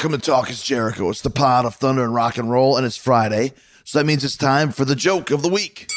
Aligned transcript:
Welcome 0.00 0.18
to 0.18 0.26
Talk 0.30 0.48
is 0.48 0.62
Jericho. 0.62 1.10
It's 1.10 1.20
the 1.20 1.28
pod 1.28 1.66
of 1.66 1.74
thunder 1.74 2.02
and 2.02 2.14
rock 2.14 2.38
and 2.38 2.50
roll, 2.50 2.78
and 2.78 2.86
it's 2.86 2.96
Friday. 2.96 3.52
So 3.84 3.98
that 3.98 4.06
means 4.06 4.24
it's 4.24 4.34
time 4.34 4.72
for 4.72 4.86
the 4.86 4.96
joke 4.96 5.30
of 5.30 5.42
the 5.42 5.50
week. 5.50 5.90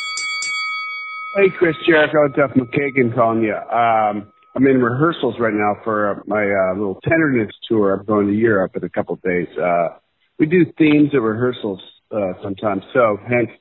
Hey, 1.38 1.50
Chris 1.58 1.74
Jericho, 1.88 2.28
Duff 2.28 2.52
McKagan 2.52 3.16
calling 3.16 3.44
you. 3.44 3.56
Um, 3.56 4.30
I'm 4.56 4.68
in 4.68 4.82
rehearsals 4.82 5.36
right 5.40 5.54
now 5.54 5.78
for 5.86 6.12
uh, 6.12 6.20
my 6.28 6.44
uh, 6.44 6.74
little 6.74 7.00
tenderness 7.08 7.50
tour. 7.70 7.94
I'm 7.94 8.06
going 8.06 8.28
to 8.28 8.34
Europe 8.34 8.76
in 8.76 8.84
a 8.84 8.90
couple 8.90 9.16
of 9.16 9.22
days. 9.22 9.48
Uh, 9.58 9.98
we 10.38 10.48
do 10.48 10.66
themes 10.78 11.12
at 11.14 11.22
rehearsals 11.22 11.80
uh, 12.12 12.34
sometimes. 12.44 12.84
So, 12.94 13.18
hence, 13.26 13.52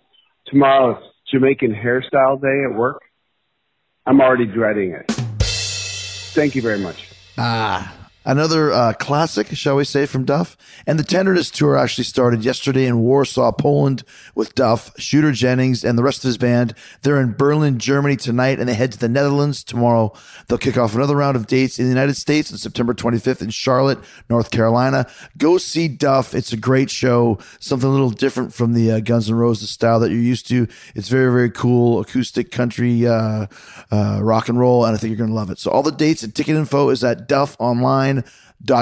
tomorrow 0.49 0.99
is 0.99 1.05
Jamaican 1.31 1.73
hairstyle 1.73 2.43
day 2.43 2.65
at 2.69 2.77
work. 2.77 3.01
I'm 4.07 4.21
already 4.21 4.47
dreading 4.47 4.91
it. 4.91 5.09
Thank 6.35 6.57
you 6.57 6.63
very 6.63 6.81
much. 6.81 6.97
Ah, 7.39 8.02
Another 8.25 8.73
uh, 8.73 8.93
classic, 8.93 9.49
shall 9.49 9.77
we 9.77 9.85
say, 9.85 10.07
from 10.07 10.25
Duff. 10.25 10.57
And 10.87 10.97
the 10.97 11.05
Tenderness 11.05 11.51
Tour 11.51 11.77
actually 11.77 12.05
started 12.05 12.45
yesterday 12.45 12.87
in 12.87 13.01
Warsaw, 13.01 13.51
Poland, 13.53 14.05
with 14.35 14.55
Duff, 14.55 14.93
Shooter 14.97 15.33
Jennings, 15.33 15.85
and 15.85 15.99
the 15.99 16.05
rest 16.05 16.19
of 16.19 16.29
his 16.29 16.39
band. 16.39 16.75
They're 17.03 17.21
in 17.21 17.33
Berlin, 17.33 17.79
Germany 17.79 18.17
tonight, 18.17 18.61
and 18.61 18.69
they 18.69 18.75
head 18.75 18.93
to 18.93 18.99
the 18.99 19.09
Netherlands 19.09 19.65
tomorrow. 19.65 20.13
They'll 20.47 20.59
kick 20.59 20.79
off 20.79 20.95
another 20.95 21.17
round 21.17 21.37
of 21.37 21.49
dates 21.49 21.81
in 21.81 21.87
the 21.87 21.91
United 21.91 22.15
States 22.15 22.53
on 22.53 22.59
September 22.59 22.95
25th 22.95 23.43
in 23.43 23.51
Charlotte, 23.51 23.99
North 24.31 24.53
Carolina. 24.53 25.09
Go 25.37 25.59
see 25.59 25.89
Duff. 25.89 26.33
It's 26.33 26.53
a 26.53 26.57
great 26.57 26.91
show, 26.91 27.39
something 27.59 27.89
a 27.89 27.93
little 27.93 28.11
different 28.11 28.55
from 28.55 28.75
the 28.75 28.93
uh, 28.93 29.01
Guns 29.01 29.29
N' 29.29 29.35
Roses 29.35 29.71
style 29.71 29.99
that 29.99 30.11
you're 30.11 30.21
used 30.21 30.47
to. 30.49 30.69
It's 30.95 31.09
very, 31.09 31.33
very 31.33 31.51
cool, 31.51 32.01
acoustic 32.01 32.53
country 32.53 33.07
uh, 33.07 33.47
uh 33.91 34.21
rock 34.23 34.49
and 34.49 34.61
roll, 34.61 34.85
and 34.85 34.95
I 34.95 34.99
think 34.99 35.11
you're 35.11 35.19
going 35.19 35.31
to 35.31 35.35
love 35.35 35.51
it. 35.51 35.59
So 35.59 35.73
all 35.73 35.83
the 35.83 35.91
dates 35.91 36.23
and 36.23 36.33
ticket 36.33 36.55
info 36.55 36.91
is 36.91 37.03
at 37.03 37.27
Duff 37.27 37.57
Online 37.59 38.12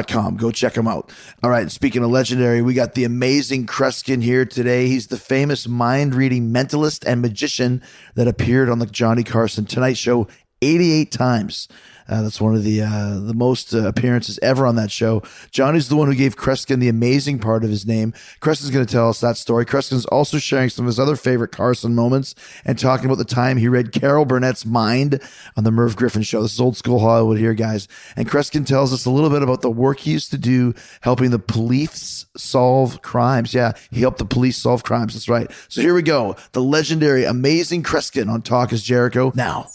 com. 0.09 0.37
Go 0.37 0.51
check 0.51 0.77
him 0.77 0.87
out. 0.87 1.11
All 1.43 1.51
right. 1.51 1.71
Speaking 1.71 2.05
of 2.05 2.11
legendary, 2.11 2.63
we 2.63 2.75
got 2.75 2.95
the 2.95 3.05
amazing 3.05 3.67
Kreskin 3.67 4.23
here 4.23 4.45
today. 4.45 4.87
He's 4.87 5.07
the 5.07 5.17
famous 5.17 5.67
mind 5.67 6.15
reading 6.15 6.53
mentalist 6.53 7.05
and 7.07 7.23
magician 7.23 7.83
that 8.15 8.29
appeared 8.29 8.69
on 8.69 8.79
the 8.79 8.87
Johnny 8.87 9.25
Carson 9.25 9.65
Tonight 9.65 9.97
Show 9.97 10.29
88 10.63 11.11
times. 11.11 11.69
Uh, 12.11 12.23
that's 12.23 12.41
one 12.41 12.57
of 12.57 12.65
the 12.65 12.83
uh, 12.83 13.21
the 13.21 13.35
most 13.35 13.73
uh, 13.73 13.87
appearances 13.87 14.37
ever 14.43 14.67
on 14.67 14.75
that 14.75 14.91
show. 14.91 15.23
Johnny's 15.53 15.89
the 15.89 15.95
one 15.95 16.09
who 16.09 16.15
gave 16.17 16.37
Kreskin 16.37 16.81
the 16.81 16.89
amazing 16.89 17.39
part 17.39 17.63
of 17.63 17.71
his 17.71 17.87
name. 17.87 18.13
Kreskin's 18.41 18.71
going 18.71 18.85
to 18.85 18.93
tell 18.93 19.09
us 19.09 19.21
that 19.21 19.37
story. 19.37 19.65
Kreskin's 19.65 20.07
also 20.07 20.39
sharing 20.39 20.71
some 20.71 20.87
of 20.87 20.89
his 20.89 20.99
other 20.99 21.15
favorite 21.15 21.53
Carson 21.53 21.95
moments 21.95 22.35
and 22.65 22.77
talking 22.77 23.07
about 23.07 23.19
the 23.19 23.25
time 23.25 23.59
he 23.59 23.69
read 23.69 23.93
Carol 23.93 24.25
Burnett's 24.25 24.67
mind 24.67 25.23
on 25.57 25.63
the 25.63 25.71
Merv 25.71 25.95
Griffin 25.95 26.23
show. 26.23 26.43
This 26.43 26.55
is 26.55 26.61
old 26.61 26.77
school 26.77 26.99
Hollywood 26.99 27.39
here, 27.39 27.55
guys. 27.55 27.87
And 28.17 28.29
Kreskin 28.29 28.67
tells 28.67 28.93
us 28.93 29.07
a 29.07 29.11
little 29.11 29.31
bit 29.31 29.43
about 29.43 29.63
the 29.63 29.71
work 29.71 30.01
he 30.01 30.11
used 30.11 30.33
to 30.33 30.39
do 30.39 30.75
helping 31.03 31.31
the 31.31 31.39
police 31.39 32.27
solve 32.37 33.03
crimes. 33.03 33.55
Yeah, 33.55 33.75
he 33.93 34.01
helped 34.01 34.19
the 34.19 34.25
police 34.25 34.57
solve 34.57 34.83
crimes. 34.83 35.15
That's 35.15 35.29
right. 35.29 35.49
So 35.69 35.81
here 35.81 35.95
we 35.95 36.03
go. 36.03 36.35
The 36.53 36.63
legendary, 36.63 37.25
amazing 37.25 37.85
Kreskin 37.85 38.29
on 38.29 38.43
Talk 38.43 38.73
is 38.73 38.83
Jericho 38.83 39.31
now. 39.37 39.69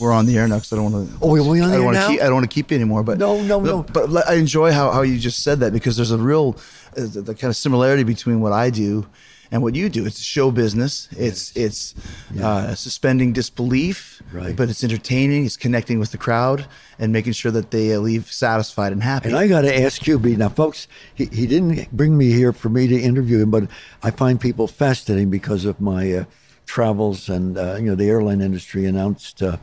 We're 0.00 0.12
on 0.12 0.26
the 0.26 0.36
air 0.36 0.46
now 0.46 0.56
because 0.56 0.72
I 0.72 0.76
don't 0.76 0.92
want 0.92 1.08
to. 1.08 1.18
Oh, 1.22 1.32
we 1.32 1.60
on 1.60 1.70
the 1.70 1.76
air 1.76 1.92
now? 1.92 2.08
Keep, 2.08 2.20
I 2.20 2.24
don't 2.24 2.34
want 2.34 2.50
to 2.50 2.54
keep 2.54 2.70
you 2.70 2.76
anymore. 2.76 3.02
But 3.02 3.18
no, 3.18 3.40
no, 3.42 3.60
no. 3.60 3.82
But, 3.82 4.10
but 4.12 4.28
I 4.28 4.34
enjoy 4.34 4.72
how, 4.72 4.90
how 4.90 5.02
you 5.02 5.18
just 5.18 5.42
said 5.42 5.60
that 5.60 5.72
because 5.72 5.96
there's 5.96 6.10
a 6.10 6.18
real 6.18 6.56
uh, 6.96 7.06
the 7.06 7.34
kind 7.34 7.50
of 7.50 7.56
similarity 7.56 8.02
between 8.02 8.40
what 8.40 8.52
I 8.52 8.70
do 8.70 9.06
and 9.50 9.62
what 9.62 9.74
you 9.74 9.88
do. 9.88 10.06
It's 10.06 10.20
show 10.20 10.50
business. 10.50 11.08
It's 11.12 11.56
it's 11.56 11.94
yeah. 12.32 12.48
uh, 12.48 12.74
suspending 12.74 13.32
disbelief, 13.32 14.22
right. 14.32 14.54
but 14.54 14.68
it's 14.68 14.84
entertaining. 14.84 15.46
It's 15.46 15.56
connecting 15.56 15.98
with 15.98 16.12
the 16.12 16.18
crowd 16.18 16.66
and 16.98 17.12
making 17.12 17.32
sure 17.32 17.52
that 17.52 17.70
they 17.70 17.94
uh, 17.94 18.00
leave 18.00 18.30
satisfied 18.30 18.92
and 18.92 19.02
happy. 19.02 19.28
And 19.28 19.36
I 19.36 19.48
got 19.48 19.62
to 19.62 19.80
ask 19.82 20.06
you, 20.06 20.18
B. 20.18 20.36
Now, 20.36 20.48
folks, 20.48 20.88
he, 21.14 21.26
he 21.26 21.46
didn't 21.46 21.90
bring 21.92 22.18
me 22.18 22.32
here 22.32 22.52
for 22.52 22.68
me 22.68 22.86
to 22.88 23.00
interview 23.00 23.40
him, 23.40 23.50
but 23.50 23.68
I 24.02 24.10
find 24.10 24.40
people 24.40 24.66
fascinating 24.66 25.30
because 25.30 25.64
of 25.64 25.80
my 25.80 26.12
uh, 26.12 26.24
travels 26.66 27.28
and 27.28 27.56
uh, 27.56 27.76
you 27.76 27.86
know 27.86 27.94
the 27.94 28.08
airline 28.08 28.40
industry 28.40 28.86
announced 28.86 29.42
uh, 29.42 29.56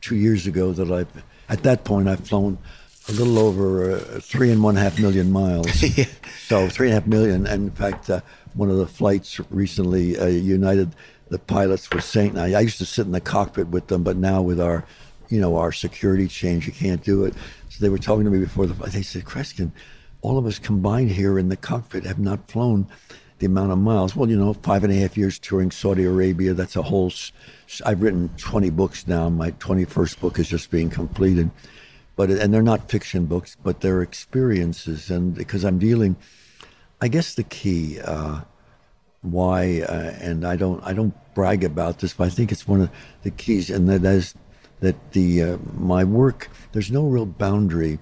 two 0.00 0.16
years 0.16 0.46
ago 0.46 0.72
that 0.72 0.90
I've, 0.90 1.24
at 1.48 1.62
that 1.62 1.84
point, 1.84 2.08
I've 2.08 2.26
flown 2.26 2.58
a 3.08 3.12
little 3.12 3.38
over 3.38 3.92
uh, 3.92 4.20
three 4.20 4.50
and 4.50 4.62
one 4.62 4.76
half 4.76 4.98
million 4.98 5.32
miles. 5.32 5.82
yeah. 5.98 6.04
So 6.46 6.68
three 6.68 6.88
and 6.88 6.96
a 6.96 7.00
half 7.00 7.08
million. 7.08 7.46
And 7.46 7.68
in 7.68 7.70
fact, 7.70 8.10
uh, 8.10 8.20
one 8.54 8.70
of 8.70 8.76
the 8.76 8.86
flights 8.86 9.40
recently, 9.50 10.18
uh, 10.18 10.26
United, 10.26 10.94
the 11.28 11.38
pilots 11.38 11.90
were 11.90 12.00
saying, 12.00 12.38
I, 12.38 12.54
I 12.54 12.60
used 12.60 12.78
to 12.78 12.86
sit 12.86 13.06
in 13.06 13.12
the 13.12 13.20
cockpit 13.20 13.68
with 13.68 13.86
them, 13.86 14.02
but 14.02 14.16
now 14.16 14.42
with 14.42 14.60
our, 14.60 14.84
you 15.28 15.40
know, 15.40 15.56
our 15.56 15.72
security 15.72 16.28
change, 16.28 16.66
you 16.66 16.72
can't 16.72 17.02
do 17.02 17.24
it. 17.24 17.34
So 17.68 17.78
they 17.80 17.88
were 17.88 17.98
talking 17.98 18.24
to 18.24 18.30
me 18.30 18.40
before 18.40 18.66
the 18.66 18.74
flight. 18.74 18.92
They 18.92 19.02
said, 19.02 19.24
Kreskin, 19.24 19.70
all 20.22 20.38
of 20.38 20.46
us 20.46 20.58
combined 20.58 21.12
here 21.12 21.38
in 21.38 21.48
the 21.48 21.56
cockpit 21.56 22.04
have 22.04 22.18
not 22.18 22.50
flown 22.50 22.88
the 23.40 23.46
amount 23.46 23.72
of 23.72 23.78
miles. 23.78 24.14
Well, 24.14 24.30
you 24.30 24.36
know, 24.36 24.52
five 24.52 24.84
and 24.84 24.92
a 24.92 24.96
half 24.96 25.16
years 25.16 25.38
touring 25.38 25.70
Saudi 25.70 26.04
Arabia. 26.04 26.54
That's 26.54 26.76
a 26.76 26.82
whole. 26.82 27.10
I've 27.84 28.00
written 28.02 28.28
20 28.36 28.70
books 28.70 29.06
now. 29.08 29.28
My 29.28 29.50
21st 29.52 30.20
book 30.20 30.38
is 30.38 30.48
just 30.48 30.70
being 30.70 30.90
completed, 30.90 31.50
but 32.16 32.30
and 32.30 32.52
they're 32.54 32.62
not 32.62 32.90
fiction 32.90 33.24
books, 33.26 33.56
but 33.62 33.80
they're 33.80 34.02
experiences. 34.02 35.10
And 35.10 35.34
because 35.34 35.64
I'm 35.64 35.78
dealing, 35.78 36.16
I 37.00 37.08
guess 37.08 37.34
the 37.34 37.42
key 37.42 37.98
uh, 38.00 38.42
why, 39.22 39.80
uh, 39.88 40.14
and 40.20 40.46
I 40.46 40.56
don't 40.56 40.82
I 40.84 40.92
don't 40.92 41.14
brag 41.34 41.64
about 41.64 41.98
this, 41.98 42.12
but 42.12 42.24
I 42.24 42.30
think 42.30 42.52
it's 42.52 42.68
one 42.68 42.82
of 42.82 42.90
the 43.22 43.30
keys, 43.30 43.70
and 43.70 43.88
that 43.88 44.04
is 44.04 44.34
that 44.80 45.12
the 45.12 45.42
uh, 45.42 45.58
my 45.78 46.04
work. 46.04 46.50
There's 46.72 46.90
no 46.90 47.06
real 47.06 47.26
boundary 47.26 47.98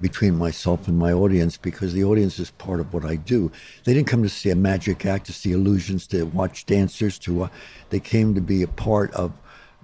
between 0.00 0.36
myself 0.36 0.88
and 0.88 0.98
my 0.98 1.12
audience 1.12 1.56
because 1.56 1.92
the 1.92 2.04
audience 2.04 2.38
is 2.38 2.50
part 2.52 2.80
of 2.80 2.92
what 2.92 3.04
I 3.04 3.16
do. 3.16 3.50
They 3.84 3.94
didn't 3.94 4.08
come 4.08 4.22
to 4.22 4.28
see 4.28 4.50
a 4.50 4.56
magic 4.56 5.06
act, 5.06 5.26
to 5.26 5.32
see 5.32 5.52
illusions, 5.52 6.06
to 6.08 6.24
watch 6.24 6.66
dancers. 6.66 7.18
To 7.20 7.44
uh, 7.44 7.48
they 7.90 8.00
came 8.00 8.34
to 8.34 8.40
be 8.40 8.62
a 8.62 8.68
part 8.68 9.12
of 9.12 9.32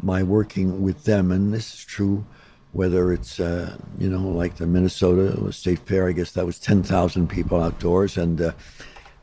my 0.02 0.22
working 0.22 0.82
with 0.82 1.04
them, 1.04 1.30
and 1.30 1.52
this 1.52 1.74
is 1.74 1.84
true. 1.84 2.24
Whether 2.72 3.12
it's 3.12 3.40
uh, 3.40 3.76
you 3.98 4.08
know 4.08 4.28
like 4.28 4.56
the 4.56 4.66
Minnesota 4.66 5.52
State 5.52 5.80
Fair, 5.80 6.08
I 6.08 6.12
guess 6.12 6.32
that 6.32 6.46
was 6.46 6.58
ten 6.58 6.82
thousand 6.82 7.28
people 7.28 7.60
outdoors, 7.60 8.16
and 8.16 8.40
uh, 8.40 8.52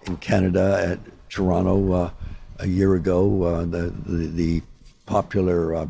in 0.06 0.18
Canada 0.18 0.80
at 0.84 1.30
Toronto 1.30 1.94
uh, 1.94 2.12
a 2.60 2.68
year 2.68 2.96
ago, 2.96 3.44
uh, 3.44 3.62
the, 3.62 3.94
the, 4.06 4.28
the 4.28 4.62
popular 5.06 5.90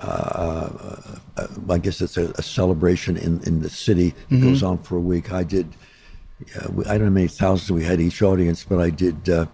uh, 0.00 0.68
uh, 0.80 1.18
uh, 1.36 1.46
I 1.70 1.78
guess 1.78 2.00
it's 2.00 2.16
a, 2.16 2.30
a, 2.32 2.42
celebration 2.42 3.16
in, 3.16 3.42
in 3.42 3.62
the 3.62 3.70
city. 3.70 4.08
It 4.08 4.14
mm-hmm. 4.34 4.42
goes 4.42 4.62
on 4.62 4.78
for 4.78 4.96
a 4.96 5.00
week. 5.00 5.32
I 5.32 5.42
did, 5.42 5.74
uh, 6.56 6.68
I 6.86 6.98
don't 6.98 7.00
know 7.00 7.04
how 7.06 7.10
many 7.10 7.28
thousands 7.28 7.72
we 7.72 7.84
had 7.84 8.00
each 8.00 8.22
audience, 8.22 8.64
but 8.64 8.80
I 8.80 8.90
did 8.90 9.28
uh, 9.28 9.46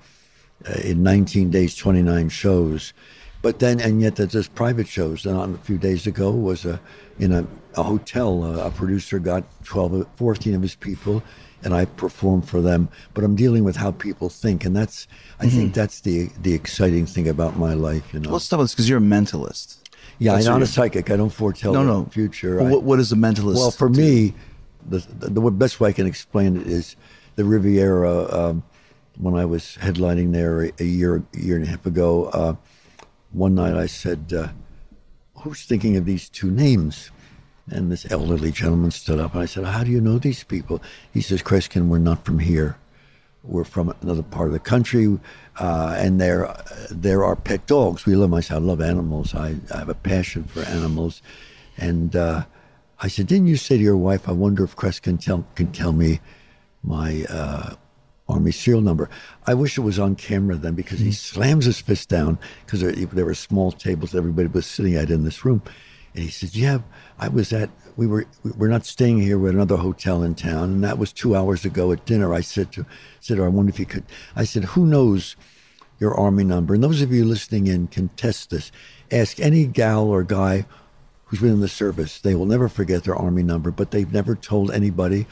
uh, 0.69 0.72
in 0.83 1.03
19 1.03 1.50
days, 1.50 1.75
29 1.75 2.28
shows. 2.28 2.93
But 3.41 3.59
then, 3.59 3.81
and 3.81 4.03
yet, 4.03 4.16
there's 4.16 4.33
just 4.33 4.54
private 4.54 4.88
shows. 4.88 5.25
And 5.25 5.37
on 5.37 5.54
a 5.54 5.59
few 5.59 5.78
days 5.78 6.06
ago 6.06 6.31
was 6.31 6.65
a, 6.65 6.81
in 7.19 7.33
a, 7.33 7.47
a 7.75 7.83
hotel. 7.83 8.44
a 8.60 8.71
producer 8.71 9.19
got 9.19 9.44
12, 9.65 10.06
14 10.16 10.54
of 10.54 10.62
his 10.62 10.75
people, 10.75 11.22
and 11.62 11.75
I 11.75 11.87
performed 11.87 12.49
for 12.49 12.60
them. 12.60 12.88
But 13.15 13.25
I'm 13.25 13.37
dealing 13.37 13.65
with 13.65 13.77
how 13.77 13.92
people 13.92 14.28
think, 14.28 14.65
and 14.65 14.77
that's, 14.77 15.09
I 15.41 15.47
mm-hmm. 15.47 15.57
think 15.57 15.74
that's 15.74 16.01
the 16.01 16.30
the 16.41 16.54
exciting 16.54 17.07
thing 17.07 17.28
about 17.28 17.59
my 17.59 17.74
life. 17.74 18.13
You 18.13 18.21
know, 18.21 18.30
let's 18.30 18.51
with 18.51 18.60
this 18.60 18.72
because 18.72 18.89
you're 18.89 18.98
a 18.98 19.03
mentalist. 19.03 19.78
Yeah, 20.18 20.34
I'm 20.34 20.45
not 20.45 20.62
a 20.62 20.66
psychic. 20.66 21.10
I 21.10 21.16
don't 21.16 21.33
foretell 21.33 21.72
no, 21.72 21.83
no. 21.83 22.04
future. 22.06 22.56
Well, 22.56 22.71
what, 22.71 22.83
what 22.83 23.01
is 23.01 23.12
a 23.12 23.16
mentalist? 23.16 23.56
Well, 23.56 23.71
for 23.71 23.89
me, 23.89 24.34
the, 24.89 24.98
the, 25.18 25.30
the 25.30 25.51
best 25.51 25.80
way 25.80 25.91
I 25.91 25.92
can 25.92 26.06
explain 26.06 26.56
it 26.56 26.66
is 26.66 26.97
the 27.36 27.45
Riviera. 27.45 28.33
Um, 28.33 28.62
when 29.18 29.34
I 29.34 29.45
was 29.45 29.78
headlining 29.80 30.33
there 30.33 30.62
a 30.78 30.84
year, 30.84 31.22
a 31.34 31.39
year 31.39 31.56
and 31.56 31.65
a 31.65 31.68
half 31.68 31.86
ago, 31.86 32.27
uh, 32.27 32.54
one 33.33 33.54
night 33.54 33.74
I 33.74 33.86
said, 33.86 34.33
uh, 34.36 34.48
"Who's 35.42 35.65
thinking 35.65 35.97
of 35.97 36.04
these 36.04 36.28
two 36.28 36.50
names?" 36.50 37.10
And 37.71 37.91
this 37.91 38.10
elderly 38.10 38.53
gentleman 38.53 38.91
stood 38.91 39.21
up, 39.21 39.34
and 39.34 39.42
I 39.42 39.47
said, 39.47 39.65
"How 39.65 39.84
do 39.84 39.91
you 39.91 40.00
know 40.00 40.18
these 40.18 40.45
people?" 40.45 40.83
He 41.12 41.21
says, 41.21 41.42
"Kreskin, 41.42 41.89
we're 41.89 41.98
not 41.98 42.24
from 42.24 42.41
here." 42.41 42.77
We're 43.47 43.65
from 43.65 43.95
another 44.01 44.23
part 44.23 44.47
of 44.47 44.55
the 44.55 44.59
country, 44.59 45.19
uh, 45.59 45.95
and 45.99 46.19
there 46.19 46.57
there 46.91 47.23
are 47.23 47.37
pet 47.37 47.67
dogs. 47.67 48.07
We 48.07 48.17
love 48.17 48.31
myself. 48.31 48.63
I 48.63 48.65
love 48.65 48.81
animals. 48.81 49.35
I, 49.35 49.57
I 49.73 49.79
have 49.79 49.91
a 49.91 49.95
passion 49.95 50.45
for 50.45 50.61
animals, 50.63 51.21
and 51.77 52.17
uh, 52.17 52.45
I 53.01 53.09
said, 53.09 53.27
"Didn't 53.27 53.49
you 53.49 53.57
say 53.57 53.77
to 53.77 53.83
your 53.83 53.99
wife, 53.99 54.31
I 54.31 54.33
wonder 54.33 54.65
if 54.65 54.75
Kreskin 54.77 55.23
tell 55.23 55.47
can 55.57 55.73
tell 55.73 55.93
me 55.93 56.21
my 56.83 57.27
uh, 57.29 57.75
army 58.29 58.51
serial 58.51 58.81
number?" 58.81 59.11
I 59.47 59.53
wish 59.53 59.77
it 59.77 59.83
was 59.83 59.99
on 59.99 60.17
camera 60.17 60.57
then, 60.57 60.75
because 60.75 61.01
he 61.01 61.09
mm-hmm. 61.09 61.13
slams 61.13 61.67
his 61.67 61.81
fist 61.83 62.09
down 62.09 62.39
because 62.65 62.81
there, 62.81 62.93
there 62.93 63.27
were 63.27 63.35
small 63.35 63.73
tables 63.73 64.15
everybody 64.15 64.49
was 64.49 64.65
sitting 64.65 64.95
at 64.95 65.11
in 65.11 65.25
this 65.25 65.45
room, 65.45 65.61
and 66.15 66.22
he 66.22 66.31
says, 66.31 66.57
"Yeah, 66.57 66.78
I 67.19 67.28
was 67.28 67.53
at 67.53 67.71
we 67.97 68.07
were 68.07 68.27
we're 68.57 68.69
not 68.69 68.87
staying 68.87 69.21
here. 69.21 69.39
We're 69.39 69.49
at 69.49 69.55
another 69.55 69.77
hotel 69.77 70.22
in 70.22 70.34
town, 70.34 70.65
and 70.65 70.84
that 70.84 70.99
was 70.99 71.13
two 71.13 71.37
hours 71.37 71.65
ago 71.65 71.93
at 71.93 72.05
dinner. 72.05 72.34
I 72.34 72.41
said 72.41 72.72
to 72.72 72.87
said, 73.21 73.39
oh, 73.39 73.45
I 73.45 73.49
wonder 73.49 73.71
if 73.71 73.78
you 73.78 73.87
could. 73.87 74.05
I 74.34 74.45
said, 74.45 74.65
who 74.65 74.87
knows 74.87 75.37
your 75.99 76.15
army 76.15 76.45
number? 76.45 76.75
And 76.75 76.83
those 76.83 77.03
of 77.03 77.13
you 77.13 77.25
listening 77.25 77.66
in 77.66 77.87
can 77.87 78.09
test 78.11 78.51
this. 78.51 78.72
Ask 79.11 79.41
any 79.41 79.66
gal 79.66 80.05
or 80.05 80.22
guy 80.22 80.66
who's 81.25 81.41
been 81.41 81.53
in 81.53 81.61
the 81.61 81.69
service. 81.69 82.21
They 82.21 82.34
will 82.34 82.47
never 82.47 82.69
forget 82.69 83.05
their 83.05 83.17
Army 83.17 83.43
number, 83.43 83.71
but 83.71 83.91
they've 83.91 84.13
never 84.13 84.34
told 84.34 84.71
anybody. 84.71 85.27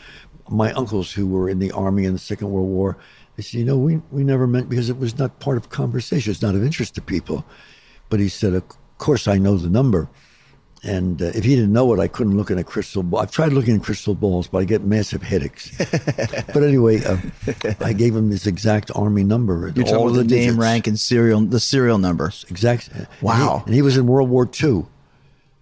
My 0.49 0.73
uncles 0.73 1.13
who 1.13 1.27
were 1.27 1.49
in 1.49 1.59
the 1.59 1.71
Army 1.73 2.05
in 2.05 2.13
the 2.13 2.19
Second 2.19 2.51
World 2.51 2.69
War, 2.69 2.97
they 3.37 3.43
said, 3.43 3.59
you 3.59 3.65
know, 3.65 3.77
we, 3.77 3.97
we 4.11 4.25
never 4.25 4.47
meant 4.47 4.69
because 4.69 4.91
it 4.91 4.99
was 4.99 5.19
not 5.19 5.39
part 5.39 5.57
of 5.57 5.69
conversation. 5.69 6.31
It's 6.31 6.43
not 6.43 6.55
of 6.55 6.65
interest 6.65 6.95
to 6.97 7.03
people. 7.03 7.45
But 8.09 8.21
he 8.21 8.29
said, 8.29 8.55
of 8.55 8.65
course, 8.99 9.29
I 9.29 9.39
know 9.39 9.57
the 9.57 9.71
number. 9.71 10.09
And 10.85 11.23
uh, 11.23 11.27
if 11.27 11.45
he 11.45 11.55
didn't 11.55 11.73
know 11.73 11.93
it, 11.95 12.01
I 12.01 12.09
couldn't 12.09 12.37
look 12.37 12.51
in 12.51 12.59
a 12.59 12.65
crystal 12.65 13.05
ball. 13.05 13.21
I've 13.21 13.31
tried 13.31 13.53
looking 13.53 13.75
in 13.75 13.81
crystal 13.81 14.17
balls, 14.17 14.49
but 14.49 14.59
I 14.59 14.65
get 14.65 14.83
massive 14.83 15.23
headaches. 15.23 15.71
but 15.79 16.63
anyway, 16.65 17.05
uh, 17.05 17.19
I 17.81 17.93
gave 17.93 18.17
him 18.17 18.31
his 18.31 18.49
exact 18.49 18.91
army 18.97 19.23
number. 19.23 19.73
You're 19.77 19.85
talking 19.85 20.07
about 20.09 20.13
the, 20.15 20.25
the 20.25 20.35
name, 20.35 20.59
rank, 20.59 20.89
and 20.89 20.99
serial, 20.99 21.41
the 21.41 21.61
serial 21.61 21.99
number. 21.99 22.33
Exact. 22.49 22.91
Wow. 23.21 23.59
And 23.59 23.61
he, 23.61 23.67
and 23.67 23.75
he 23.77 23.83
was 23.83 23.97
in 23.97 24.09
World 24.09 24.29
War 24.29 24.51
II. 24.61 24.87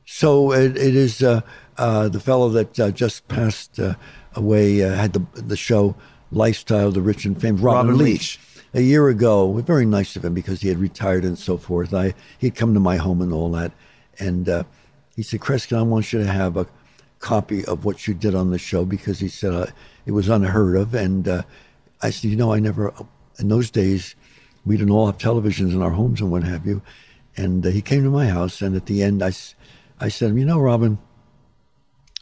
So 0.06 0.52
it, 0.52 0.76
it 0.76 0.96
is 0.96 1.22
uh, 1.22 1.42
uh, 1.76 2.08
the 2.08 2.18
fellow 2.18 2.48
that 2.48 2.80
uh, 2.80 2.90
just 2.90 3.28
passed 3.28 3.78
uh, 3.78 3.94
away 4.34 4.82
uh, 4.82 4.94
had 4.94 5.12
the 5.12 5.24
the 5.34 5.56
show 5.56 5.94
Lifestyle, 6.32 6.90
the 6.90 7.00
Rich 7.00 7.24
and 7.24 7.40
Famous, 7.40 7.60
Robin, 7.60 7.92
Robin 7.92 8.04
Leach. 8.04 8.38
Leach. 8.38 8.40
A 8.72 8.80
year 8.80 9.08
ago, 9.08 9.52
very 9.52 9.86
nice 9.86 10.14
of 10.16 10.24
him 10.24 10.32
because 10.32 10.60
he 10.60 10.68
had 10.68 10.78
retired 10.78 11.24
and 11.24 11.38
so 11.38 11.58
forth. 11.58 11.92
I 11.92 12.14
he'd 12.38 12.54
come 12.54 12.74
to 12.74 12.80
my 12.80 12.96
home 12.96 13.20
and 13.20 13.32
all 13.32 13.50
that, 13.52 13.72
and 14.18 14.48
uh, 14.48 14.64
he 15.20 15.24
said, 15.24 15.40
Kreskin, 15.40 15.76
I 15.76 15.82
want 15.82 16.14
you 16.14 16.20
to 16.20 16.32
have 16.32 16.56
a 16.56 16.66
copy 17.18 17.62
of 17.66 17.84
what 17.84 18.08
you 18.08 18.14
did 18.14 18.34
on 18.34 18.52
the 18.52 18.58
show 18.58 18.86
because 18.86 19.18
he 19.18 19.28
said 19.28 19.52
uh, 19.52 19.66
it 20.06 20.12
was 20.12 20.30
unheard 20.30 20.78
of. 20.78 20.94
And 20.94 21.28
uh, 21.28 21.42
I 22.00 22.08
said, 22.08 22.30
you 22.30 22.38
know, 22.38 22.54
I 22.54 22.58
never, 22.58 22.94
in 23.38 23.48
those 23.48 23.70
days, 23.70 24.14
we 24.64 24.78
didn't 24.78 24.92
all 24.92 25.04
have 25.04 25.18
televisions 25.18 25.74
in 25.74 25.82
our 25.82 25.90
homes 25.90 26.22
and 26.22 26.30
what 26.30 26.42
have 26.44 26.64
you. 26.64 26.80
And 27.36 27.66
uh, 27.66 27.68
he 27.68 27.82
came 27.82 28.02
to 28.04 28.08
my 28.08 28.28
house, 28.28 28.62
and 28.62 28.74
at 28.74 28.86
the 28.86 29.02
end, 29.02 29.22
I, 29.22 29.32
I 30.00 30.08
said, 30.08 30.34
you 30.34 30.46
know, 30.46 30.58
Robin, 30.58 30.98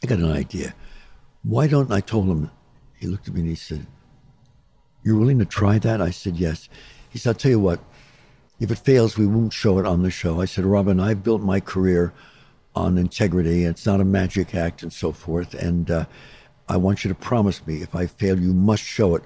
I 0.03 0.07
got 0.07 0.19
an 0.19 0.33
idea. 0.33 0.75
Why 1.43 1.67
don't 1.67 1.93
I 1.93 2.01
told 2.01 2.27
him? 2.27 2.51
He 2.97 3.07
looked 3.07 3.29
at 3.29 3.33
me 3.33 3.39
and 3.39 3.49
he 3.49 3.55
said, 3.55 3.87
"You're 5.05 5.15
willing 5.15 5.39
to 5.39 5.45
try 5.45 5.79
that?" 5.79 6.01
I 6.01 6.09
said, 6.09 6.35
"Yes." 6.35 6.67
He 7.09 7.17
said, 7.17 7.29
"I'll 7.29 7.35
tell 7.35 7.51
you 7.51 7.61
what. 7.61 7.79
If 8.59 8.71
it 8.71 8.79
fails, 8.79 9.17
we 9.17 9.25
won't 9.25 9.53
show 9.53 9.79
it 9.79 9.85
on 9.85 10.03
the 10.03 10.11
show." 10.11 10.41
I 10.41 10.45
said, 10.45 10.65
"Robin, 10.65 10.99
I've 10.99 11.23
built 11.23 11.41
my 11.41 11.61
career 11.61 12.13
on 12.79 12.97
integrity. 12.97 13.63
It's 13.63 13.85
not 13.85 14.01
a 14.01 14.05
magic 14.05 14.55
act 14.55 14.81
and 14.83 14.91
so 14.91 15.11
forth. 15.11 15.53
And 15.53 15.91
uh, 15.91 16.05
I 16.67 16.77
want 16.77 17.03
you 17.03 17.09
to 17.09 17.15
promise 17.15 17.65
me, 17.67 17.81
if 17.81 17.95
I 17.95 18.05
fail, 18.07 18.39
you 18.39 18.53
must 18.53 18.83
show 18.83 19.15
it. 19.15 19.23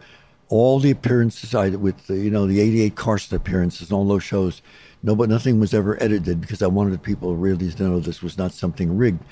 All 0.50 0.80
the 0.80 0.92
appearances 0.92 1.56
I 1.56 1.70
with 1.70 2.08
the, 2.08 2.18
you 2.18 2.30
know 2.30 2.46
the 2.46 2.60
'88 2.60 2.96
Carson 2.96 3.36
appearances 3.36 3.90
and 3.90 3.94
all 3.94 4.06
those 4.06 4.24
shows, 4.24 4.62
no, 5.02 5.16
but 5.16 5.30
nothing 5.30 5.60
was 5.60 5.74
ever 5.74 6.02
edited 6.02 6.42
because 6.42 6.62
I 6.62 6.68
wanted 6.68 7.02
people 7.02 7.36
really 7.36 7.72
to 7.72 7.84
know 7.84 8.00
this 8.00 8.22
was 8.22 8.38
not 8.38 8.52
something 8.52 8.96
rigged. 8.96 9.24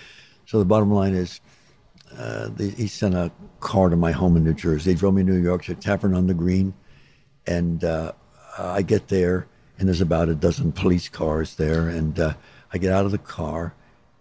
So 0.45 0.57
the 0.57 0.65
bottom 0.65 0.91
line 0.91 1.13
is, 1.13 1.39
uh, 2.17 2.49
he 2.57 2.87
sent 2.87 3.13
a 3.13 3.31
car 3.59 3.89
to 3.89 3.95
my 3.95 4.11
home 4.11 4.35
in 4.35 4.43
New 4.43 4.53
Jersey. 4.53 4.93
They 4.93 4.99
drove 4.99 5.13
me 5.13 5.23
to 5.23 5.29
New 5.29 5.41
York 5.41 5.63
to 5.65 5.75
Tavern 5.75 6.15
on 6.15 6.27
the 6.27 6.33
Green, 6.33 6.73
and 7.45 7.83
uh, 7.83 8.13
I 8.57 8.81
get 8.81 9.07
there, 9.09 9.47
and 9.77 9.87
there's 9.87 10.01
about 10.01 10.27
a 10.27 10.35
dozen 10.35 10.71
police 10.71 11.07
cars 11.07 11.55
there, 11.55 11.87
and 11.87 12.19
uh, 12.19 12.33
I 12.73 12.77
get 12.77 12.91
out 12.91 13.05
of 13.05 13.11
the 13.11 13.17
car, 13.17 13.73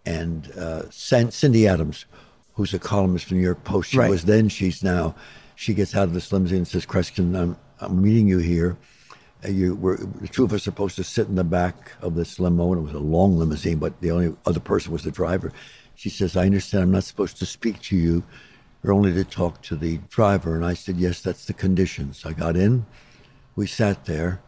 and 0.07 0.51
uh, 0.53 0.91
Cindy 0.91 1.67
Adams, 1.69 2.07
who's 2.55 2.75
a 2.75 2.79
columnist 2.79 3.27
for 3.27 3.31
the 3.31 3.37
New 3.37 3.45
York 3.45 3.65
Post, 3.65 3.91
she 3.91 3.99
Right. 3.99 4.11
was 4.11 4.25
then, 4.25 4.49
she's 4.49 4.83
now, 4.83 5.15
she 5.57 5.75
gets 5.75 5.95
out 5.95 6.05
of 6.05 6.15
this 6.15 6.33
limousine 6.33 6.59
and 6.59 6.69
says, 6.69 6.87
Kreskin, 6.87 7.37
I'm, 7.39 7.57
I'm 7.81 8.01
meeting 8.03 8.27
you 8.29 8.39
here. 8.39 8.77
Uh, 9.45 9.49
you 9.49 9.75
were, 9.75 9.97
the 9.97 10.29
two 10.29 10.45
of 10.45 10.53
us 10.53 10.63
are 10.63 10.65
supposed 10.65 10.97
to 10.97 11.05
sit 11.05 11.29
in 11.29 11.35
the 11.35 11.45
back 11.45 11.93
of 12.03 12.15
this 12.15 12.39
limo, 12.39 12.73
and 12.73 12.81
it 12.83 12.85
was 12.85 12.95
a 12.95 12.99
long 12.99 13.39
limousine, 13.39 13.79
but 13.79 13.99
the 14.01 14.11
only 14.11 14.35
other 14.47 14.61
person 14.61 14.93
was 14.93 15.05
the 15.05 15.11
driver. 15.11 15.53
She 15.95 16.09
says, 16.11 16.37
I 16.37 16.45
understand 16.47 16.85
I'm 16.85 16.91
not 16.93 17.05
supposed 17.05 17.39
to 17.39 17.47
speak 17.47 17.81
to 17.83 17.97
you, 17.97 18.23
or 18.83 18.93
only 18.93 19.13
to 19.13 19.25
talk 19.25 19.61
to 19.63 19.77
the 19.77 19.99
driver. 20.09 20.57
And 20.57 20.65
I 20.65 20.73
said, 20.73 20.97
Yes, 20.97 21.21
that's 21.21 21.45
the 21.45 21.53
conditions. 21.53 22.25
I 22.25 22.33
got 22.33 22.57
in, 22.57 22.87
we 23.55 23.67
sat 23.67 24.07
there, 24.07 24.41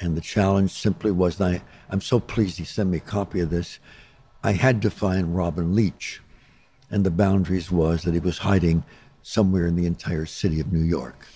and 0.00 0.16
the 0.16 0.22
challenge 0.22 0.70
simply 0.72 1.10
was, 1.10 1.38
and 1.40 1.56
I, 1.56 1.62
I'm 1.90 2.00
so 2.00 2.18
pleased 2.18 2.56
he 2.58 2.64
sent 2.64 2.88
me 2.90 2.96
a 2.98 3.00
copy 3.00 3.40
of 3.40 3.50
this. 3.50 3.78
I 4.44 4.52
had 4.52 4.82
to 4.82 4.90
find 4.90 5.36
Robin 5.36 5.74
Leach, 5.74 6.20
and 6.90 7.04
the 7.04 7.10
boundaries 7.10 7.70
was 7.70 8.02
that 8.02 8.14
he 8.14 8.20
was 8.20 8.38
hiding 8.38 8.84
somewhere 9.22 9.66
in 9.66 9.76
the 9.76 9.86
entire 9.86 10.26
city 10.26 10.58
of 10.60 10.72
New 10.72 10.82
York. 10.82 11.26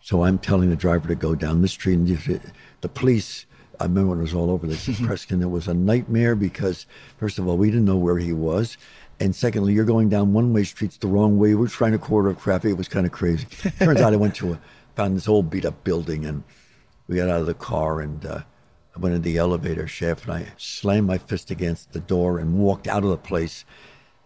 So 0.00 0.24
I'm 0.24 0.38
telling 0.38 0.70
the 0.70 0.76
driver 0.76 1.08
to 1.08 1.14
go 1.14 1.34
down 1.34 1.60
the 1.60 1.68
street, 1.68 1.94
and 1.94 2.52
the 2.80 2.88
police. 2.88 3.44
I 3.80 3.84
remember 3.84 4.10
when 4.10 4.18
it 4.18 4.22
was 4.22 4.34
all 4.34 4.50
over 4.50 4.66
this 4.66 4.86
Kreskin. 4.88 5.42
It 5.42 5.50
was 5.50 5.68
a 5.68 5.74
nightmare 5.74 6.34
because, 6.34 6.86
first 7.18 7.38
of 7.38 7.46
all, 7.46 7.56
we 7.56 7.70
didn't 7.70 7.84
know 7.84 7.96
where 7.96 8.18
he 8.18 8.32
was, 8.32 8.78
and 9.20 9.36
secondly, 9.36 9.74
you're 9.74 9.84
going 9.84 10.08
down 10.08 10.32
one-way 10.32 10.64
streets 10.64 10.96
the 10.96 11.08
wrong 11.08 11.38
way. 11.38 11.54
We're 11.54 11.68
trying 11.68 11.92
to 11.92 11.98
quarter 11.98 12.32
traffic. 12.32 12.70
It 12.70 12.78
was 12.78 12.88
kind 12.88 13.04
of 13.04 13.12
crazy. 13.12 13.46
Turns 13.78 14.00
out 14.00 14.12
I 14.12 14.16
went 14.16 14.34
to 14.36 14.54
a 14.54 14.60
found 14.96 15.16
this 15.16 15.28
old 15.28 15.50
beat-up 15.50 15.84
building, 15.84 16.24
and 16.24 16.42
we 17.06 17.16
got 17.16 17.28
out 17.28 17.40
of 17.40 17.46
the 17.46 17.54
car 17.54 18.00
and 18.00 18.24
uh, 18.24 18.40
I 18.98 19.00
went 19.00 19.14
in 19.14 19.22
the 19.22 19.36
elevator 19.36 19.86
shaft, 19.86 20.24
and 20.24 20.32
I 20.32 20.46
slammed 20.56 21.06
my 21.06 21.18
fist 21.18 21.52
against 21.52 21.92
the 21.92 22.00
door 22.00 22.40
and 22.40 22.58
walked 22.58 22.88
out 22.88 23.04
of 23.04 23.10
the 23.10 23.16
place. 23.16 23.64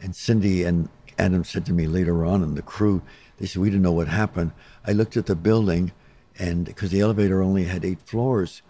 And 0.00 0.16
Cindy 0.16 0.64
and 0.64 0.88
Adam 1.18 1.44
said 1.44 1.66
to 1.66 1.74
me 1.74 1.86
later 1.86 2.24
on, 2.24 2.42
and 2.42 2.56
the 2.56 2.62
crew, 2.62 3.02
they 3.36 3.44
said, 3.44 3.60
We 3.60 3.68
didn't 3.68 3.82
know 3.82 3.92
what 3.92 4.08
happened. 4.08 4.52
I 4.86 4.92
looked 4.92 5.18
at 5.18 5.26
the 5.26 5.36
building, 5.36 5.92
and 6.38 6.64
because 6.64 6.90
the 6.90 7.00
elevator 7.00 7.42
only 7.42 7.64
had 7.64 7.84
eight 7.84 8.00
floors, 8.00 8.62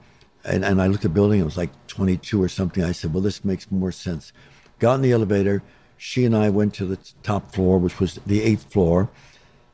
and, 0.45 0.65
and 0.65 0.83
I 0.83 0.89
looked 0.89 1.05
at 1.05 1.11
the 1.11 1.21
building, 1.21 1.41
it 1.41 1.45
was 1.45 1.57
like 1.57 1.71
22 1.87 2.43
or 2.43 2.49
something. 2.49 2.83
I 2.83 2.91
said, 2.91 3.15
Well, 3.15 3.23
this 3.23 3.45
makes 3.45 3.71
more 3.71 3.93
sense. 3.93 4.33
Got 4.81 4.97
in 4.97 5.03
the 5.03 5.13
elevator. 5.13 5.63
She 5.97 6.25
and 6.25 6.37
I 6.37 6.51
went 6.51 6.75
to 6.75 6.85
the 6.85 6.99
top 7.23 7.53
floor, 7.53 7.79
which 7.79 8.01
was 8.01 8.19
the 8.27 8.43
eighth 8.43 8.73
floor. 8.73 9.09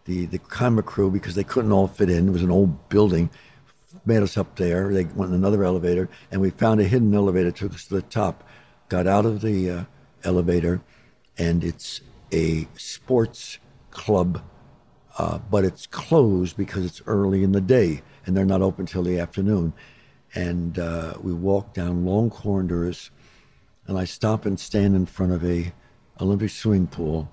The, 0.05 0.27
the 0.27 0.39
camera 0.39 0.83
crew, 0.83 1.11
because 1.11 1.35
they 1.35 1.45
couldn't 1.45 1.73
all 1.73 1.89
fit 1.89 2.11
in, 2.11 2.29
it 2.29 2.33
was 2.33 2.43
an 2.43 2.51
old 2.51 2.91
building, 2.91 3.31
made 4.04 4.23
us 4.23 4.37
up 4.37 4.57
there. 4.57 4.92
They 4.92 5.04
went 5.04 5.30
in 5.30 5.35
another 5.35 5.64
elevator, 5.64 6.09
and 6.30 6.40
we 6.40 6.50
found 6.50 6.80
a 6.80 6.85
hidden 6.85 7.14
elevator, 7.14 7.50
took 7.50 7.75
us 7.75 7.87
to 7.87 7.95
the 7.95 8.02
top. 8.02 8.45
Got 8.88 9.07
out 9.07 9.26
of 9.26 9.40
the 9.40 9.71
uh, 9.71 9.85
elevator, 10.25 10.80
and 11.37 11.62
it's 11.62 12.00
a 12.33 12.68
sports 12.76 13.59
club, 13.90 14.42
uh, 15.18 15.38
but 15.50 15.64
it's 15.64 15.87
closed 15.87 16.57
because 16.57 16.85
it's 16.85 17.02
early 17.07 17.42
in 17.42 17.52
the 17.52 17.61
day, 17.61 18.02
and 18.25 18.37
they're 18.37 18.45
not 18.45 18.62
open 18.62 18.87
till 18.87 19.02
the 19.02 19.18
afternoon. 19.18 19.73
And 20.35 20.78
uh, 20.78 21.14
we 21.21 21.33
walk 21.33 21.75
down 21.75 22.04
long 22.04 22.30
corridors, 22.30 23.11
and 23.87 23.99
I 23.99 24.04
stop 24.04 24.45
and 24.47 24.59
stand 24.59 24.95
in 24.95 25.07
front 25.07 25.33
of 25.33 25.45
a 25.45 25.73
Olympic 26.21 26.50
swimming 26.50 26.87
pool, 26.87 27.30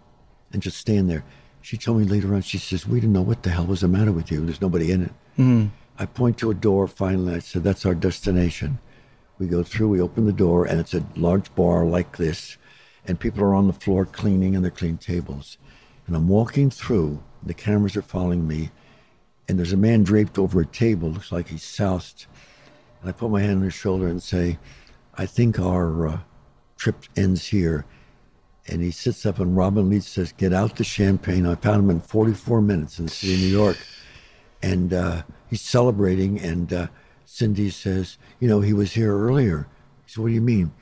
and 0.52 0.62
just 0.62 0.78
stand 0.78 1.10
there. 1.10 1.24
She 1.62 1.78
told 1.78 2.00
me 2.00 2.06
later 2.06 2.34
on, 2.36 2.42
she 2.42 2.58
says, 2.58 2.88
"We 2.88 3.00
didn't 3.00 3.14
know 3.14 3.22
what 3.22 3.44
the 3.44 3.50
hell 3.50 3.66
was 3.66 3.82
the 3.82 3.88
matter 3.88 4.12
with 4.12 4.32
you. 4.32 4.46
There's 4.46 4.62
nobody 4.62 4.92
in 4.92 5.04
it." 5.04 5.12
I 5.98 6.06
point 6.06 6.38
to 6.40 6.52
a 6.52 6.56
door. 6.56 6.88
Finally, 6.88 7.36
I 7.36 7.40
said, 7.40 7.64
"That's 7.64 7.86
our 7.86 7.96
destination." 7.96 8.80
We 9.38 9.48
go 9.48 9.64
through. 9.64 9.90
We 9.90 10.02
open 10.02 10.26
the 10.26 10.34
door, 10.34 10.66
and 10.66 10.80
it's 10.80 10.94
a 10.94 11.06
large 11.16 11.54
bar 11.56 11.86
like 11.86 12.18
this, 12.18 12.58
and 13.06 13.20
people 13.20 13.44
are 13.44 13.54
on 13.54 13.68
the 13.68 13.74
floor 13.74 14.06
cleaning, 14.06 14.56
and 14.56 14.64
they're 14.64 14.72
cleaning 14.72 14.98
tables. 14.98 15.58
And 16.08 16.16
I'm 16.16 16.28
walking 16.28 16.70
through. 16.70 17.24
The 17.44 17.54
cameras 17.54 17.96
are 17.96 18.02
following 18.02 18.48
me, 18.48 18.72
and 19.48 19.58
there's 19.58 19.74
a 19.74 19.78
man 19.78 20.04
draped 20.04 20.38
over 20.38 20.62
a 20.62 20.66
table. 20.66 21.10
Looks 21.10 21.32
like 21.32 21.50
he's 21.50 21.64
soused. 21.64 22.26
And 23.02 23.10
I 23.10 23.14
put 23.14 23.32
my 23.32 23.42
hand 23.42 23.60
on 23.60 23.64
his 23.64 23.74
shoulder 23.74 24.08
and 24.08 24.22
say, 24.22 24.58
"I 25.16 25.26
think 25.26 25.60
our 25.60 26.08
uh, 26.08 26.20
trip 26.78 27.04
ends 27.16 27.48
here." 27.48 27.86
And 28.68 28.82
he 28.82 28.92
sits 28.92 29.26
up, 29.26 29.40
and 29.40 29.56
Robin 29.56 29.90
Leach 29.90 30.04
says, 30.04 30.34
"Get 30.34 30.52
out 30.52 30.76
the 30.76 30.84
champagne." 30.84 31.46
I 31.46 31.56
found 31.56 31.84
him 31.84 31.90
in 31.90 32.00
44 32.02 32.62
minutes 32.62 33.00
in 33.00 33.06
the 33.06 33.12
city 33.12 33.36
of 33.36 33.40
New 33.40 33.48
York 33.48 33.78
and 34.66 34.94
uh, 34.94 35.22
he's 35.56 35.62
celebrating. 35.62 36.38
And 36.42 36.74
uh, 36.74 36.88
Cindy 37.24 37.70
says, 37.70 38.18
"You 38.42 38.48
know, 38.50 38.60
he 38.60 38.74
was 38.74 38.94
here 38.94 39.18
earlier." 39.18 39.68
He 40.06 40.12
said, 40.12 40.22
"What 40.22 40.28
do 40.28 40.34
you 40.34 40.42
mean?" 40.42 40.74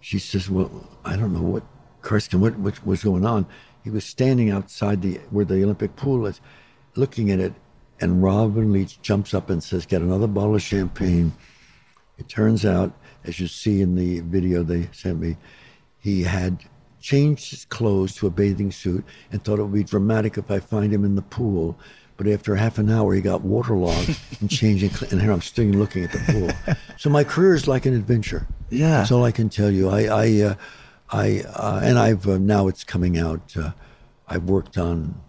She 0.00 0.18
says, 0.18 0.48
"Well, 0.48 0.88
I 1.04 1.16
don't 1.16 1.34
know 1.34 1.42
what, 1.42 1.64
Kreskin, 2.00 2.40
what, 2.40 2.58
what 2.58 2.86
was 2.86 3.04
going 3.04 3.26
on." 3.26 3.46
He 3.84 3.90
was 3.90 4.04
standing 4.04 4.50
outside 4.50 5.02
the 5.02 5.20
where 5.30 5.44
the 5.44 5.62
Olympic 5.62 5.96
pool 5.96 6.26
is, 6.26 6.40
looking 6.94 7.30
at 7.30 7.40
it, 7.40 7.52
and 8.00 8.22
Robin 8.22 8.72
Leach 8.72 9.00
jumps 9.02 9.34
up 9.34 9.50
and 9.50 9.62
says, 9.62 9.84
"Get 9.84 10.00
another 10.00 10.26
bottle 10.26 10.54
of 10.54 10.62
champagne." 10.62 11.32
It 12.18 12.30
turns 12.30 12.64
out, 12.64 12.94
as 13.24 13.38
you 13.38 13.46
see 13.46 13.82
in 13.82 13.94
the 13.94 14.20
video 14.20 14.62
they 14.62 14.88
sent 14.92 15.20
me, 15.20 15.36
he 15.98 16.22
had 16.22 16.64
changed 16.98 17.50
his 17.50 17.66
clothes 17.66 18.14
to 18.14 18.26
a 18.26 18.30
bathing 18.30 18.72
suit 18.72 19.04
and 19.30 19.44
thought 19.44 19.58
it 19.58 19.62
would 19.62 19.74
be 19.74 19.84
dramatic 19.84 20.38
if 20.38 20.50
I 20.50 20.58
find 20.60 20.90
him 20.94 21.04
in 21.04 21.14
the 21.14 21.20
pool. 21.20 21.78
But 22.16 22.26
after 22.28 22.54
half 22.54 22.78
an 22.78 22.90
hour, 22.90 23.14
he 23.14 23.20
got 23.20 23.42
waterlogged 23.42 24.18
and 24.40 24.50
changing. 24.50 24.90
And 25.10 25.20
here 25.20 25.32
I'm 25.32 25.42
still 25.42 25.66
looking 25.66 26.04
at 26.04 26.12
the 26.12 26.18
pool. 26.64 26.76
So 26.98 27.10
my 27.10 27.24
career 27.24 27.54
is 27.54 27.68
like 27.68 27.84
an 27.86 27.94
adventure. 27.94 28.46
Yeah. 28.70 28.98
that's 28.98 29.12
all 29.12 29.24
I 29.24 29.32
can 29.32 29.48
tell 29.48 29.70
you. 29.70 29.88
I, 29.88 30.04
I, 30.04 30.42
uh, 30.42 30.54
I, 31.10 31.42
uh, 31.42 31.80
and 31.82 31.98
I've 31.98 32.26
uh, 32.26 32.38
now 32.38 32.68
it's 32.68 32.84
coming 32.84 33.18
out. 33.18 33.56
Uh, 33.56 33.72
I've 34.26 34.44
worked 34.44 34.76
on. 34.76 35.20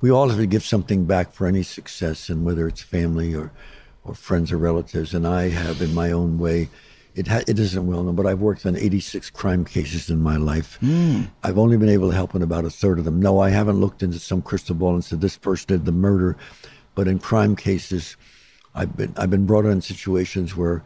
We 0.00 0.10
all 0.10 0.28
have 0.28 0.38
to 0.38 0.46
give 0.46 0.64
something 0.64 1.06
back 1.06 1.32
for 1.32 1.46
any 1.46 1.62
success, 1.62 2.28
and 2.28 2.44
whether 2.44 2.68
it's 2.68 2.82
family 2.82 3.34
or, 3.34 3.50
or 4.04 4.14
friends 4.14 4.52
or 4.52 4.58
relatives. 4.58 5.14
And 5.14 5.26
I 5.26 5.48
have, 5.48 5.80
in 5.80 5.94
my 5.94 6.12
own 6.12 6.38
way, 6.38 6.68
It 7.16 7.28
ha- 7.28 7.42
it 7.48 7.58
isn't 7.58 7.86
well 7.86 8.02
known, 8.02 8.14
but 8.14 8.26
I've 8.26 8.42
worked 8.42 8.66
on 8.66 8.76
86 8.76 9.30
crime 9.30 9.64
cases 9.64 10.10
in 10.10 10.20
my 10.20 10.36
life. 10.36 10.78
I've 11.42 11.56
only 11.56 11.78
been 11.78 11.88
able 11.88 12.10
to 12.10 12.14
help 12.14 12.34
in 12.34 12.42
about 12.42 12.66
a 12.66 12.70
third 12.70 12.98
of 12.98 13.06
them. 13.06 13.20
No, 13.20 13.40
I 13.40 13.48
haven't 13.48 13.80
looked 13.80 14.02
into 14.02 14.18
some 14.18 14.42
crystal 14.42 14.74
ball 14.74 14.92
and 14.92 15.02
said 15.02 15.22
this 15.22 15.38
person 15.38 15.66
did 15.68 15.86
the 15.86 15.92
murder, 15.92 16.36
but 16.94 17.08
in 17.08 17.18
crime 17.18 17.56
cases, 17.56 18.18
I've 18.74 18.94
been 18.94 19.14
I've 19.16 19.30
been 19.30 19.46
brought 19.46 19.64
in 19.64 19.80
situations 19.80 20.56
where 20.56 20.84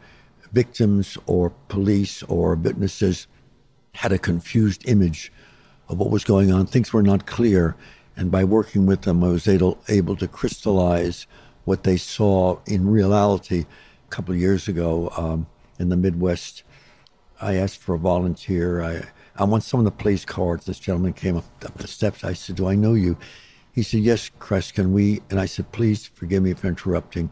victims 0.52 1.18
or 1.26 1.50
police 1.66 2.22
or 2.24 2.54
witnesses 2.54 3.26
had 3.94 4.12
a 4.12 4.18
confused 4.18 4.88
image 4.88 5.32
of 5.88 5.98
what 5.98 6.10
was 6.10 6.22
going 6.22 6.52
on. 6.52 6.66
Things 6.66 6.92
were 6.92 7.02
not 7.02 7.26
clear, 7.26 7.74
and 8.16 8.30
by 8.30 8.44
working 8.44 8.86
with 8.86 9.02
them, 9.02 9.24
I 9.24 9.28
was 9.28 9.48
able 9.48 9.78
able 9.88 10.14
to 10.14 10.28
crystallize 10.28 11.26
what 11.64 11.82
they 11.82 11.96
saw 11.96 12.60
in 12.66 12.88
reality. 12.88 13.66
A 14.06 14.10
couple 14.10 14.32
of 14.32 14.40
years 14.40 14.68
ago, 14.68 15.12
um, 15.16 15.46
in 15.80 15.88
the 15.88 15.96
Midwest, 15.96 16.62
I 17.40 17.54
asked 17.54 17.78
for 17.78 17.94
a 17.94 17.98
volunteer. 17.98 18.82
I 18.82 19.08
I 19.34 19.44
want 19.44 19.62
someone 19.62 19.86
to 19.86 19.90
place 19.90 20.26
cards. 20.26 20.66
This 20.66 20.78
gentleman 20.78 21.14
came 21.14 21.36
up, 21.38 21.44
up 21.64 21.78
the 21.78 21.88
steps. 21.88 22.22
I 22.22 22.34
said, 22.34 22.56
"Do 22.56 22.68
I 22.68 22.74
know 22.74 22.92
you?" 22.92 23.16
He 23.72 23.82
said, 23.82 24.00
"Yes, 24.00 24.30
Crest. 24.38 24.74
Can 24.74 24.92
we?" 24.92 25.22
And 25.30 25.40
I 25.40 25.46
said, 25.46 25.72
"Please 25.72 26.06
forgive 26.06 26.42
me 26.42 26.52
for 26.52 26.68
interrupting. 26.68 27.30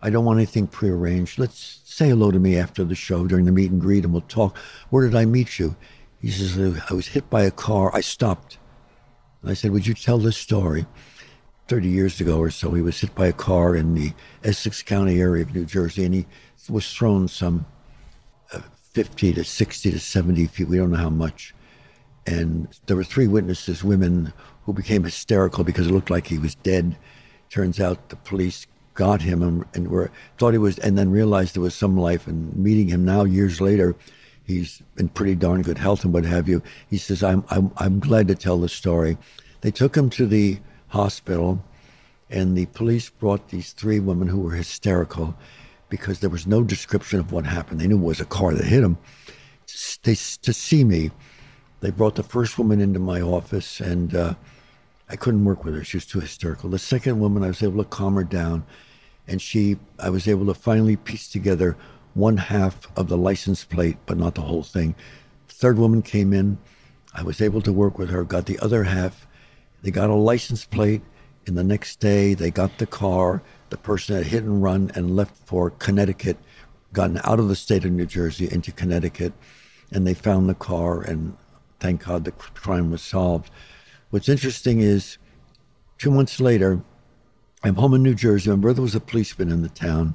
I 0.00 0.08
don't 0.08 0.24
want 0.24 0.38
anything 0.38 0.66
prearranged. 0.66 1.38
Let's 1.38 1.80
say 1.84 2.08
hello 2.08 2.30
to 2.30 2.38
me 2.38 2.56
after 2.56 2.84
the 2.84 2.94
show 2.94 3.26
during 3.26 3.44
the 3.44 3.52
meet 3.52 3.70
and 3.70 3.80
greet, 3.80 4.04
and 4.04 4.14
we'll 4.14 4.22
talk. 4.22 4.56
Where 4.88 5.04
did 5.04 5.14
I 5.14 5.26
meet 5.26 5.58
you?" 5.58 5.76
He 6.22 6.30
says, 6.30 6.82
"I 6.90 6.94
was 6.94 7.08
hit 7.08 7.28
by 7.28 7.42
a 7.42 7.50
car. 7.50 7.94
I 7.94 8.00
stopped." 8.00 8.56
And 9.42 9.50
I 9.50 9.54
said, 9.54 9.72
"Would 9.72 9.86
you 9.86 9.94
tell 9.94 10.18
this 10.18 10.38
story?" 10.38 10.86
30 11.68 11.88
years 11.88 12.20
ago 12.20 12.38
or 12.38 12.50
so, 12.50 12.72
he 12.72 12.82
was 12.82 13.00
hit 13.00 13.14
by 13.14 13.26
a 13.26 13.32
car 13.32 13.76
in 13.76 13.94
the 13.94 14.12
Essex 14.42 14.82
County 14.82 15.20
area 15.20 15.44
of 15.44 15.54
New 15.54 15.64
Jersey, 15.64 16.04
and 16.04 16.14
he 16.14 16.26
was 16.68 16.92
thrown 16.92 17.28
some 17.28 17.66
50 18.92 19.34
to 19.34 19.44
60 19.44 19.90
to 19.92 19.98
70 19.98 20.46
feet. 20.46 20.68
We 20.68 20.76
don't 20.76 20.90
know 20.90 20.96
how 20.96 21.10
much. 21.10 21.54
And 22.26 22.68
there 22.86 22.96
were 22.96 23.04
three 23.04 23.26
witnesses, 23.26 23.82
women, 23.84 24.32
who 24.64 24.72
became 24.72 25.04
hysterical 25.04 25.64
because 25.64 25.88
it 25.88 25.92
looked 25.92 26.10
like 26.10 26.26
he 26.26 26.38
was 26.38 26.54
dead. 26.56 26.96
Turns 27.48 27.80
out 27.80 28.08
the 28.08 28.16
police 28.16 28.66
got 28.94 29.22
him 29.22 29.42
and, 29.42 29.64
and 29.74 29.88
were 29.88 30.10
thought 30.38 30.52
he 30.52 30.58
was, 30.58 30.78
and 30.78 30.98
then 30.98 31.10
realized 31.10 31.54
there 31.54 31.62
was 31.62 31.74
some 31.74 31.96
life. 31.96 32.26
And 32.26 32.54
meeting 32.56 32.88
him 32.88 33.04
now, 33.04 33.24
years 33.24 33.60
later, 33.60 33.96
he's 34.44 34.82
in 34.98 35.08
pretty 35.08 35.34
darn 35.34 35.62
good 35.62 35.78
health 35.78 36.04
and 36.04 36.12
what 36.12 36.24
have 36.24 36.48
you. 36.48 36.62
He 36.88 36.98
says, 36.98 37.22
"I'm 37.22 37.44
I'm 37.50 37.72
I'm 37.78 38.00
glad 38.00 38.28
to 38.28 38.34
tell 38.34 38.58
the 38.58 38.68
story." 38.68 39.16
They 39.62 39.70
took 39.70 39.96
him 39.96 40.10
to 40.10 40.26
the 40.26 40.58
hospital, 40.88 41.64
and 42.28 42.56
the 42.56 42.66
police 42.66 43.10
brought 43.10 43.48
these 43.48 43.72
three 43.72 44.00
women 44.00 44.28
who 44.28 44.40
were 44.40 44.52
hysterical 44.52 45.36
because 45.90 46.20
there 46.20 46.30
was 46.30 46.46
no 46.46 46.62
description 46.62 47.20
of 47.20 47.32
what 47.32 47.44
happened. 47.44 47.80
They 47.80 47.86
knew 47.86 47.98
it 47.98 48.02
was 48.02 48.20
a 48.20 48.24
car 48.24 48.54
that 48.54 48.64
hit 48.64 48.82
him. 48.82 48.96
They, 50.02 50.14
to 50.14 50.52
see 50.52 50.84
me, 50.84 51.10
they 51.80 51.90
brought 51.90 52.14
the 52.14 52.22
first 52.22 52.58
woman 52.58 52.80
into 52.80 52.98
my 52.98 53.20
office, 53.20 53.80
and 53.80 54.14
uh, 54.14 54.34
I 55.08 55.16
couldn't 55.16 55.44
work 55.44 55.64
with 55.64 55.74
her. 55.74 55.84
She 55.84 55.96
was 55.96 56.06
too 56.06 56.20
hysterical. 56.20 56.70
The 56.70 56.78
second 56.78 57.20
woman, 57.20 57.42
I 57.42 57.48
was 57.48 57.62
able 57.62 57.82
to 57.82 57.88
calm 57.88 58.14
her 58.14 58.24
down, 58.24 58.64
and 59.28 59.42
she, 59.42 59.76
I 59.98 60.08
was 60.10 60.26
able 60.26 60.46
to 60.46 60.54
finally 60.54 60.96
piece 60.96 61.28
together 61.28 61.76
one 62.14 62.36
half 62.36 62.86
of 62.96 63.08
the 63.08 63.16
license 63.16 63.64
plate, 63.64 63.98
but 64.06 64.18
not 64.18 64.34
the 64.34 64.42
whole 64.42 64.62
thing. 64.62 64.94
Third 65.48 65.78
woman 65.78 66.02
came 66.02 66.32
in. 66.32 66.58
I 67.14 67.22
was 67.22 67.40
able 67.40 67.60
to 67.62 67.72
work 67.72 67.98
with 67.98 68.10
her, 68.10 68.24
got 68.24 68.46
the 68.46 68.58
other 68.60 68.84
half. 68.84 69.26
They 69.82 69.90
got 69.90 70.10
a 70.10 70.14
license 70.14 70.64
plate, 70.64 71.02
and 71.46 71.56
the 71.56 71.64
next 71.64 72.00
day 72.00 72.34
they 72.34 72.50
got 72.50 72.78
the 72.78 72.86
car. 72.86 73.42
The 73.70 73.76
person 73.76 74.16
had 74.16 74.26
hit 74.26 74.42
and 74.42 74.62
run 74.62 74.90
and 74.94 75.16
left 75.16 75.36
for 75.46 75.70
Connecticut, 75.70 76.36
gotten 76.92 77.20
out 77.24 77.38
of 77.38 77.48
the 77.48 77.56
state 77.56 77.84
of 77.84 77.92
New 77.92 78.06
Jersey 78.06 78.48
into 78.50 78.72
Connecticut, 78.72 79.32
and 79.90 80.06
they 80.06 80.14
found 80.14 80.48
the 80.48 80.54
car, 80.54 81.00
and 81.00 81.36
thank 81.78 82.04
God 82.04 82.24
the 82.24 82.32
crime 82.32 82.90
was 82.90 83.02
solved. 83.02 83.50
What's 84.10 84.28
interesting 84.28 84.80
is 84.80 85.18
two 85.98 86.10
months 86.10 86.40
later, 86.40 86.82
I'm 87.62 87.76
home 87.76 87.94
in 87.94 88.02
New 88.02 88.14
Jersey. 88.14 88.50
My 88.50 88.56
brother 88.56 88.82
was 88.82 88.94
a 88.94 89.00
policeman 89.00 89.50
in 89.50 89.62
the 89.62 89.68
town, 89.68 90.14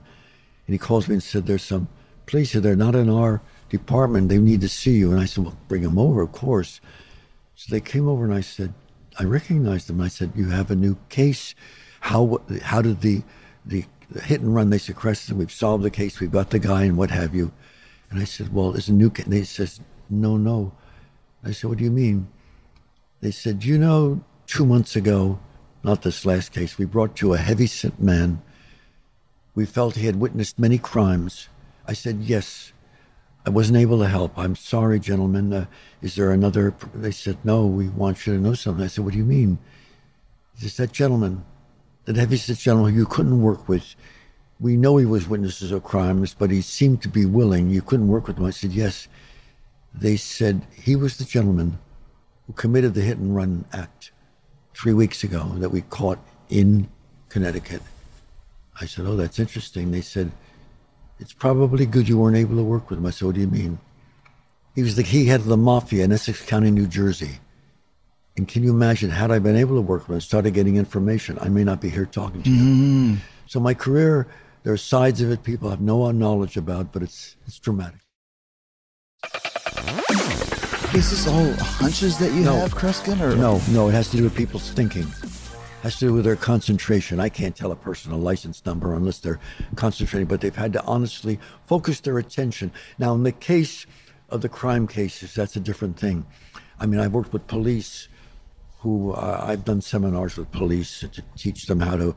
and 0.67 0.74
he 0.74 0.77
calls 0.77 1.07
me 1.07 1.15
and 1.15 1.24
said, 1.24 1.45
There's 1.45 1.63
some 1.63 1.88
police 2.25 2.51
here. 2.51 2.62
They're 2.62 2.75
not 2.75 2.95
in 2.95 3.09
our 3.09 3.41
department. 3.69 4.29
They 4.29 4.38
need 4.38 4.62
to 4.62 4.69
see 4.69 4.93
you. 4.93 5.12
And 5.12 5.19
I 5.19 5.25
said, 5.25 5.43
Well, 5.43 5.57
bring 5.67 5.83
them 5.83 5.97
over, 5.97 6.21
of 6.21 6.31
course. 6.31 6.81
So 7.55 7.71
they 7.71 7.81
came 7.81 8.07
over, 8.07 8.25
and 8.25 8.33
I 8.33 8.41
said, 8.41 8.74
I 9.17 9.24
recognized 9.24 9.88
them. 9.88 10.01
I 10.01 10.09
said, 10.09 10.33
"You 10.35 10.50
have 10.50 10.69
a 10.69 10.75
new 10.75 10.97
case. 11.09 11.55
How 12.01 12.41
how 12.62 12.81
did 12.81 13.01
the 13.01 13.24
the, 13.65 13.86
the 14.10 14.22
hit 14.22 14.41
and 14.41 14.53
run?" 14.53 14.69
They 14.69 14.77
said, 14.77 14.95
"Kreskin, 14.95 15.38
we've 15.38 15.51
solved 15.51 15.84
the 15.84 15.91
case. 15.91 16.19
We've 16.19 16.31
got 16.31 16.50
the 16.50 16.60
guy, 16.60 16.84
and 16.84 16.98
what 16.98 17.12
have 17.12 17.34
you." 17.34 17.51
And 18.10 18.19
I 18.19 18.25
said, 18.25 18.53
"Well, 18.53 18.75
it's 18.75 18.88
a 18.88 18.93
new 18.93 19.10
case." 19.10 19.25
They 19.25 19.43
says, 19.43 19.79
"No, 20.10 20.38
no." 20.38 20.72
I 21.43 21.51
said, 21.51 21.69
"What 21.69 21.77
do 21.79 21.84
you 21.84 21.91
mean?" 21.91 22.27
They 23.22 23.31
said, 23.31 23.63
"You 23.63 23.77
know, 23.77 24.24
two 24.45 24.65
months 24.65 24.95
ago, 24.95 25.39
not 25.84 26.01
this 26.01 26.25
last 26.25 26.51
case, 26.51 26.77
we 26.77 26.86
brought 26.86 27.22
you 27.22 27.34
a 27.34 27.38
heavy-set 27.38 28.00
man. 28.00 28.41
We 29.55 29.65
felt 29.65 29.95
he 29.95 30.05
had 30.05 30.17
witnessed 30.17 30.60
many 30.60 30.77
crimes." 30.77 31.50
I 31.88 31.93
said, 31.93 32.17
"Yes." 32.22 32.72
I 33.48 33.51
wasn't 33.51 33.77
able 33.77 34.00
to 34.00 34.07
help. 34.07 34.36
I'm 34.38 34.55
sorry, 34.55 35.00
gentlemen. 35.00 35.53
Uh, 35.53 35.65
is 36.01 36.15
there 36.15 36.31
another? 36.31 36.74
They 36.95 37.12
said, 37.12 37.38
no, 37.43 37.67
we 37.67 37.89
want 37.89 38.25
you 38.25 38.34
to 38.34 38.39
know 38.39 38.55
something. 38.55 38.84
I 38.84 38.88
said, 38.88 39.03
what 39.03 39.13
do 39.13 39.19
you 39.19 39.25
mean? 39.25 39.60
Said, 40.57 40.72
that 40.72 40.91
gentleman, 40.91 41.45
that 42.05 42.15
heavy-set 42.15 42.57
gentleman 42.57 42.95
you 42.95 43.05
couldn't 43.05 43.41
work 43.41 43.67
with. 43.67 43.95
We 44.59 44.77
know 44.77 44.97
he 44.97 45.05
was 45.05 45.27
witnesses 45.27 45.71
of 45.71 45.83
crimes, 45.83 46.33
but 46.33 46.50
he 46.50 46.62
seemed 46.62 47.01
to 47.01 47.09
be 47.09 47.25
willing. 47.25 47.69
You 47.69 47.81
couldn't 47.81 48.07
work 48.07 48.27
with 48.27 48.38
him. 48.38 48.45
I 48.45 48.51
said, 48.51 48.71
yes. 48.71 49.07
They 49.93 50.15
said 50.15 50.65
he 50.74 50.95
was 50.95 51.17
the 51.17 51.25
gentleman 51.25 51.77
who 52.47 52.53
committed 52.53 52.93
the 52.93 53.01
hit 53.01 53.17
and 53.17 53.35
run 53.35 53.65
act 53.74 54.12
three 54.74 54.93
weeks 54.93 55.24
ago 55.24 55.43
that 55.57 55.69
we 55.69 55.81
caught 55.81 56.19
in 56.50 56.88
Connecticut. 57.29 57.81
I 58.79 58.85
said, 58.85 59.05
oh, 59.05 59.15
that's 59.15 59.39
interesting. 59.39 59.91
They 59.91 60.01
said, 60.01 60.31
it's 61.19 61.33
probably 61.33 61.85
good 61.85 62.09
you 62.09 62.17
weren't 62.17 62.38
able 62.38 62.57
to 62.57 62.63
work 62.63 62.89
with 62.89 63.00
him. 63.00 63.05
I 63.05 63.12
said, 63.12 63.25
what 63.25 63.35
do 63.35 63.41
you 63.41 63.47
mean? 63.47 63.79
He 64.75 64.83
was 64.83 64.97
the 64.97 65.01
he 65.01 65.25
head 65.25 65.39
of 65.39 65.45
the 65.45 65.57
mafia 65.57 66.03
in 66.03 66.12
Essex 66.12 66.45
County, 66.45 66.71
New 66.71 66.88
Jersey. 66.88 67.39
And 68.38 68.48
can 68.48 68.63
you 68.63 68.70
imagine, 68.72 69.10
had 69.12 69.32
I 69.32 69.39
been 69.39 69.56
able 69.56 69.75
to 69.75 69.82
work 69.82 70.08
with 70.08 70.15
and 70.15 70.24
started 70.24 70.54
getting 70.54 70.75
information, 70.75 71.38
I 71.39 71.48
may 71.48 71.63
not 71.63 71.80
be 71.80 71.89
here 71.89 72.06
talking 72.06 72.44
to 72.44 72.50
you. 72.50 72.63
Mm. 72.63 73.18
So 73.48 73.62
my 73.62 73.74
career, 73.74 74.27
there 74.63 74.74
are 74.74 74.77
sides 74.77 75.22
of 75.22 75.32
it 75.32 75.44
people 75.44 75.70
have 75.70 75.80
no 75.80 76.12
knowledge 76.12 76.58
about, 76.58 76.92
but 76.92 77.01
it's 77.01 77.38
it's 77.48 77.60
dramatic. 77.60 78.01
Is 80.94 81.10
this 81.12 81.27
all 81.27 81.54
hunches 81.82 82.18
that 82.20 82.32
you 82.34 82.42
No. 82.42 82.56
have, 82.56 82.74
Kreskin? 82.74 83.20
Or 83.22 83.36
No, 83.36 83.62
no, 83.70 83.89
it 83.89 83.94
has 83.94 84.10
to 84.12 84.18
do 84.18 84.24
with 84.24 84.36
people's 84.36 84.70
thinking. 84.72 85.04
It 85.04 85.82
has 85.84 85.98
to 86.00 86.08
do 86.08 86.13
with 86.13 86.25
their 86.25 86.36
concentration. 86.36 87.20
I 87.20 87.30
can't 87.30 87.56
tell 87.56 87.72
a 87.72 87.75
person 87.75 88.12
a 88.12 88.18
license 88.18 88.65
number 88.65 88.94
unless 88.96 89.20
they're 89.20 89.39
concentrating, 89.75 90.27
but 90.27 90.42
they've 90.42 90.56
had 90.56 90.74
to 90.74 90.84
honestly 90.84 91.39
focus 91.68 92.00
their 92.01 92.18
attention. 92.18 92.72
Now, 92.98 93.13
in 93.13 93.24
the 93.24 93.32
case 93.32 93.86
of 94.30 94.42
the 94.42 94.50
crime 94.50 94.88
cases, 94.88 95.34
that's 95.34 95.56
a 95.56 95.60
different 95.60 95.98
thing. 96.00 96.25
I 96.80 96.86
mean, 96.86 97.00
I've 97.00 97.13
worked 97.13 97.32
with 97.34 97.46
police 97.48 98.08
who 98.86 99.13
uh, 99.13 99.44
I've 99.44 99.65
done 99.65 99.82
seminars 99.82 100.38
with 100.38 100.51
police 100.51 101.00
to 101.00 101.24
teach 101.36 101.65
them 101.65 101.80
how 101.80 101.98
to 101.98 102.15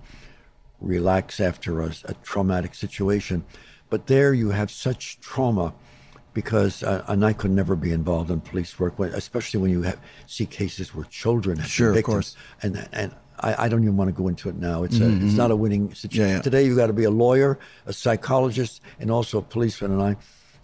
relax 0.83 1.41
after 1.41 1.81
a, 1.81 1.95
a 2.05 2.13
traumatic 2.23 2.75
situation. 2.75 3.43
But 3.89 4.07
there 4.07 4.35
you 4.35 4.51
have 4.51 4.71
such 4.71 5.19
trauma 5.21 5.73
because, 6.35 6.83
uh, 6.83 7.07
and 7.09 7.25
I 7.25 7.33
could 7.33 7.53
never 7.53 7.75
be 7.75 7.91
involved 7.91 8.31
in 8.31 8.43
police 8.43 8.79
work, 8.79 8.99
when, 8.99 9.15
especially 9.15 9.61
when 9.61 9.71
you 9.71 9.81
have, 9.83 9.99
see 10.27 10.45
cases 10.45 10.95
where 10.95 11.07
children 11.07 11.57
have 11.57 11.65
been 11.65 11.71
Sure, 11.71 11.89
of 11.89 11.95
victims. 11.95 12.15
course. 12.15 12.37
And, 12.63 12.87
and 12.93 13.15
I, 13.41 13.65
I 13.65 13.69
don't 13.71 13.83
even 13.83 13.97
want 13.97 14.09
to 14.09 14.23
go 14.23 14.29
into 14.29 14.51
it 14.51 14.57
now. 14.57 14.83
It's, 14.83 15.01
a, 15.01 15.11
it's 15.25 15.35
not 15.35 15.51
a 15.51 15.57
winning 15.57 15.95
situation. 15.95 16.21
Mm-hmm, 16.23 16.31
Yeah, 16.31 16.37
yeah. 16.37 16.43
Today 16.43 16.67
you've 16.67 16.77
got 16.77 16.89
to 16.89 16.93
be 16.93 17.05
a 17.05 17.11
lawyer, 17.11 17.59
a 17.87 17.95
psychologist, 17.95 18.83
and 19.01 19.11
also 19.11 19.39
a 19.39 19.43
policeman. 19.43 19.93
And 19.93 20.03
I, 20.03 20.17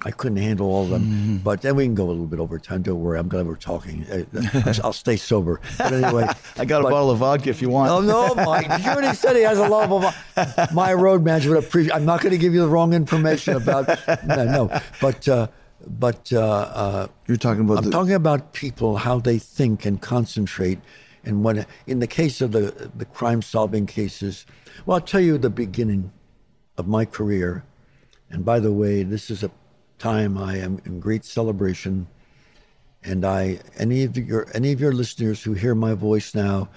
I 0.05 0.11
couldn't 0.11 0.37
handle 0.37 0.69
all 0.69 0.85
of 0.85 0.91
them. 0.91 1.03
Mm-hmm. 1.03 1.37
But 1.39 1.63
then 1.63 1.77
we 1.77 1.85
can 1.85 1.95
go 1.95 2.05
a 2.05 2.11
little 2.11 2.27
bit 2.27 2.39
over 2.39 2.59
time. 2.59 2.83
Don't 2.83 3.01
worry. 3.01 3.19
I'm 3.19 3.29
glad 3.29 3.47
we're 3.47 3.57
talking. 3.57 4.05
Uh, 4.05 4.25
I'll, 4.67 4.87
I'll 4.87 4.93
stay 4.93 5.17
sober. 5.17 5.61
But 5.79 5.95
anyway, 5.95 6.29
I 6.59 6.67
got 6.67 6.81
a 6.83 6.85
bottle 6.85 7.11
of 7.11 7.19
vodka 7.19 7.49
if 7.49 7.63
you 7.63 7.71
want. 7.71 7.91
Oh 7.91 8.01
no, 8.01 8.35
Mike! 8.35 8.67
You 8.85 8.91
already 8.91 9.17
said 9.17 9.35
he 9.35 9.43
has 9.43 9.59
a 9.59 9.67
love 9.67 9.93
of 9.93 10.73
my 10.75 10.93
road 10.93 11.25
manager 11.25 11.51
would 11.51 11.65
appreciate. 11.65 11.95
I'm 11.95 12.05
not 12.05 12.21
going 12.21 12.33
to 12.33 12.39
give 12.39 12.53
you 12.53 12.61
the 12.61 12.69
wrong 12.69 12.93
information 12.93 13.57
about 13.57 13.89
no, 14.27 14.45
no. 14.45 14.81
But 15.01 15.27
uh, 15.27 15.47
but 15.87 16.33
uh, 16.33 16.41
uh, 16.41 17.07
You're 17.27 17.39
talking 17.39 17.65
about 17.65 17.79
I'm 17.79 17.85
the, 17.85 17.91
talking 17.91 18.15
about 18.15 18.53
people 18.53 18.99
how 18.99 19.19
they 19.21 19.39
think 19.39 19.87
and 19.87 20.01
concentrate, 20.01 20.81
and 21.25 21.43
what 21.43 21.67
in 21.87 22.01
the 22.01 22.07
case 22.07 22.43
of 22.43 22.53
the 22.53 22.91
the 22.95 23.07
crime 23.07 23.41
solving 23.41 23.87
cases. 23.87 24.45
Well, 24.85 24.97
I'll 24.97 25.01
tell 25.01 25.21
you 25.21 25.39
the 25.39 25.51
beginning 25.51 26.13
of 26.77 26.87
my 26.87 27.07
career, 27.07 27.65
and 28.29 28.45
by 28.45 28.61
the 28.61 28.73
way, 28.73 29.03
this 29.03 29.31
is 29.31 29.43
a 29.43 29.51
time 30.05 30.37
I 30.37 30.59
am 30.59 30.83
in 30.85 31.01
great 31.01 31.25
celebration. 31.25 32.07
And 33.03 33.25
I, 33.25 33.61
any 33.79 34.05
of 34.05 34.19
your, 34.19 34.47
any 34.53 34.71
of 34.71 34.79
your 34.79 34.93
listeners 34.93 35.43
who 35.43 35.55
hear 35.55 35.75
my 35.75 35.95
voice 35.95 36.35
now, 36.35 36.69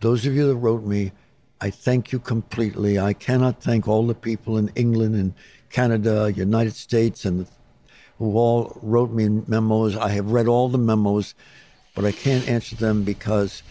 those 0.00 0.24
of 0.24 0.34
you 0.34 0.46
that 0.46 0.56
wrote 0.56 0.84
me, 0.84 1.12
I 1.60 1.68
thank 1.68 2.10
you 2.10 2.18
completely. 2.18 2.98
I 2.98 3.12
cannot 3.12 3.62
thank 3.62 3.86
all 3.86 4.06
the 4.06 4.14
people 4.14 4.56
in 4.56 4.70
England 4.76 5.14
and 5.14 5.34
Canada, 5.68 6.32
United 6.34 6.74
States, 6.74 7.26
and 7.26 7.46
who 8.18 8.34
all 8.38 8.78
wrote 8.80 9.10
me 9.10 9.28
memos. 9.46 9.94
I 9.94 10.08
have 10.08 10.30
read 10.30 10.48
all 10.48 10.70
the 10.70 10.78
memos, 10.78 11.34
but 11.94 12.06
I 12.06 12.12
can't 12.12 12.48
answer 12.48 12.76
them 12.76 13.04
because 13.04 13.62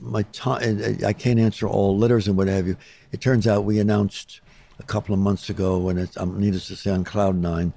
my 0.00 0.22
time. 0.32 0.82
I 1.06 1.12
can't 1.12 1.38
answer 1.38 1.68
all 1.68 1.96
letters 1.96 2.26
and 2.26 2.36
what 2.36 2.48
have 2.48 2.66
you. 2.66 2.76
It 3.12 3.20
turns 3.20 3.46
out 3.46 3.62
we 3.62 3.78
announced 3.78 4.40
a 4.80 4.82
couple 4.82 5.14
of 5.14 5.20
months 5.20 5.48
ago, 5.48 5.88
and 5.88 5.98
it's, 6.00 6.16
I'm 6.16 6.40
needless 6.40 6.66
to 6.68 6.76
say, 6.76 6.90
on 6.90 7.04
cloud 7.04 7.36
nine, 7.36 7.72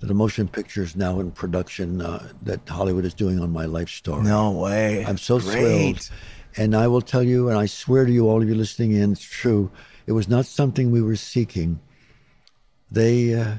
that 0.00 0.10
a 0.10 0.14
motion 0.14 0.48
picture 0.48 0.82
is 0.82 0.96
now 0.96 1.20
in 1.20 1.30
production 1.30 2.00
uh, 2.00 2.32
that 2.42 2.66
Hollywood 2.68 3.04
is 3.04 3.14
doing 3.14 3.38
on 3.38 3.52
my 3.52 3.66
life 3.66 3.90
story. 3.90 4.22
No 4.22 4.50
way. 4.50 5.04
I'm 5.04 5.18
so 5.18 5.38
Great. 5.38 5.52
thrilled. 5.52 6.10
And 6.56 6.74
I 6.74 6.88
will 6.88 7.02
tell 7.02 7.22
you, 7.22 7.48
and 7.48 7.56
I 7.58 7.66
swear 7.66 8.04
to 8.04 8.12
you, 8.12 8.28
all 8.28 8.42
of 8.42 8.48
you 8.48 8.54
listening 8.54 8.92
in, 8.92 9.12
it's 9.12 9.22
true. 9.22 9.70
It 10.06 10.12
was 10.12 10.28
not 10.28 10.46
something 10.46 10.90
we 10.90 11.02
were 11.02 11.16
seeking. 11.16 11.80
They 12.90 13.34
uh, 13.34 13.58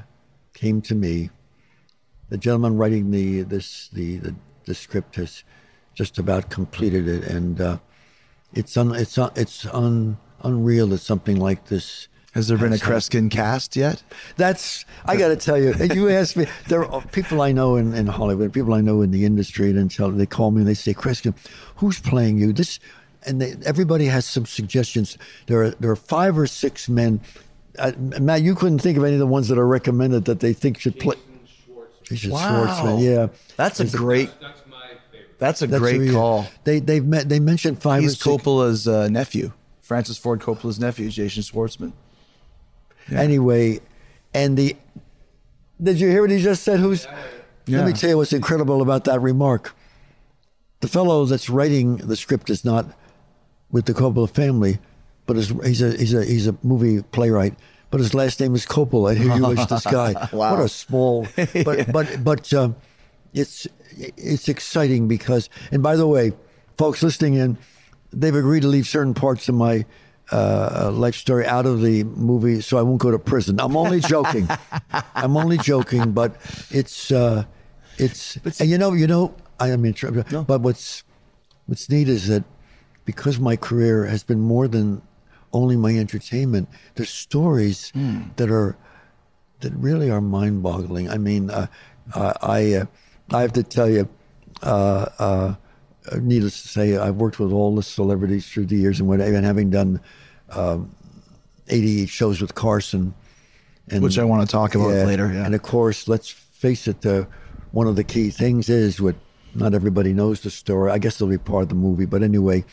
came 0.52 0.82
to 0.82 0.94
me. 0.94 1.30
The 2.28 2.36
gentleman 2.38 2.76
writing 2.76 3.10
the 3.10 3.42
this 3.42 3.88
the 3.88 4.16
the, 4.16 4.34
the 4.64 4.74
script 4.74 5.16
has 5.16 5.44
just 5.94 6.18
about 6.18 6.50
completed 6.50 7.08
it, 7.08 7.24
and 7.24 7.60
uh, 7.60 7.78
it's 8.52 8.76
un, 8.76 8.94
it's 8.94 9.16
un, 9.16 9.30
it's 9.36 9.66
un, 9.66 10.18
unreal 10.42 10.88
that 10.88 10.98
something 10.98 11.36
like 11.36 11.66
this. 11.66 12.08
Has 12.32 12.48
there 12.48 12.56
been 12.56 12.72
a 12.72 12.78
has. 12.78 12.82
Kreskin 12.82 13.30
cast 13.30 13.76
yet? 13.76 14.02
That's 14.36 14.86
I 15.04 15.16
got 15.16 15.28
to 15.28 15.36
tell 15.36 15.58
you. 15.58 15.74
You 15.74 16.08
asked 16.08 16.36
me. 16.36 16.46
There 16.68 16.84
are 16.84 17.02
people 17.12 17.42
I 17.42 17.52
know 17.52 17.76
in, 17.76 17.94
in 17.94 18.06
Hollywood, 18.06 18.52
people 18.52 18.72
I 18.72 18.80
know 18.80 19.02
in 19.02 19.10
the 19.10 19.24
industry, 19.26 19.70
and 19.70 19.90
tell 19.90 20.10
they 20.10 20.26
call 20.26 20.50
me 20.50 20.60
and 20.60 20.68
they 20.68 20.74
say, 20.74 20.94
"Kreskin, 20.94 21.34
who's 21.76 22.00
playing 22.00 22.38
you?" 22.38 22.52
This, 22.54 22.80
and 23.26 23.40
they, 23.40 23.54
everybody 23.66 24.06
has 24.06 24.24
some 24.24 24.46
suggestions. 24.46 25.18
There 25.46 25.62
are 25.62 25.70
there 25.72 25.90
are 25.90 25.96
five 25.96 26.38
or 26.38 26.46
six 26.46 26.88
men. 26.88 27.20
Uh, 27.78 27.92
Matt, 27.98 28.42
you 28.42 28.54
couldn't 28.54 28.78
think 28.78 28.96
of 28.96 29.04
any 29.04 29.14
of 29.14 29.18
the 29.18 29.26
ones 29.26 29.48
that 29.48 29.58
are 29.58 29.66
recommended 29.66 30.24
that 30.24 30.40
they 30.40 30.52
think 30.54 30.78
should 30.78 30.98
play. 30.98 31.16
Jason 32.04 32.30
Schwartzman, 32.30 33.02
yeah, 33.02 33.28
That's 33.56 33.80
a 33.80 33.86
great. 33.86 34.30
That's 34.40 34.60
my 34.70 34.88
favorite. 35.10 35.38
That's 35.38 35.62
a 35.62 35.66
That's 35.66 35.80
great 35.80 35.96
who 35.96 36.12
call. 36.12 36.46
They 36.64 36.80
they've 36.80 37.04
met. 37.04 37.28
They 37.28 37.40
mentioned 37.40 37.82
five 37.82 38.02
He's 38.02 38.12
or 38.12 38.16
six. 38.16 38.44
Coppola's 38.44 38.88
uh, 38.88 39.08
nephew, 39.08 39.52
Francis 39.80 40.16
Ford 40.16 40.40
Coppola's 40.40 40.80
nephew, 40.80 41.10
Jason 41.10 41.42
Schwartzman. 41.42 41.92
Anyway, 43.10 43.80
and 44.34 44.56
the 44.56 44.76
did 45.82 45.98
you 46.00 46.08
hear 46.08 46.22
what 46.22 46.30
he 46.30 46.40
just 46.40 46.62
said? 46.62 46.78
Who's? 46.80 47.06
Yeah. 47.66 47.78
Let 47.78 47.86
me 47.86 47.92
tell 47.92 48.10
you 48.10 48.16
what's 48.16 48.32
incredible 48.32 48.82
about 48.82 49.04
that 49.04 49.20
remark. 49.20 49.74
The 50.80 50.88
fellow 50.88 51.24
that's 51.24 51.48
writing 51.48 51.96
the 51.96 52.16
script 52.16 52.50
is 52.50 52.64
not 52.64 52.86
with 53.70 53.86
the 53.86 53.94
Coppola 53.94 54.28
family, 54.28 54.78
but 55.26 55.36
is, 55.36 55.48
he's 55.64 55.82
a 55.82 55.96
he's 55.96 56.14
a 56.14 56.24
he's 56.24 56.46
a 56.46 56.56
movie 56.62 57.02
playwright. 57.02 57.54
But 57.90 58.00
his 58.00 58.14
last 58.14 58.40
name 58.40 58.54
is 58.54 58.64
Coppola. 58.64 59.10
I 59.12 59.14
hear 59.14 59.36
you 59.36 59.46
wish 59.46 59.66
this 59.66 59.84
guy. 59.84 60.14
Wow. 60.32 60.52
What 60.56 60.64
a 60.64 60.68
small. 60.68 61.26
But 61.64 61.92
but 61.92 62.24
but 62.24 62.54
um, 62.54 62.76
it's 63.34 63.66
it's 63.96 64.48
exciting 64.48 65.08
because. 65.08 65.48
And 65.70 65.82
by 65.82 65.96
the 65.96 66.06
way, 66.06 66.32
folks 66.78 67.02
listening 67.02 67.34
in, 67.34 67.58
they've 68.12 68.34
agreed 68.34 68.62
to 68.62 68.68
leave 68.68 68.86
certain 68.86 69.14
parts 69.14 69.48
of 69.48 69.54
my 69.54 69.84
uh, 70.32 70.90
life 70.92 71.14
story 71.14 71.46
out 71.46 71.66
of 71.66 71.82
the 71.82 72.04
movie, 72.04 72.60
so 72.60 72.78
I 72.78 72.82
won't 72.82 73.00
go 73.00 73.10
to 73.10 73.18
prison. 73.18 73.60
I'm 73.60 73.76
only 73.76 74.00
joking. 74.14 74.48
I'm 75.14 75.36
only 75.36 75.58
joking, 75.58 76.12
but 76.12 76.36
it's 76.70 77.12
uh, 77.12 77.44
it's 77.98 78.36
and 78.60 78.68
you 78.68 78.78
know 78.78 78.92
you 78.94 79.06
know 79.06 79.34
I 79.60 79.68
am 79.70 79.84
in 79.84 79.92
trouble. 79.94 80.24
But 80.44 80.60
what's 80.62 81.04
what's 81.66 81.88
neat 81.88 82.08
is 82.08 82.28
that 82.28 82.44
because 83.04 83.38
my 83.38 83.56
career 83.56 84.06
has 84.06 84.22
been 84.22 84.40
more 84.40 84.68
than 84.68 85.02
only 85.52 85.76
my 85.76 85.94
entertainment, 85.96 86.68
there's 86.94 87.10
stories 87.10 87.92
that 88.36 88.50
are 88.50 88.76
that 89.60 89.72
really 89.74 90.10
are 90.10 90.20
mind-boggling. 90.20 91.08
I 91.08 91.18
mean, 91.18 91.50
uh, 91.50 91.66
uh, 92.14 92.32
I 92.42 92.74
uh, 92.74 92.86
I 93.30 93.42
have 93.42 93.52
to 93.54 93.62
tell 93.62 93.88
you. 93.88 94.08
Uh, 94.62 95.06
uh, 95.18 95.54
needless 96.20 96.62
to 96.62 96.68
say, 96.68 96.96
I've 96.96 97.16
worked 97.16 97.38
with 97.38 97.52
all 97.52 97.74
the 97.74 97.82
celebrities 97.82 98.48
through 98.48 98.66
the 98.66 98.76
years, 98.76 99.00
and 99.00 99.08
what 99.08 99.20
and 99.20 99.44
having 99.44 99.70
done 99.70 100.00
um, 100.54 100.94
88 101.68 102.08
shows 102.08 102.40
with 102.40 102.54
Carson, 102.54 103.14
and 103.88 104.02
Which 104.02 104.18
I 104.18 104.24
want 104.24 104.48
to 104.48 104.50
talk 104.50 104.74
about 104.74 104.88
later. 105.06 105.30
Yeah. 105.32 105.44
and 105.44 105.54
of 105.54 105.62
course, 105.62 106.08
let's 106.08 106.28
face 106.30 106.86
it, 106.86 107.04
uh, 107.04 107.24
one 107.72 107.86
of 107.86 107.96
the 107.96 108.04
key 108.04 108.30
things 108.30 108.68
is 108.68 109.00
what 109.00 109.16
not 109.54 109.74
everybody 109.74 110.12
knows 110.12 110.40
the 110.40 110.50
story. 110.50 110.90
I 110.90 110.98
guess 110.98 111.16
it'll 111.16 111.28
be 111.28 111.38
part 111.38 111.64
of 111.64 111.68
the 111.68 111.74
movie, 111.74 112.06
but 112.06 112.22
anyway, 112.22 112.64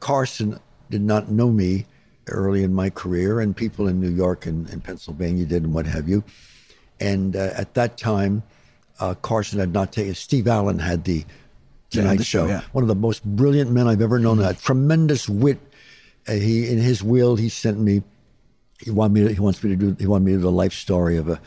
Carson 0.00 0.60
did 0.90 1.02
not 1.02 1.30
know 1.30 1.50
me 1.50 1.86
early 2.28 2.62
in 2.62 2.74
my 2.74 2.90
career, 2.90 3.40
and 3.40 3.56
people 3.56 3.88
in 3.88 4.00
New 4.00 4.10
York 4.10 4.46
and, 4.46 4.68
and 4.70 4.82
Pennsylvania 4.82 5.44
did, 5.44 5.62
and 5.62 5.74
what 5.74 5.86
have 5.86 6.08
you. 6.08 6.24
And 7.00 7.36
uh, 7.36 7.50
at 7.56 7.74
that 7.74 7.98
time, 7.98 8.42
uh, 9.00 9.14
Carson 9.14 9.58
had 9.58 9.72
not 9.72 9.92
taken. 9.92 10.14
Steve 10.14 10.46
Allen 10.46 10.78
had 10.78 11.04
the 11.04 11.24
Tonight 11.90 12.16
the 12.18 12.24
show, 12.24 12.44
Show. 12.46 12.48
yeah. 12.48 12.62
One 12.72 12.82
of 12.82 12.88
the 12.88 12.94
most 12.94 13.24
brilliant 13.24 13.70
men 13.70 13.86
I've 13.86 14.00
ever 14.02 14.18
known. 14.18 14.40
A 14.40 14.54
tremendous 14.54 15.28
wit. 15.28 15.58
Uh, 16.28 16.32
he 16.32 16.70
in 16.70 16.78
his 16.78 17.02
will, 17.02 17.36
he 17.36 17.48
sent 17.48 17.78
me. 17.78 18.02
He 18.80 18.90
wanted 18.90 19.14
me. 19.14 19.28
To, 19.28 19.34
he 19.34 19.40
wants 19.40 19.62
me 19.62 19.70
to 19.70 19.76
do. 19.76 19.96
He 19.98 20.06
wanted 20.06 20.24
me 20.24 20.32
to 20.32 20.38
do 20.38 20.42
the 20.42 20.50
life 20.50 20.72
story 20.72 21.16
of 21.16 21.28
a 21.28 21.40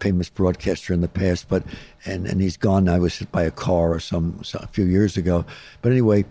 famous 0.00 0.28
broadcaster 0.28 0.92
in 0.92 1.00
the 1.00 1.08
past, 1.08 1.48
but 1.48 1.64
and 2.04 2.26
and 2.26 2.40
he's 2.40 2.56
gone. 2.56 2.86
He 2.86 2.98
was 2.98 3.16
hit 3.16 3.32
by 3.32 3.42
a 3.42 3.50
car 3.50 3.92
or 3.92 4.00
some, 4.00 4.42
some 4.44 4.62
a 4.62 4.68
few 4.68 4.84
years 4.84 5.16
ago. 5.16 5.44
But 5.82 5.92
anyway, 5.92 6.24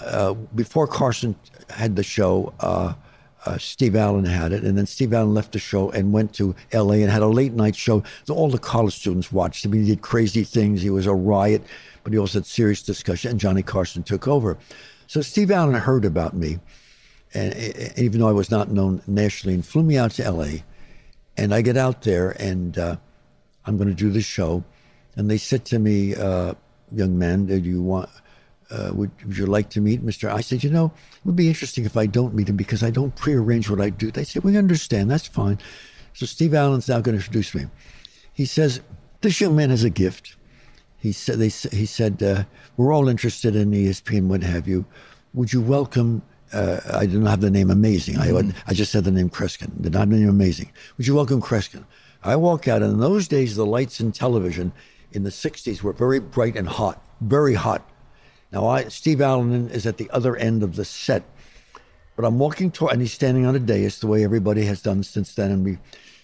uh, 0.00 0.34
before 0.54 0.86
Carson 0.86 1.36
had 1.70 1.96
the 1.96 2.02
show, 2.02 2.52
uh, 2.60 2.94
uh, 3.46 3.58
Steve 3.58 3.96
Allen 3.96 4.24
had 4.24 4.52
it, 4.52 4.64
and 4.64 4.76
then 4.76 4.86
Steve 4.86 5.12
Allen 5.12 5.32
left 5.32 5.52
the 5.52 5.58
show 5.58 5.90
and 5.90 6.12
went 6.12 6.34
to 6.34 6.54
L.A. 6.72 7.02
and 7.02 7.10
had 7.10 7.22
a 7.22 7.28
late 7.28 7.52
night 7.52 7.76
show. 7.76 8.02
So 8.24 8.34
all 8.34 8.50
the 8.50 8.58
college 8.58 8.96
students 8.96 9.30
watched 9.32 9.64
him. 9.64 9.72
He 9.72 9.84
did 9.86 10.02
crazy 10.02 10.42
things. 10.44 10.82
He 10.82 10.90
was 10.90 11.06
a 11.06 11.14
riot, 11.14 11.62
but 12.02 12.12
he 12.12 12.18
also 12.18 12.40
had 12.40 12.46
serious 12.46 12.82
discussion. 12.82 13.30
And 13.30 13.40
Johnny 13.40 13.62
Carson 13.62 14.02
took 14.02 14.26
over. 14.26 14.58
So 15.06 15.22
Steve 15.22 15.52
Allen 15.52 15.74
heard 15.74 16.04
about 16.04 16.34
me, 16.34 16.58
and, 17.36 17.98
even 17.98 18.20
though 18.20 18.28
I 18.28 18.32
was 18.32 18.50
not 18.50 18.70
known 18.70 19.02
nationally, 19.06 19.54
and 19.54 19.64
flew 19.64 19.82
me 19.82 19.98
out 19.98 20.12
to 20.12 20.24
L.A. 20.24 20.64
And 21.36 21.54
I 21.54 21.60
get 21.60 21.76
out 21.76 22.02
there, 22.02 22.30
and 22.30 22.78
uh, 22.78 22.96
I'm 23.66 23.76
going 23.76 23.88
to 23.88 23.94
do 23.94 24.10
the 24.10 24.22
show. 24.22 24.64
And 25.16 25.30
they 25.30 25.36
said 25.36 25.64
to 25.66 25.78
me, 25.78 26.14
uh, 26.14 26.54
"Young 26.90 27.18
man, 27.18 27.46
did 27.46 27.66
you 27.66 27.82
want? 27.82 28.08
Uh, 28.70 28.90
would, 28.94 29.10
would 29.24 29.36
you 29.36 29.46
like 29.46 29.68
to 29.70 29.80
meet 29.80 30.04
Mr.?" 30.04 30.30
I 30.32 30.40
said, 30.40 30.64
"You 30.64 30.70
know, 30.70 30.86
it 30.86 31.26
would 31.26 31.36
be 31.36 31.48
interesting 31.48 31.84
if 31.84 31.96
I 31.96 32.06
don't 32.06 32.34
meet 32.34 32.48
him 32.48 32.56
because 32.56 32.82
I 32.82 32.90
don't 32.90 33.14
prearrange 33.14 33.68
what 33.68 33.80
I 33.80 33.90
do." 33.90 34.10
They 34.10 34.24
said, 34.24 34.42
"We 34.42 34.56
understand. 34.56 35.10
That's 35.10 35.26
fine." 35.26 35.58
So 36.14 36.24
Steve 36.24 36.54
Allen's 36.54 36.88
now 36.88 37.00
going 37.00 37.18
to 37.18 37.22
introduce 37.22 37.54
me. 37.54 37.66
He 38.32 38.46
says, 38.46 38.80
"This 39.20 39.40
young 39.40 39.56
man 39.56 39.70
has 39.70 39.84
a 39.84 39.90
gift." 39.90 40.36
He 40.98 41.12
said, 41.12 41.38
"They 41.38 41.48
he 41.48 41.86
said 41.86 42.22
uh, 42.22 42.44
we're 42.78 42.94
all 42.94 43.08
interested 43.08 43.54
in 43.54 43.72
ESP, 43.72 44.26
what 44.26 44.42
have 44.42 44.66
you. 44.66 44.86
Would 45.34 45.52
you 45.52 45.60
welcome?" 45.60 46.22
Uh, 46.56 46.80
I 46.94 47.04
didn't 47.04 47.26
have 47.26 47.42
the 47.42 47.50
name 47.50 47.70
Amazing. 47.70 48.16
I 48.16 48.32
I 48.66 48.72
just 48.72 48.90
said 48.90 49.04
the 49.04 49.10
name 49.10 49.28
Kreskin. 49.28 49.70
Did 49.82 49.92
not 49.92 50.00
have 50.00 50.10
the 50.10 50.16
name 50.16 50.30
Amazing. 50.30 50.72
Would 50.96 51.06
you 51.06 51.14
welcome 51.14 51.42
Kreskin? 51.42 51.84
I 52.24 52.34
walk 52.36 52.66
out, 52.66 52.82
and 52.82 52.94
in 52.94 53.00
those 53.00 53.28
days, 53.28 53.56
the 53.56 53.66
lights 53.66 54.00
in 54.00 54.10
television 54.10 54.72
in 55.12 55.22
the 55.22 55.30
'60s 55.30 55.82
were 55.82 55.92
very 55.92 56.18
bright 56.18 56.56
and 56.56 56.66
hot, 56.66 57.04
very 57.20 57.52
hot. 57.54 57.86
Now, 58.52 58.66
I 58.66 58.88
Steve 58.88 59.20
Allen 59.20 59.68
is 59.68 59.86
at 59.86 59.98
the 59.98 60.08
other 60.10 60.34
end 60.34 60.62
of 60.62 60.76
the 60.76 60.86
set, 60.86 61.24
but 62.16 62.24
I'm 62.24 62.38
walking 62.38 62.70
toward, 62.70 62.92
and 62.92 63.02
he's 63.02 63.12
standing 63.12 63.44
on 63.44 63.54
a 63.54 63.58
dais, 63.58 63.98
the 63.98 64.06
way 64.06 64.24
everybody 64.24 64.64
has 64.64 64.80
done 64.80 65.02
since 65.02 65.34
then, 65.34 65.50
and 65.50 65.62
we. 65.62 65.76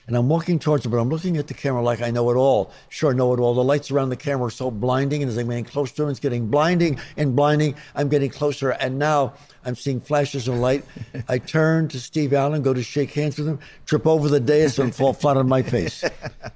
And 0.06 0.16
I'm 0.16 0.28
walking 0.28 0.58
towards 0.58 0.84
him, 0.84 0.90
but 0.90 0.98
I'm 0.98 1.08
looking 1.08 1.36
at 1.36 1.46
the 1.46 1.54
camera 1.54 1.80
like 1.80 2.02
I 2.02 2.10
know 2.10 2.28
it 2.30 2.34
all. 2.34 2.72
Sure, 2.88 3.14
know 3.14 3.32
it 3.34 3.38
all. 3.38 3.54
The 3.54 3.62
lights 3.62 3.90
around 3.90 4.08
the 4.08 4.16
camera 4.16 4.46
are 4.46 4.50
so 4.50 4.70
blinding, 4.70 5.22
and 5.22 5.30
as 5.30 5.38
I'm 5.38 5.48
getting 5.48 5.64
close 5.64 5.92
to 5.92 6.02
him, 6.02 6.08
it's 6.08 6.18
getting 6.18 6.48
blinding 6.48 6.98
and 7.16 7.36
blinding. 7.36 7.76
I'm 7.94 8.08
getting 8.08 8.30
closer, 8.30 8.70
and 8.70 8.98
now 8.98 9.34
I'm 9.64 9.76
seeing 9.76 10.00
flashes 10.00 10.48
of 10.48 10.56
light. 10.56 10.84
I 11.28 11.38
turn 11.38 11.86
to 11.88 12.00
Steve 12.00 12.32
Allen, 12.32 12.62
go 12.62 12.74
to 12.74 12.82
shake 12.82 13.12
hands 13.12 13.38
with 13.38 13.46
him, 13.46 13.60
trip 13.86 14.06
over 14.06 14.28
the 14.28 14.40
dais, 14.40 14.78
and 14.78 14.92
fall 14.92 15.12
flat 15.12 15.36
on 15.36 15.48
my 15.48 15.62
face. 15.62 16.04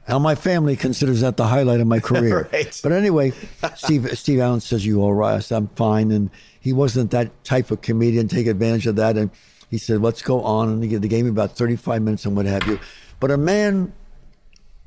Now, 0.08 0.18
my 0.18 0.34
family 0.34 0.74
considers 0.74 1.20
that 1.20 1.36
the 1.36 1.46
highlight 1.46 1.80
of 1.80 1.86
my 1.86 2.00
career. 2.00 2.48
Right. 2.52 2.80
But 2.82 2.92
anyway, 2.92 3.32
Steve 3.76 4.18
Steve 4.18 4.40
Allen 4.40 4.60
says, 4.60 4.84
"You 4.84 5.02
all 5.02 5.14
right?" 5.14 5.36
I 5.36 5.38
said, 5.40 5.56
"I'm 5.56 5.68
fine." 5.68 6.10
And 6.10 6.30
he 6.60 6.72
wasn't 6.72 7.10
that 7.12 7.44
type 7.44 7.70
of 7.70 7.80
comedian. 7.80 8.28
Take 8.28 8.46
advantage 8.46 8.86
of 8.86 8.96
that, 8.96 9.16
and 9.16 9.30
he 9.70 9.78
said, 9.78 10.02
"Let's 10.02 10.22
go 10.22 10.42
on." 10.42 10.68
And 10.68 10.82
he, 10.82 10.98
gave 10.98 11.24
me 11.24 11.30
about 11.30 11.56
35 11.56 12.02
minutes 12.02 12.24
and 12.24 12.36
what 12.36 12.46
have 12.46 12.66
you. 12.66 12.78
But 13.18 13.30
a 13.30 13.36
man 13.36 13.92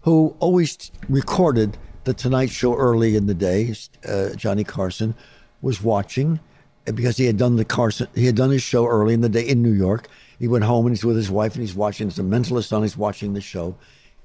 who 0.01 0.35
always 0.39 0.91
recorded 1.07 1.77
the 2.03 2.13
Tonight 2.13 2.49
Show 2.49 2.75
early 2.75 3.15
in 3.15 3.25
the 3.25 3.33
day, 3.33 3.73
uh, 4.07 4.29
Johnny 4.35 4.63
Carson, 4.63 5.15
was 5.61 5.81
watching 5.81 6.39
uh, 6.87 6.91
because 6.91 7.17
he 7.17 7.25
had 7.25 7.37
done 7.37 7.55
the 7.55 7.65
Carson. 7.65 8.07
He 8.15 8.25
had 8.25 8.35
done 8.35 8.51
his 8.51 8.61
show 8.61 8.87
early 8.87 9.13
in 9.13 9.21
the 9.21 9.29
day 9.29 9.47
in 9.47 9.61
New 9.61 9.73
York. 9.73 10.07
He 10.37 10.47
went 10.47 10.63
home 10.63 10.85
and 10.85 10.95
he's 10.95 11.03
with 11.03 11.17
his 11.17 11.29
wife 11.29 11.55
and 11.55 11.61
he's 11.61 11.75
watching. 11.75 12.07
He's 12.07 12.19
a 12.19 12.23
mentalist 12.23 12.71
on. 12.71 12.83
He's 12.83 12.95
watching 12.95 13.33
the 13.33 13.41
show, 13.41 13.75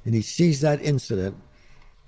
and 0.04 0.14
he 0.14 0.22
sees 0.22 0.60
that 0.60 0.80
incident. 0.80 1.36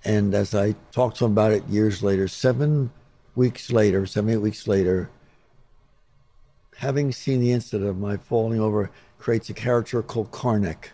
And 0.05 0.35
as 0.35 0.55
I 0.55 0.77
talked 0.93 1.17
to 1.19 1.25
him 1.25 1.33
about 1.33 1.53
it 1.53 1.67
years 1.67 2.03
later, 2.03 2.29
seven 2.29 2.93
weeks 3.35 3.73
later, 3.73 4.07
seven 4.07 4.31
eight 4.31 4.37
weeks 4.37 4.69
later, 4.69 5.11
having 6.77 7.11
seen 7.11 7.41
the 7.41 7.53
incident 7.53 7.89
of 7.89 7.99
my 7.99 8.17
falling 8.17 8.61
over, 8.61 8.91
creates 9.19 9.49
a 9.49 9.55
character 9.55 10.03
called 10.03 10.31
Carnac 10.31 10.93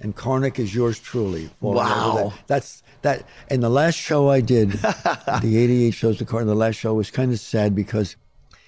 and 0.00 0.16
Carnac 0.16 0.58
is 0.58 0.74
yours 0.74 0.98
truly. 0.98 1.50
Wow. 1.60 2.32
that. 2.34 2.46
That's 2.46 2.82
that. 3.02 3.26
And 3.48 3.62
the 3.62 3.68
last 3.68 3.96
show 3.96 4.30
I 4.30 4.40
did, 4.40 4.70
the 5.42 5.58
88 5.58 5.90
shows 5.92 6.18
to 6.18 6.24
Carnac, 6.24 6.48
the 6.48 6.54
last 6.54 6.76
show 6.76 6.94
was 6.94 7.10
kind 7.10 7.32
of 7.32 7.40
sad 7.40 7.74
because 7.74 8.16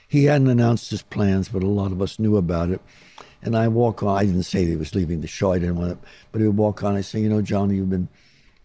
he 0.08 0.24
hadn't 0.24 0.48
announced 0.48 0.90
his 0.90 1.02
plans, 1.02 1.48
but 1.48 1.62
a 1.62 1.68
lot 1.68 1.92
of 1.92 2.02
us 2.02 2.18
knew 2.18 2.36
about 2.36 2.70
it. 2.70 2.80
And 3.42 3.56
I 3.56 3.68
walk 3.68 4.02
on, 4.02 4.16
I 4.16 4.24
didn't 4.24 4.44
say 4.44 4.64
that 4.64 4.70
he 4.70 4.76
was 4.76 4.94
leaving 4.94 5.20
the 5.20 5.26
show, 5.26 5.52
I 5.52 5.58
didn't 5.58 5.76
want 5.76 6.00
to, 6.00 6.08
but 6.30 6.40
he 6.40 6.46
would 6.46 6.56
walk 6.56 6.84
on. 6.84 6.94
I 6.94 7.00
say, 7.00 7.20
you 7.20 7.28
know, 7.28 7.42
Johnny, 7.42 7.76
you've 7.76 7.90
been 7.90 8.08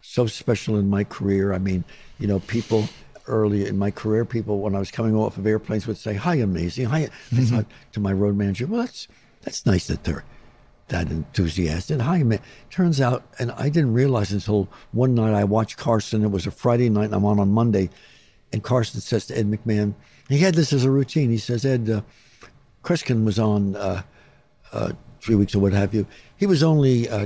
so 0.02 0.28
special 0.28 0.78
in 0.78 0.90
my 0.90 1.04
career. 1.04 1.54
I 1.54 1.58
mean, 1.58 1.84
you 2.20 2.28
know, 2.28 2.40
people 2.42 2.88
early 3.28 3.66
in 3.66 3.78
my 3.78 3.92
career, 3.92 4.26
people 4.26 4.60
when 4.60 4.76
I 4.76 4.80
was 4.80 4.92
coming 4.92 5.16
off 5.16 5.38
of 5.38 5.48
airplanes 5.48 5.88
would 5.88 5.98
say, 5.98 6.14
"Hi, 6.14 6.36
amazing." 6.36 6.86
Hi, 6.86 7.04
mm-hmm. 7.04 7.40
I 7.40 7.44
thought 7.46 7.66
to 7.94 8.00
my 8.00 8.14
road 8.14 8.38
manager, 8.38 8.68
"Well, 8.68 8.82
that's 8.82 9.08
that's 9.42 9.66
nice 9.66 9.88
that 9.88 10.04
they're 10.04 10.24
that 10.90 11.10
enthusiastic." 11.10 12.00
Hi, 12.00 12.24
man. 12.24 12.40
Turns 12.70 13.02
out, 13.02 13.24
and 13.40 13.52
I 13.52 13.70
didn't 13.70 13.94
realize 13.94 14.32
until 14.32 14.68
one 14.92 15.16
night 15.16 15.34
I 15.34 15.44
watched 15.44 15.78
Carson. 15.78 16.24
It 16.24 16.32
was 16.32 16.48
a 16.48 16.52
Friday 16.52 16.90
night, 16.90 17.06
and 17.06 17.16
I'm 17.16 17.26
on 17.26 17.40
on 17.40 17.50
Monday, 17.50 17.90
and 18.52 18.64
Carson 18.64 19.02
says 19.02 19.26
to 19.28 19.38
Ed 19.38 19.50
McMahon, 19.50 19.94
he 20.30 20.40
had 20.40 20.56
this 20.56 20.74
as 20.74 20.84
a 20.84 20.92
routine. 20.92 21.30
He 21.30 21.38
says, 21.38 21.66
"Ed, 21.66 21.90
uh, 21.90 22.02
Kreskin 22.84 23.26
was 23.26 23.40
on." 23.40 23.76
Uh, 23.76 24.04
uh, 24.72 24.92
three 25.22 25.36
weeks 25.36 25.56
or 25.56 25.60
what 25.60 25.74
have 25.74 25.94
you. 25.94 26.06
He 26.38 26.46
was 26.46 26.64
only 26.64 27.10
uh, 27.10 27.26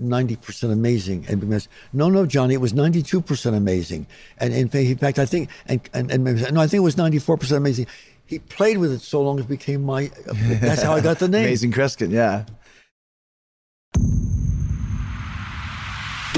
90% 0.00 0.72
amazing. 0.72 1.24
And 1.28 1.40
because, 1.40 1.68
no, 1.92 2.08
no, 2.10 2.26
Johnny, 2.26 2.54
it 2.54 2.60
was 2.60 2.72
92% 2.72 3.54
amazing. 3.54 4.06
And 4.38 4.52
in, 4.52 4.68
fact, 4.68 5.18
I 5.18 5.26
think, 5.26 5.48
and, 5.66 5.80
and, 5.92 6.10
and 6.10 6.24
no, 6.24 6.60
I 6.60 6.66
think 6.66 6.80
it 6.80 6.84
was 6.84 6.96
94% 6.96 7.56
amazing. 7.56 7.86
He 8.26 8.38
played 8.38 8.76
with 8.76 8.92
it 8.92 9.00
so 9.00 9.22
long 9.22 9.38
it 9.38 9.48
became 9.48 9.82
my, 9.82 10.10
that's 10.26 10.82
how 10.82 10.92
I 10.92 11.00
got 11.00 11.18
the 11.18 11.28
name. 11.28 11.46
Amazing 11.46 11.72
Kreskin, 11.72 12.10
yeah. 12.10 12.44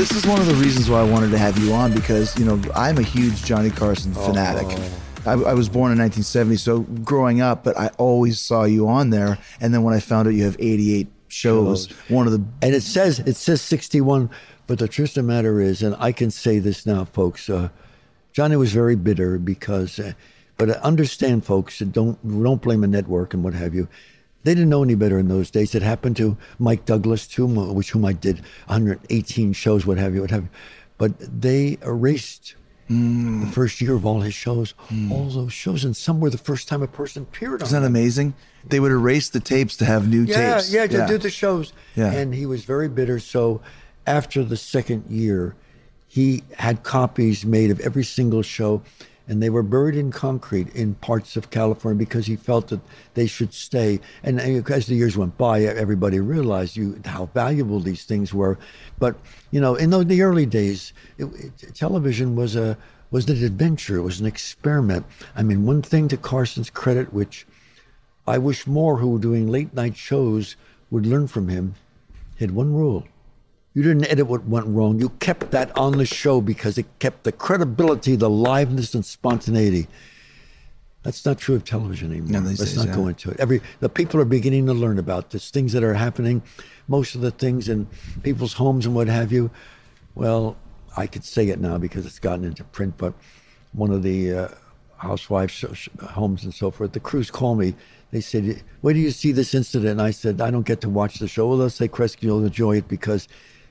This 0.00 0.12
is 0.12 0.26
one 0.26 0.40
of 0.40 0.46
the 0.46 0.54
reasons 0.54 0.88
why 0.88 1.00
I 1.00 1.02
wanted 1.02 1.30
to 1.32 1.36
have 1.36 1.58
you 1.58 1.74
on 1.74 1.92
because, 1.92 2.38
you 2.38 2.46
know, 2.46 2.58
I'm 2.74 2.96
a 2.96 3.02
huge 3.02 3.44
Johnny 3.44 3.68
Carson 3.68 4.14
fanatic. 4.14 4.66
I, 5.26 5.32
I 5.32 5.52
was 5.52 5.68
born 5.68 5.92
in 5.92 5.98
1970, 5.98 6.56
so 6.56 6.80
growing 7.04 7.42
up, 7.42 7.64
but 7.64 7.76
I 7.76 7.88
always 7.98 8.40
saw 8.40 8.64
you 8.64 8.88
on 8.88 9.10
there. 9.10 9.36
And 9.60 9.74
then 9.74 9.82
when 9.82 9.92
I 9.92 10.00
found 10.00 10.26
out 10.26 10.32
you 10.32 10.44
have 10.44 10.56
88 10.58 11.06
shows, 11.28 11.90
one 12.08 12.26
of 12.26 12.32
the 12.32 12.42
And 12.62 12.74
it 12.74 12.82
says, 12.82 13.18
it 13.18 13.36
says 13.36 13.60
61, 13.60 14.30
but 14.66 14.78
the 14.78 14.88
truth 14.88 15.10
of 15.10 15.14
the 15.16 15.22
matter 15.24 15.60
is, 15.60 15.82
and 15.82 15.94
I 15.98 16.12
can 16.12 16.30
say 16.30 16.60
this 16.60 16.86
now, 16.86 17.04
folks, 17.04 17.50
uh, 17.50 17.68
Johnny 18.32 18.56
was 18.56 18.72
very 18.72 18.96
bitter 18.96 19.38
because, 19.38 19.98
uh, 19.98 20.14
but 20.56 20.70
understand, 20.78 21.44
folks, 21.44 21.80
don't, 21.80 22.16
don't 22.42 22.62
blame 22.62 22.84
a 22.84 22.86
network 22.86 23.34
and 23.34 23.44
what 23.44 23.52
have 23.52 23.74
you. 23.74 23.86
They 24.42 24.55
didn't 24.55 24.70
know 24.70 24.83
any 24.83 24.94
better 24.94 25.18
in 25.18 25.29
those 25.29 25.50
days. 25.50 25.74
It 25.74 25.83
happened 25.83 26.16
to 26.16 26.37
Mike 26.59 26.87
Douglas 26.87 27.26
too, 27.26 27.46
which 27.46 27.90
whom 27.90 28.05
I 28.05 28.12
did 28.12 28.40
118 28.66 29.53
shows, 29.53 29.85
what 29.85 29.98
have 29.98 30.14
you, 30.14 30.22
what 30.22 30.31
have 30.31 30.44
you. 30.44 30.48
But 30.96 31.12
they 31.18 31.79
erased 31.83 32.55
mm. 32.90 33.40
the 33.44 33.46
first 33.53 33.81
year 33.81 33.94
of 33.94 34.05
all 34.05 34.20
his 34.20 34.35
shows, 34.35 34.74
mm. 34.88 35.11
all 35.11 35.29
those 35.29 35.53
shows, 35.53 35.85
and 35.85 35.96
some 35.96 36.20
were 36.20 36.31
the 36.31 36.38
first 36.38 36.68
time 36.68 36.83
a 36.83 36.87
person 36.87 37.22
appeared 37.22 37.62
on. 37.62 37.68
Isn't 37.68 37.83
that 37.83 37.87
amazing? 37.87 38.35
They 38.66 38.81
would 38.81 38.92
erase 38.92 39.29
the 39.29 39.40
tapes 39.40 39.76
to 39.79 39.85
have 39.85 40.09
new 40.09 40.22
Yeah, 40.22 40.55
tapes. 40.55 40.72
yeah, 40.72 40.85
yeah, 40.85 41.07
to 41.07 41.12
do 41.12 41.18
the 41.18 41.31
shows. 41.31 41.72
Yeah. 41.94 42.12
And 42.12 42.35
he 42.35 42.46
was 42.46 42.64
very 42.64 42.88
bitter. 42.88 43.18
So 43.18 43.61
after 44.07 44.42
the 44.44 44.57
second 44.57 45.05
year, 45.09 45.55
he 46.09 46.42
had 46.57 46.83
copies 46.83 47.46
made 47.46 47.70
of 47.70 47.79
every 47.81 48.05
single 48.05 48.42
show, 48.42 48.83
and 49.30 49.40
they 49.40 49.48
were 49.48 49.62
buried 49.62 49.94
in 49.94 50.10
concrete 50.10 50.74
in 50.74 50.92
parts 50.96 51.36
of 51.36 51.50
California 51.50 51.96
because 51.96 52.26
he 52.26 52.34
felt 52.34 52.66
that 52.66 52.80
they 53.14 53.28
should 53.28 53.54
stay. 53.54 54.00
And 54.24 54.40
uh, 54.40 54.74
as 54.74 54.88
the 54.88 54.96
years 54.96 55.16
went 55.16 55.38
by, 55.38 55.62
everybody 55.62 56.18
realized 56.18 56.76
you 56.76 57.00
how 57.04 57.26
valuable 57.26 57.78
these 57.78 58.04
things 58.04 58.34
were. 58.34 58.58
But 58.98 59.14
you 59.52 59.60
know, 59.60 59.76
in 59.76 59.90
the, 59.90 60.02
the 60.02 60.22
early 60.22 60.46
days, 60.46 60.92
it, 61.16 61.26
it, 61.26 61.74
television 61.76 62.34
was 62.34 62.56
a 62.56 62.76
was 63.12 63.28
an 63.28 63.44
adventure. 63.44 63.98
It 63.98 64.02
was 64.02 64.18
an 64.18 64.26
experiment. 64.26 65.06
I 65.36 65.44
mean, 65.44 65.64
one 65.64 65.80
thing 65.80 66.08
to 66.08 66.16
Carson's 66.16 66.68
credit, 66.68 67.12
which 67.12 67.46
I 68.26 68.36
wish 68.36 68.66
more 68.66 68.98
who 68.98 69.10
were 69.10 69.20
doing 69.20 69.46
late 69.46 69.72
night 69.74 69.96
shows 69.96 70.56
would 70.90 71.06
learn 71.06 71.28
from 71.28 71.46
him. 71.46 71.76
Had 72.40 72.50
one 72.50 72.74
rule. 72.74 73.06
You 73.72 73.85
didn't 73.85 74.06
edit 74.06 74.26
what 74.26 74.46
went 74.46 74.66
wrong. 74.66 74.98
You 74.98 75.11
kept 75.20 75.52
that 75.52 75.76
on 75.78 75.98
the 75.98 76.04
show 76.04 76.40
because 76.40 76.76
it 76.76 76.87
kept 76.98 77.22
the 77.22 77.30
credibility, 77.30 78.16
the 78.16 78.28
liveness, 78.30 78.94
and 78.94 79.04
spontaneity. 79.04 79.87
That's 81.02 81.24
not 81.24 81.38
true 81.38 81.54
of 81.54 81.64
television 81.64 82.11
anymore. 82.11 82.42
No, 82.42 82.48
Let's 82.48 82.59
days, 82.59 82.76
not 82.76 82.88
yeah. 82.88 82.96
go 82.96 83.06
into 83.06 83.30
it. 83.30 83.40
Every 83.40 83.62
the 83.78 83.88
people 83.88 84.20
are 84.20 84.26
beginning 84.26 84.66
to 84.66 84.74
learn 84.74 84.98
about 84.98 85.30
this. 85.30 85.50
Things 85.50 85.72
that 85.72 85.83
are 85.83 85.94
happening, 85.94 86.42
most 86.88 87.14
of 87.14 87.20
the 87.20 87.30
things 87.30 87.68
in 87.68 87.87
people's 88.22 88.52
homes 88.52 88.87
and 88.87 88.94
what 88.94 89.06
have 89.06 89.33
you. 89.33 89.50
Well, 90.14 90.56
I 90.96 91.06
could 91.06 91.24
say 91.24 91.48
it 91.48 91.61
now 91.61 91.78
because 91.78 92.04
it's 92.04 92.18
gotten 92.18 92.44
into 92.44 92.64
print. 92.64 92.94
But 92.98 93.14
one 93.72 93.92
of 93.92 94.02
the 94.02 94.35
uh, 94.35 94.48
housewives' 94.98 95.64
homes 96.02 96.44
and 96.44 96.52
so 96.52 96.70
forth, 96.70 96.92
the 96.92 97.00
crews 97.00 97.30
call 97.30 97.54
me. 97.54 97.74
They 98.11 98.20
said, 98.20 98.62
"Where 98.80 98.92
do 98.92 99.00
you 99.00 99.12
see 99.12 99.33
this 99.33 99.54
incident?" 99.54 99.92
And 99.92 100.02
I 100.02 100.11
said, 100.11 100.40
"I 100.40 100.50
don't 100.50 100.66
get 100.66 100.80
to 100.83 100.90
watch 100.90 101.18
the 101.18 101.28
show." 101.28 101.48
Well, 101.48 101.56
they'll 101.56 101.70
say, 101.70 101.88
"Kreskin, 101.88 102.24
you'll 102.24 102.44
enjoy 102.44 102.76
it 102.76 102.88
because." 102.88 103.28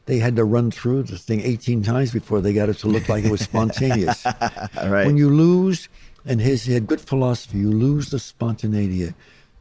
They 0.09 0.17
had 0.17 0.35
to 0.37 0.43
run 0.43 0.71
through 0.71 1.03
the 1.03 1.19
thing 1.19 1.41
18 1.41 1.83
times 1.83 2.11
before 2.11 2.41
they 2.41 2.51
got 2.51 2.67
it 2.67 2.79
to 2.79 2.87
look 2.87 3.07
like 3.09 3.25
it 3.25 3.29
was 3.29 3.41
spontaneous. 3.41 4.25
Right. 4.75 5.05
When 5.05 5.17
you 5.17 5.29
lose, 5.29 5.87
and 6.25 6.41
his 6.41 6.63
he 6.63 6.73
had 6.73 6.87
good 6.87 6.99
philosophy, 6.99 7.59
you 7.59 7.71
lose 7.71 8.09
the 8.09 8.17
spontaneity. 8.17 9.13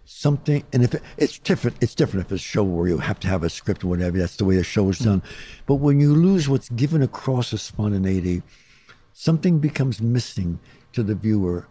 Something, 0.07 0.65
and 0.73 0.83
if 0.83 0.95
it, 0.95 1.03
it's 1.19 1.39
different, 1.39 1.77
it's 1.83 1.95
different 1.95 2.25
if 2.25 2.33
it's 2.33 2.43
a 2.43 2.47
show 2.47 2.63
where 2.63 2.89
you 2.89 2.97
have 2.97 3.21
to 3.21 3.29
have 3.29 3.43
a 3.43 3.51
script 3.51 3.85
or 3.85 3.89
whatever. 3.89 4.17
That's 4.17 4.37
the 4.37 4.47
way 4.47 4.57
the 4.57 4.65
show 4.65 4.89
is 4.89 5.01
done. 5.01 5.23
But 5.67 5.77
when 5.77 6.01
you 6.01 6.15
lose 6.15 6.49
what's 6.49 6.71
given 6.71 7.03
across 7.03 7.53
as 7.53 7.61
spontaneity, 7.61 8.43
something 9.13 9.59
becomes 9.59 10.01
missing 10.01 10.61
to 10.95 11.03
the 11.03 11.15
viewer, 11.15 11.67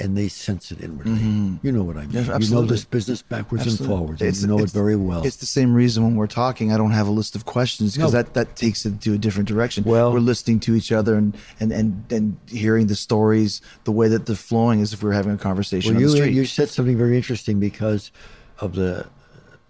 and 0.00 0.16
they 0.16 0.28
sense 0.28 0.70
it 0.70 0.80
inwardly. 0.80 1.12
Mm-hmm. 1.12 1.56
You 1.66 1.72
know 1.72 1.82
what 1.82 1.96
I 1.96 2.02
mean? 2.02 2.10
Yes, 2.12 2.48
you 2.48 2.54
know 2.54 2.62
this 2.62 2.84
business 2.84 3.20
backwards 3.20 3.64
Absolutely. 3.66 3.86
and 3.94 3.98
forwards. 4.00 4.22
and 4.22 4.36
you 4.36 4.46
know 4.46 4.58
it 4.62 4.70
very 4.70 4.94
well. 4.96 5.24
It's 5.26 5.36
the 5.36 5.46
same 5.46 5.74
reason 5.74 6.04
when 6.04 6.14
we're 6.14 6.28
talking, 6.28 6.72
I 6.72 6.76
don't 6.76 6.92
have 6.92 7.08
a 7.08 7.10
list 7.10 7.34
of 7.34 7.44
questions 7.44 7.96
because 7.96 8.12
No. 8.12 8.22
that, 8.22 8.34
that 8.34 8.54
takes 8.56 8.86
it 8.86 9.00
to 9.02 9.14
a 9.14 9.18
different 9.18 9.48
direction. 9.48 9.84
Well- 9.84 10.12
we're 10.12 10.20
listening 10.20 10.60
to 10.60 10.74
each 10.74 10.92
other 10.92 11.16
and, 11.16 11.36
and, 11.58 11.72
and, 11.72 12.04
and 12.12 12.36
hearing 12.48 12.86
the 12.86 12.94
stories 12.94 13.60
the 13.84 13.92
way 13.92 14.08
that 14.08 14.26
they're 14.26 14.36
flowing 14.36 14.80
as 14.80 14.92
if 14.92 15.02
we 15.02 15.08
were 15.08 15.14
having 15.14 15.32
a 15.32 15.38
conversation 15.38 15.96
Well, 15.96 16.02
you 16.16 16.24
you 16.24 16.44
said 16.44 16.68
something 16.68 16.96
very 16.96 17.16
interesting 17.16 17.58
because 17.60 18.12
of 18.60 18.74
the 18.74 19.06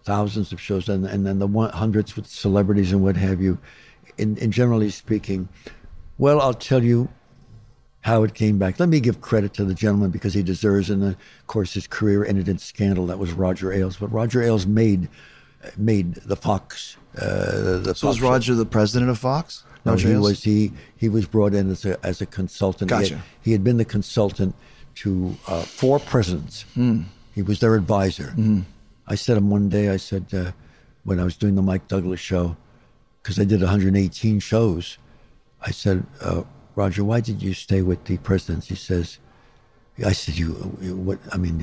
thousands 0.05 0.53
of 0.53 0.61
shows 0.61 0.89
and 0.89 1.05
and 1.07 1.27
then 1.27 1.39
the 1.39 1.47
one, 1.47 1.71
hundreds 1.71 2.17
with 2.17 2.27
celebrities 2.27 2.93
and 2.93 3.03
what 3.03 3.17
have 3.17 3.41
you. 3.41 3.59
In, 4.17 4.37
in 4.39 4.51
generally 4.51 4.91
speaking, 4.91 5.49
well, 6.19 6.41
I'll 6.41 6.55
tell 6.55 6.83
you 6.83 7.09
how 8.03 8.23
it 8.23 8.35
came 8.35 8.59
back. 8.59 8.79
Let 8.81 8.89
me 8.89 9.01
give 9.01 9.21
credit 9.21 9.53
to 9.55 9.65
the 9.65 9.75
gentleman 9.75 10.11
because 10.11 10.35
he 10.35 10.43
deserves. 10.43 10.89
And 10.91 11.03
of 11.05 11.17
course, 11.47 11.75
his 11.75 11.87
career 11.87 12.25
ended 12.25 12.49
in 12.49 12.59
scandal. 12.59 13.07
That 13.07 13.19
was 13.19 13.33
Roger 13.33 13.73
Ailes. 13.73 13.97
But 13.97 14.13
Roger 14.13 14.43
Ailes 14.43 14.67
made 14.67 15.09
made 15.77 16.15
the 16.15 16.37
Fox. 16.37 16.97
Uh, 17.17 17.79
the 17.81 17.95
so 17.95 18.07
was 18.09 18.17
Fox 18.17 18.19
show. 18.19 18.29
Roger 18.31 18.55
the 18.55 18.67
president 18.67 19.11
of 19.11 19.19
Fox? 19.19 19.65
No, 19.85 19.93
Roger 19.93 20.09
he 20.09 20.15
Ailes? 20.15 20.29
was 20.29 20.43
he 20.45 20.73
he 20.97 21.09
was 21.09 21.27
brought 21.27 21.55
in 21.55 21.71
as 21.71 21.85
a 21.85 21.99
as 22.07 22.21
a 22.21 22.27
consultant. 22.27 22.91
He 22.91 22.95
had- 22.97 23.03
Gotcha. 23.05 23.23
He 23.43 23.53
had, 23.53 23.65
been 23.65 23.77
the 23.79 23.85
consultant 23.85 24.55
to 24.97 25.37
uh, 25.47 25.63
four 25.63 25.99
presidents. 25.99 26.63
Hmm. 26.75 27.03
He 27.35 27.43
was 27.43 27.61
their 27.61 27.75
advisor. 27.75 28.35
I 29.07 29.15
said 29.15 29.37
him 29.37 29.49
one 29.49 29.69
day. 29.69 29.89
I 29.91 29.97
said 29.97 30.27
uh, 30.35 30.53
when 31.05 31.19
I 31.21 31.25
was 31.25 31.37
doing 31.37 31.55
the 31.55 31.63
Mike 31.63 31.87
Douglas 31.89 32.21
show, 32.21 32.57
because 33.23 33.39
I 33.39 33.45
did 33.45 33.61
118 33.61 34.41
shows. 34.41 34.99
I 35.65 35.71
said, 35.71 36.05
uh, 36.21 36.43
Roger, 36.79 37.03
why 37.03 37.19
did 37.19 37.43
you 37.43 37.55
stay 37.55 37.83
with 37.83 38.05
the 38.05 38.19
presidents? 38.19 38.69
He 38.69 38.77
says, 38.77 39.19
I 40.07 40.13
said, 40.13 40.39
you, 40.39 40.51
what? 40.53 41.19
I 41.33 41.37
mean, 41.37 41.59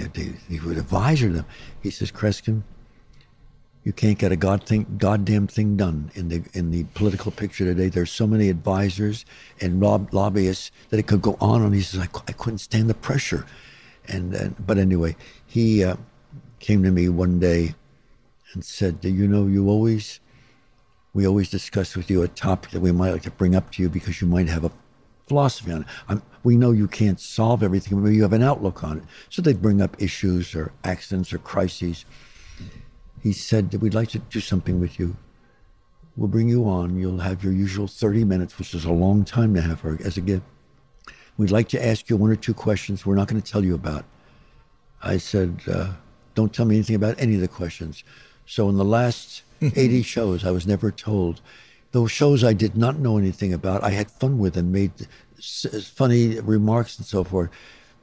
you 0.49 0.61
would 0.65 0.77
advisor 0.77 1.29
them. 1.29 1.45
He 1.81 1.89
says, 1.89 2.11
Kreskin, 2.11 2.63
you 3.85 3.93
can't 3.93 4.19
get 4.19 4.33
a 4.33 4.35
god 4.35 4.65
thing, 4.65 4.97
goddamn 4.97 5.47
thing 5.47 5.77
done 5.77 6.11
in 6.15 6.27
the 6.27 6.43
in 6.51 6.71
the 6.71 6.83
political 6.95 7.31
picture 7.31 7.63
today. 7.63 7.87
There's 7.87 8.11
so 8.11 8.27
many 8.27 8.49
advisors 8.49 9.23
and 9.61 9.79
lob, 9.79 10.13
lobbyists 10.13 10.69
that 10.89 10.99
it 10.99 11.07
could 11.07 11.21
go 11.21 11.37
on 11.39 11.61
and 11.61 11.73
he 11.73 11.81
says 11.81 12.01
I, 12.01 12.09
I 12.27 12.33
couldn't 12.33 12.57
stand 12.57 12.89
the 12.89 12.93
pressure, 12.93 13.45
and, 14.09 14.33
and 14.33 14.67
but 14.67 14.77
anyway, 14.77 15.15
he 15.45 15.81
uh, 15.81 15.95
came 16.59 16.83
to 16.83 16.91
me 16.91 17.07
one 17.07 17.39
day 17.39 17.75
and 18.51 18.65
said, 18.65 18.97
you 19.01 19.29
know, 19.29 19.47
you 19.47 19.69
always 19.69 20.19
we 21.13 21.25
always 21.25 21.49
discuss 21.49 21.95
with 21.95 22.09
you 22.09 22.21
a 22.21 22.27
topic 22.27 22.71
that 22.71 22.81
we 22.81 22.91
might 22.91 23.11
like 23.11 23.23
to 23.23 23.31
bring 23.31 23.55
up 23.55 23.71
to 23.71 23.81
you 23.81 23.87
because 23.87 24.19
you 24.19 24.27
might 24.27 24.49
have 24.49 24.65
a 24.65 24.71
philosophy 25.27 25.71
on 25.71 25.81
it. 25.81 25.87
i 26.09 26.17
we 26.43 26.57
know 26.57 26.71
you 26.71 26.87
can't 26.87 27.19
solve 27.19 27.63
everything, 27.63 28.03
but 28.03 28.09
you 28.09 28.21
have 28.21 28.33
an 28.33 28.43
outlook 28.43 28.83
on 28.83 28.99
it. 28.99 29.03
So 29.29 29.41
they'd 29.41 29.61
bring 29.61 29.81
up 29.81 29.99
issues 29.99 30.53
or 30.53 30.71
accidents 30.83 31.33
or 31.33 31.39
crises 31.39 32.05
he 33.25 33.33
said 33.33 33.71
that 33.71 33.81
we'd 33.81 33.95
like 33.95 34.09
to 34.09 34.19
do 34.19 34.39
something 34.39 34.79
with 34.79 34.99
you. 34.99 35.17
We'll 36.15 36.27
bring 36.27 36.47
you 36.47 36.69
on. 36.69 36.95
You'll 36.95 37.21
have 37.21 37.43
your 37.43 37.53
usual 37.53 37.87
30 37.87 38.23
minutes, 38.23 38.59
which 38.59 38.75
is 38.75 38.85
a 38.85 38.91
long 38.91 39.25
time 39.25 39.55
to 39.55 39.61
have 39.61 39.79
for, 39.79 39.97
as 40.05 40.15
a 40.15 40.21
gift. 40.21 40.43
We'd 41.35 41.49
like 41.49 41.67
to 41.69 41.83
ask 41.83 42.07
you 42.07 42.17
one 42.17 42.29
or 42.29 42.35
two 42.35 42.53
questions 42.53 43.03
we're 43.03 43.15
not 43.15 43.27
going 43.27 43.41
to 43.41 43.51
tell 43.51 43.65
you 43.65 43.73
about. 43.73 44.05
I 45.01 45.17
said, 45.17 45.61
uh, 45.67 45.93
don't 46.35 46.53
tell 46.53 46.67
me 46.67 46.75
anything 46.75 46.95
about 46.95 47.15
any 47.17 47.33
of 47.33 47.41
the 47.41 47.47
questions. 47.47 48.03
So 48.45 48.69
in 48.69 48.77
the 48.77 48.85
last 48.85 49.41
80 49.59 50.03
shows 50.03 50.45
I 50.45 50.51
was 50.51 50.67
never 50.67 50.91
told. 50.91 51.41
Those 51.95 52.11
shows 52.11 52.43
I 52.43 52.51
did 52.51 52.75
not 52.75 52.99
know 52.99 53.17
anything 53.17 53.53
about, 53.53 53.81
I 53.81 53.91
had 53.91 54.11
fun 54.11 54.37
with 54.37 54.57
and 54.57 54.69
made 54.69 54.91
funny 55.93 56.41
remarks 56.41 56.97
and 56.97 57.07
so 57.07 57.23
forth. 57.23 57.49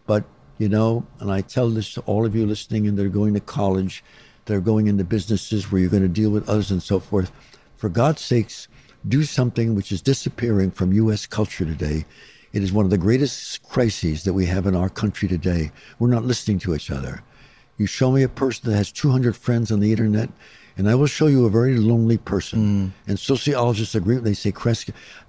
But, 0.07 0.25
you 0.57 0.71
know, 0.71 1.07
and 1.21 1.31
I 1.31 1.43
tell 1.43 1.69
this 1.69 1.93
to 1.93 2.01
all 2.07 2.25
of 2.25 2.35
you 2.35 2.47
listening 2.47 2.89
and 2.89 2.99
they're 2.99 3.11
going 3.11 3.35
to 3.35 3.41
college, 3.41 4.03
they're 4.47 4.63
going 4.63 4.87
into 4.87 5.05
businesses 5.05 5.71
where 5.71 5.79
you're 5.79 5.91
going 5.91 6.05
to 6.05 6.09
deal 6.09 6.31
with 6.31 6.49
others 6.49 6.71
and 6.71 6.83
so 6.83 7.01
forth. 7.01 7.31
For 7.77 7.91
God's 7.91 8.23
sakes, 8.23 8.67
do 9.07 9.25
something 9.25 9.75
which 9.75 9.93
is 9.93 10.01
disappearing 10.01 10.71
from 10.71 10.95
U.S. 10.95 11.27
culture 11.27 11.67
today. 11.67 12.07
It 12.55 12.63
is 12.63 12.73
one 12.73 12.87
of 12.87 12.91
the 12.91 12.97
greatest 12.97 13.63
crises 13.63 14.25
that 14.25 14.33
we 14.33 14.47
have 14.47 14.67
in 14.67 14.75
our 14.75 14.89
country 14.89 15.29
today. 15.29 15.71
We're 15.99 16.09
not 16.09 16.25
listening 16.25 16.61
to 16.61 16.75
each 16.75 16.91
other. 16.91 17.23
You 17.77 17.85
show 17.85 18.11
me 18.11 18.23
a 18.23 18.29
person 18.31 18.71
that 18.71 18.77
has 18.79 18.91
200 18.91 19.37
friends 19.37 19.71
on 19.71 19.81
the 19.81 19.91
internet, 19.91 20.31
and 20.77 20.89
I 20.89 20.95
will 20.95 21.07
show 21.07 21.27
you 21.27 21.45
a 21.47 21.51
very 21.51 21.77
lonely 21.77 22.19
person. 22.19 22.59
Mm. 22.61 23.09
And 23.09 23.19
sociologists 23.19 23.95
agree. 23.95 24.17
They 24.17 24.35
say, 24.35 24.53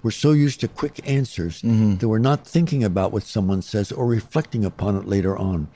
we're 0.02 0.10
so 0.10 0.32
used 0.32 0.60
to 0.60 0.68
quick 0.68 1.00
answers 1.08 1.62
mm-hmm. 1.62 1.96
that 1.96 2.08
we're 2.08 2.18
not 2.18 2.46
thinking 2.46 2.82
about 2.84 3.12
what 3.12 3.22
someone 3.22 3.62
says 3.62 3.92
or 3.92 4.06
reflecting 4.06 4.64
upon 4.64 4.96
it 4.96 5.06
later 5.06 5.36
on. 5.36 5.68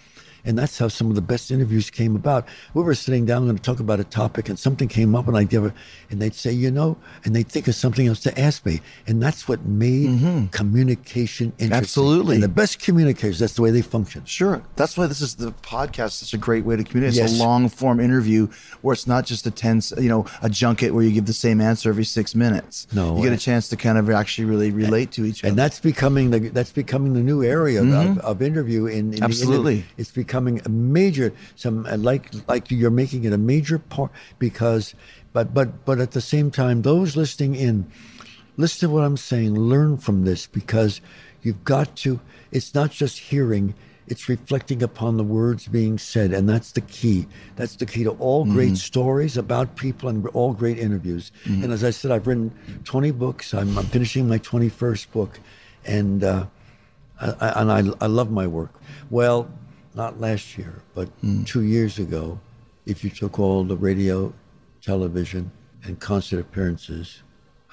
And 0.44 0.58
that's 0.58 0.78
how 0.78 0.88
some 0.88 1.08
of 1.08 1.14
the 1.14 1.22
best 1.22 1.50
interviews 1.50 1.90
came 1.90 2.16
about. 2.16 2.46
We 2.74 2.82
were 2.82 2.94
sitting 2.94 3.26
down 3.26 3.44
going 3.44 3.56
to 3.56 3.62
talk 3.62 3.80
about 3.80 4.00
a 4.00 4.04
topic, 4.04 4.48
and 4.48 4.58
something 4.58 4.88
came 4.88 5.14
up, 5.14 5.28
and 5.28 5.36
I'd 5.36 5.48
give 5.48 5.64
it, 5.64 5.72
and 6.10 6.20
they'd 6.20 6.34
say, 6.34 6.52
you 6.52 6.70
know, 6.70 6.96
and 7.24 7.34
they'd 7.34 7.48
think 7.48 7.68
of 7.68 7.74
something 7.74 8.06
else 8.06 8.20
to 8.20 8.38
ask 8.38 8.64
me, 8.64 8.80
and 9.06 9.22
that's 9.22 9.48
what 9.48 9.64
made 9.64 10.08
mm-hmm. 10.08 10.46
communication 10.46 11.52
interesting. 11.58 11.72
Absolutely. 11.72 12.34
and 12.36 12.42
the 12.42 12.48
best 12.48 12.80
communicators. 12.80 13.38
That's 13.38 13.54
the 13.54 13.62
way 13.62 13.70
they 13.70 13.82
function. 13.82 14.24
Sure. 14.24 14.62
That's 14.76 14.96
why 14.96 15.06
this 15.06 15.20
is 15.20 15.36
the 15.36 15.52
podcast. 15.62 16.12
Such 16.12 16.34
a 16.34 16.38
great 16.38 16.64
way 16.64 16.76
to 16.76 16.84
communicate. 16.84 17.22
It's 17.22 17.32
Yes. 17.32 17.40
a 17.40 17.42
long 17.42 17.68
form 17.68 18.00
interview 18.00 18.48
where 18.82 18.92
it's 18.92 19.06
not 19.06 19.26
just 19.26 19.46
a 19.46 19.50
tense, 19.50 19.92
you 19.98 20.08
know, 20.08 20.26
a 20.42 20.48
junket 20.48 20.94
where 20.94 21.04
you 21.04 21.12
give 21.12 21.26
the 21.26 21.32
same 21.32 21.60
answer 21.60 21.88
every 21.88 22.04
six 22.04 22.34
minutes. 22.34 22.86
No. 22.92 23.16
you 23.16 23.22
get 23.22 23.32
a 23.32 23.36
chance 23.36 23.68
to 23.68 23.76
kind 23.76 23.98
of 23.98 24.08
actually 24.10 24.44
really 24.44 24.70
relate 24.70 25.10
to 25.12 25.24
each 25.24 25.42
other. 25.42 25.50
and 25.50 25.58
that's 25.58 25.80
becoming 25.80 26.30
the 26.30 26.38
that's 26.50 26.72
becoming 26.72 27.14
the 27.14 27.22
new 27.22 27.42
area 27.42 27.80
of, 27.80 27.86
mm-hmm. 27.86 28.20
of 28.20 28.40
interview 28.42 28.86
in, 28.86 29.12
in 29.12 29.20
the 29.20 29.24
Absolutely. 29.24 29.74
interview. 29.74 29.94
it's 29.98 30.10
becoming 30.10 30.27
a 30.34 30.68
major 30.68 31.32
some 31.56 31.86
uh, 31.86 31.96
like 31.96 32.30
like 32.48 32.70
you're 32.70 32.90
making 32.90 33.24
it 33.24 33.32
a 33.32 33.38
major 33.38 33.78
part 33.78 34.10
because 34.38 34.94
but 35.32 35.52
but 35.54 35.84
but 35.84 35.98
at 36.00 36.12
the 36.12 36.20
same 36.20 36.50
time 36.50 36.82
those 36.82 37.16
listening 37.16 37.54
in 37.54 37.86
listen 38.56 38.88
to 38.88 38.94
what 38.94 39.04
i'm 39.04 39.16
saying 39.16 39.54
learn 39.54 39.96
from 39.96 40.24
this 40.24 40.46
because 40.46 41.00
you've 41.42 41.64
got 41.64 41.96
to 41.96 42.20
it's 42.52 42.74
not 42.74 42.90
just 42.90 43.18
hearing 43.18 43.74
it's 44.06 44.28
reflecting 44.28 44.82
upon 44.82 45.16
the 45.18 45.24
words 45.24 45.68
being 45.68 45.98
said 45.98 46.32
and 46.32 46.48
that's 46.48 46.72
the 46.72 46.80
key. 46.80 47.26
That's 47.56 47.76
the 47.76 47.84
key 47.84 48.04
to 48.04 48.12
all 48.12 48.46
great 48.46 48.78
stories 48.78 49.36
about 49.36 49.76
people 49.76 50.08
and 50.08 50.26
all 50.28 50.54
great 50.54 50.78
interviews. 50.78 51.30
And 51.44 51.70
as 51.74 51.84
i 51.84 51.90
said 51.90 52.10
i've 52.10 52.26
written 52.26 52.50
20 52.84 53.10
books. 53.10 53.52
I'm, 53.52 53.76
I'm 53.76 53.84
finishing 53.84 54.26
my 54.26 54.38
21st 54.38 55.12
book 55.12 55.38
and 55.84 56.24
uh, 56.24 56.46
I- 57.20 57.52
and 57.60 57.70
I, 57.70 57.80
I 58.00 58.06
love 58.06 58.30
my 58.30 58.46
work. 58.46 58.72
Well 59.10 59.50
not 59.98 60.20
last 60.20 60.56
year 60.56 60.74
but 60.94 61.08
two 61.44 61.64
years 61.74 61.98
ago 61.98 62.24
if 62.86 63.02
you 63.04 63.10
took 63.10 63.38
all 63.38 63.64
the 63.64 63.76
radio 63.76 64.32
television 64.80 65.50
and 65.84 65.92
concert 66.00 66.40
appearances 66.40 67.22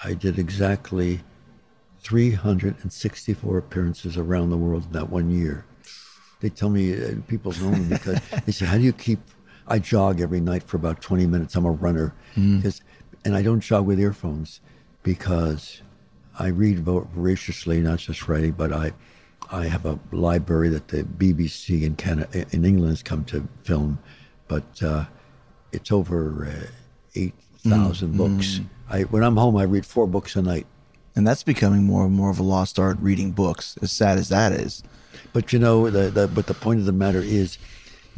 i 0.04 0.12
did 0.14 0.38
exactly 0.38 1.22
364 2.06 3.58
appearances 3.58 4.16
around 4.16 4.52
the 4.52 4.58
world 4.58 4.86
in 4.86 4.92
that 4.92 5.10
one 5.10 5.32
year. 5.32 5.66
They 6.40 6.50
tell 6.50 6.70
me 6.70 6.94
uh, 6.94 7.16
people 7.28 7.52
know 7.54 7.72
me 7.72 7.86
because 7.90 8.20
they 8.46 8.52
say, 8.52 8.66
"How 8.66 8.78
do 8.78 8.84
you 8.84 8.94
keep?" 8.94 9.20
I 9.68 9.80
jog 9.80 10.22
every 10.22 10.40
night 10.40 10.62
for 10.62 10.78
about 10.78 11.02
20 11.02 11.26
minutes. 11.26 11.56
I'm 11.56 11.66
a 11.66 11.72
runner, 11.72 12.14
because, 12.36 12.82
and 13.24 13.36
I 13.36 13.42
don't 13.42 13.62
jog 13.62 13.88
with 13.88 14.00
earphones 14.00 14.62
because 15.02 15.82
I 16.38 16.48
read 16.48 16.80
voraciously, 16.80 17.80
not 17.82 17.98
just 17.98 18.28
writing, 18.28 18.52
but 18.52 18.72
I, 18.72 18.92
I 19.52 19.66
have 19.66 19.86
a 19.86 20.00
library 20.12 20.70
that 20.70 20.88
the 20.90 21.04
BBC 21.04 21.84
in 21.84 21.96
Canada, 21.96 22.46
in 22.52 22.66
England 22.66 22.92
has 22.92 23.04
come 23.04 23.24
to 23.26 23.48
film, 23.64 24.00
but 24.48 24.82
uh, 24.84 25.06
it's 25.72 25.92
over 25.92 26.48
uh, 26.48 26.68
8,000 27.16 28.18
books. 28.18 28.60
I, 28.90 29.02
when 29.04 29.24
I'm 29.24 29.38
home, 29.38 29.56
I 29.58 29.64
read 29.64 29.86
four 29.86 30.08
books 30.08 30.36
a 30.36 30.42
night. 30.42 30.68
and 31.16 31.26
that's 31.26 31.44
becoming 31.44 31.84
more 31.84 32.06
and 32.06 32.14
more 32.14 32.30
of 32.30 32.40
a 32.40 32.44
lost 32.44 32.78
art 32.78 32.98
reading 33.00 33.32
books, 33.32 33.78
as 33.82 33.92
sad 33.92 34.18
as 34.18 34.30
that 34.30 34.52
is. 34.52 34.84
But 35.32 35.54
you 35.54 35.60
know, 35.60 35.90
the, 35.90 36.10
the 36.10 36.28
but 36.28 36.48
the 36.48 36.54
point 36.54 36.80
of 36.80 36.86
the 36.86 36.92
matter 36.92 37.22
is, 37.22 37.58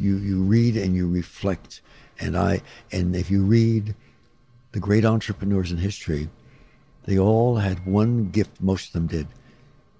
you 0.00 0.16
you 0.16 0.42
read 0.42 0.76
and 0.76 0.94
you 0.94 1.08
reflect, 1.08 1.80
and 2.18 2.36
I 2.36 2.62
and 2.90 3.14
if 3.14 3.30
you 3.30 3.44
read, 3.44 3.94
the 4.72 4.80
great 4.80 5.04
entrepreneurs 5.04 5.70
in 5.70 5.78
history, 5.78 6.28
they 7.04 7.18
all 7.18 7.56
had 7.56 7.86
one 7.86 8.30
gift. 8.30 8.60
Most 8.60 8.88
of 8.88 8.92
them 8.92 9.06
did. 9.06 9.28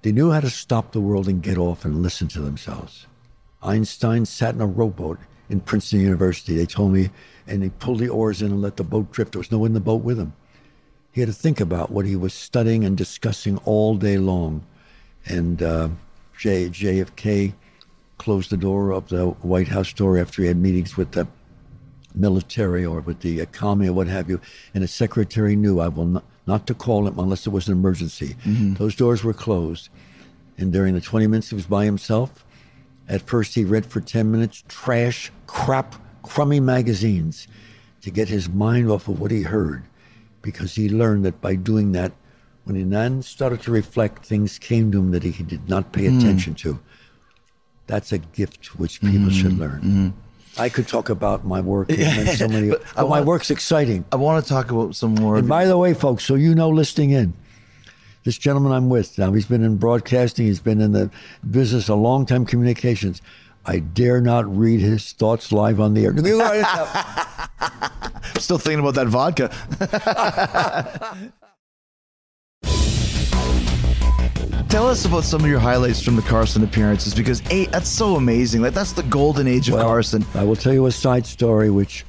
They 0.02 0.12
knew 0.12 0.30
how 0.30 0.40
to 0.40 0.50
stop 0.50 0.92
the 0.92 1.00
world 1.00 1.28
and 1.28 1.42
get 1.42 1.58
off 1.58 1.84
and 1.84 2.02
listen 2.02 2.28
to 2.28 2.40
themselves. 2.40 3.06
Einstein 3.62 4.24
sat 4.24 4.54
in 4.54 4.60
a 4.60 4.66
rowboat 4.66 5.18
in 5.48 5.60
Princeton 5.60 6.00
University. 6.00 6.54
They 6.54 6.66
told 6.66 6.92
me, 6.92 7.10
and 7.46 7.62
he 7.62 7.70
pulled 7.70 7.98
the 7.98 8.08
oars 8.08 8.42
in 8.42 8.52
and 8.52 8.62
let 8.62 8.76
the 8.76 8.84
boat 8.84 9.10
drift. 9.10 9.32
There 9.32 9.40
was 9.40 9.50
no 9.50 9.58
one 9.58 9.68
in 9.68 9.74
the 9.74 9.80
boat 9.80 10.02
with 10.02 10.18
him. 10.18 10.34
He 11.10 11.20
had 11.20 11.28
to 11.28 11.34
think 11.34 11.60
about 11.60 11.90
what 11.90 12.06
he 12.06 12.14
was 12.14 12.32
studying 12.32 12.84
and 12.84 12.96
discussing 12.96 13.58
all 13.64 13.96
day 13.96 14.18
long. 14.18 14.64
And 15.26 15.62
uh, 15.62 15.88
J, 16.38 16.68
JFK 16.68 17.54
closed 18.18 18.50
the 18.50 18.56
door 18.56 18.92
of 18.92 19.08
the 19.08 19.26
White 19.26 19.68
House 19.68 19.92
door 19.92 20.18
after 20.18 20.42
he 20.42 20.48
had 20.48 20.56
meetings 20.56 20.96
with 20.96 21.12
the 21.12 21.26
military 22.14 22.84
or 22.84 23.00
with 23.00 23.20
the 23.20 23.40
economy 23.40 23.88
or 23.88 23.92
what 23.92 24.06
have 24.06 24.28
you. 24.28 24.40
And 24.74 24.82
his 24.82 24.92
secretary 24.92 25.56
knew 25.56 25.80
I 25.80 25.88
will 25.88 26.06
not, 26.06 26.24
not 26.48 26.66
to 26.66 26.74
call 26.74 27.06
him 27.06 27.18
unless 27.18 27.46
it 27.46 27.50
was 27.50 27.68
an 27.68 27.74
emergency. 27.74 28.34
Mm-hmm. 28.44 28.74
Those 28.74 28.96
doors 28.96 29.22
were 29.22 29.34
closed. 29.34 29.90
And 30.56 30.72
during 30.72 30.94
the 30.94 31.00
20 31.00 31.26
minutes 31.28 31.50
he 31.50 31.54
was 31.54 31.66
by 31.66 31.84
himself, 31.84 32.44
at 33.08 33.22
first 33.22 33.54
he 33.54 33.64
read 33.64 33.86
for 33.86 34.00
10 34.00 34.30
minutes 34.32 34.64
trash, 34.66 35.30
crap, 35.46 35.94
crummy 36.22 36.58
magazines 36.58 37.46
to 38.00 38.10
get 38.10 38.28
his 38.28 38.48
mind 38.48 38.90
off 38.90 39.06
of 39.06 39.20
what 39.20 39.30
he 39.30 39.42
heard 39.42 39.84
because 40.42 40.74
he 40.74 40.88
learned 40.88 41.24
that 41.26 41.40
by 41.40 41.54
doing 41.54 41.92
that, 41.92 42.12
when 42.64 42.76
he 42.76 42.82
then 42.82 43.22
started 43.22 43.60
to 43.62 43.70
reflect, 43.70 44.24
things 44.24 44.58
came 44.58 44.90
to 44.92 44.98
him 44.98 45.10
that 45.10 45.22
he 45.22 45.42
did 45.42 45.68
not 45.68 45.92
pay 45.92 46.04
mm. 46.04 46.18
attention 46.18 46.54
to. 46.54 46.78
That's 47.86 48.12
a 48.12 48.18
gift 48.18 48.78
which 48.78 49.00
people 49.00 49.30
should 49.30 49.52
mm-hmm. 49.52 49.60
learn. 49.60 49.80
Mm-hmm. 49.80 50.08
I 50.58 50.68
could 50.68 50.88
talk 50.88 51.08
about 51.08 51.44
my 51.44 51.60
work 51.60 51.90
and 51.90 52.28
so 52.38 52.48
many, 52.48 52.70
but, 52.70 52.82
I 52.96 53.02
oh, 53.02 53.08
my 53.08 53.20
work's 53.20 53.50
exciting. 53.50 54.04
I 54.12 54.16
want 54.16 54.44
to 54.44 54.48
talk 54.48 54.70
about 54.70 54.96
some 54.96 55.14
more. 55.14 55.36
And 55.36 55.48
by 55.48 55.66
the 55.66 55.76
way, 55.76 55.94
folks, 55.94 56.24
so 56.24 56.34
you 56.34 56.54
know, 56.54 56.68
listening 56.68 57.10
in, 57.10 57.34
this 58.24 58.36
gentleman 58.36 58.72
I'm 58.72 58.88
with 58.88 59.18
now, 59.18 59.32
he's 59.32 59.46
been 59.46 59.62
in 59.62 59.76
broadcasting, 59.76 60.46
he's 60.46 60.60
been 60.60 60.80
in 60.80 60.92
the 60.92 61.10
business 61.50 61.88
a 61.88 61.94
long 61.94 62.26
time, 62.26 62.44
communications. 62.44 63.22
I 63.64 63.80
dare 63.80 64.20
not 64.20 64.44
read 64.56 64.80
his 64.80 65.12
thoughts 65.12 65.52
live 65.52 65.80
on 65.80 65.94
the 65.94 66.04
air. 66.06 66.12
You 66.24 66.40
write 66.40 66.60
it 66.60 66.62
down. 66.62 68.40
still 68.40 68.58
thinking 68.58 68.80
about 68.80 68.94
that 68.94 69.08
vodka. 69.08 69.52
Tell 74.78 74.86
us 74.86 75.04
about 75.04 75.24
some 75.24 75.40
of 75.40 75.50
your 75.50 75.58
highlights 75.58 76.00
from 76.00 76.14
the 76.14 76.22
Carson 76.22 76.62
appearances 76.62 77.12
because 77.12 77.40
hey, 77.40 77.64
that's 77.64 77.88
so 77.88 78.14
amazing. 78.14 78.62
Like 78.62 78.74
that's 78.74 78.92
the 78.92 79.02
golden 79.02 79.48
age 79.48 79.68
of 79.68 79.74
Well, 79.74 79.84
Carson. 79.84 80.24
I 80.34 80.44
will 80.44 80.54
tell 80.54 80.72
you 80.72 80.86
a 80.86 80.92
side 80.92 81.26
story, 81.26 81.68
which 81.68 82.06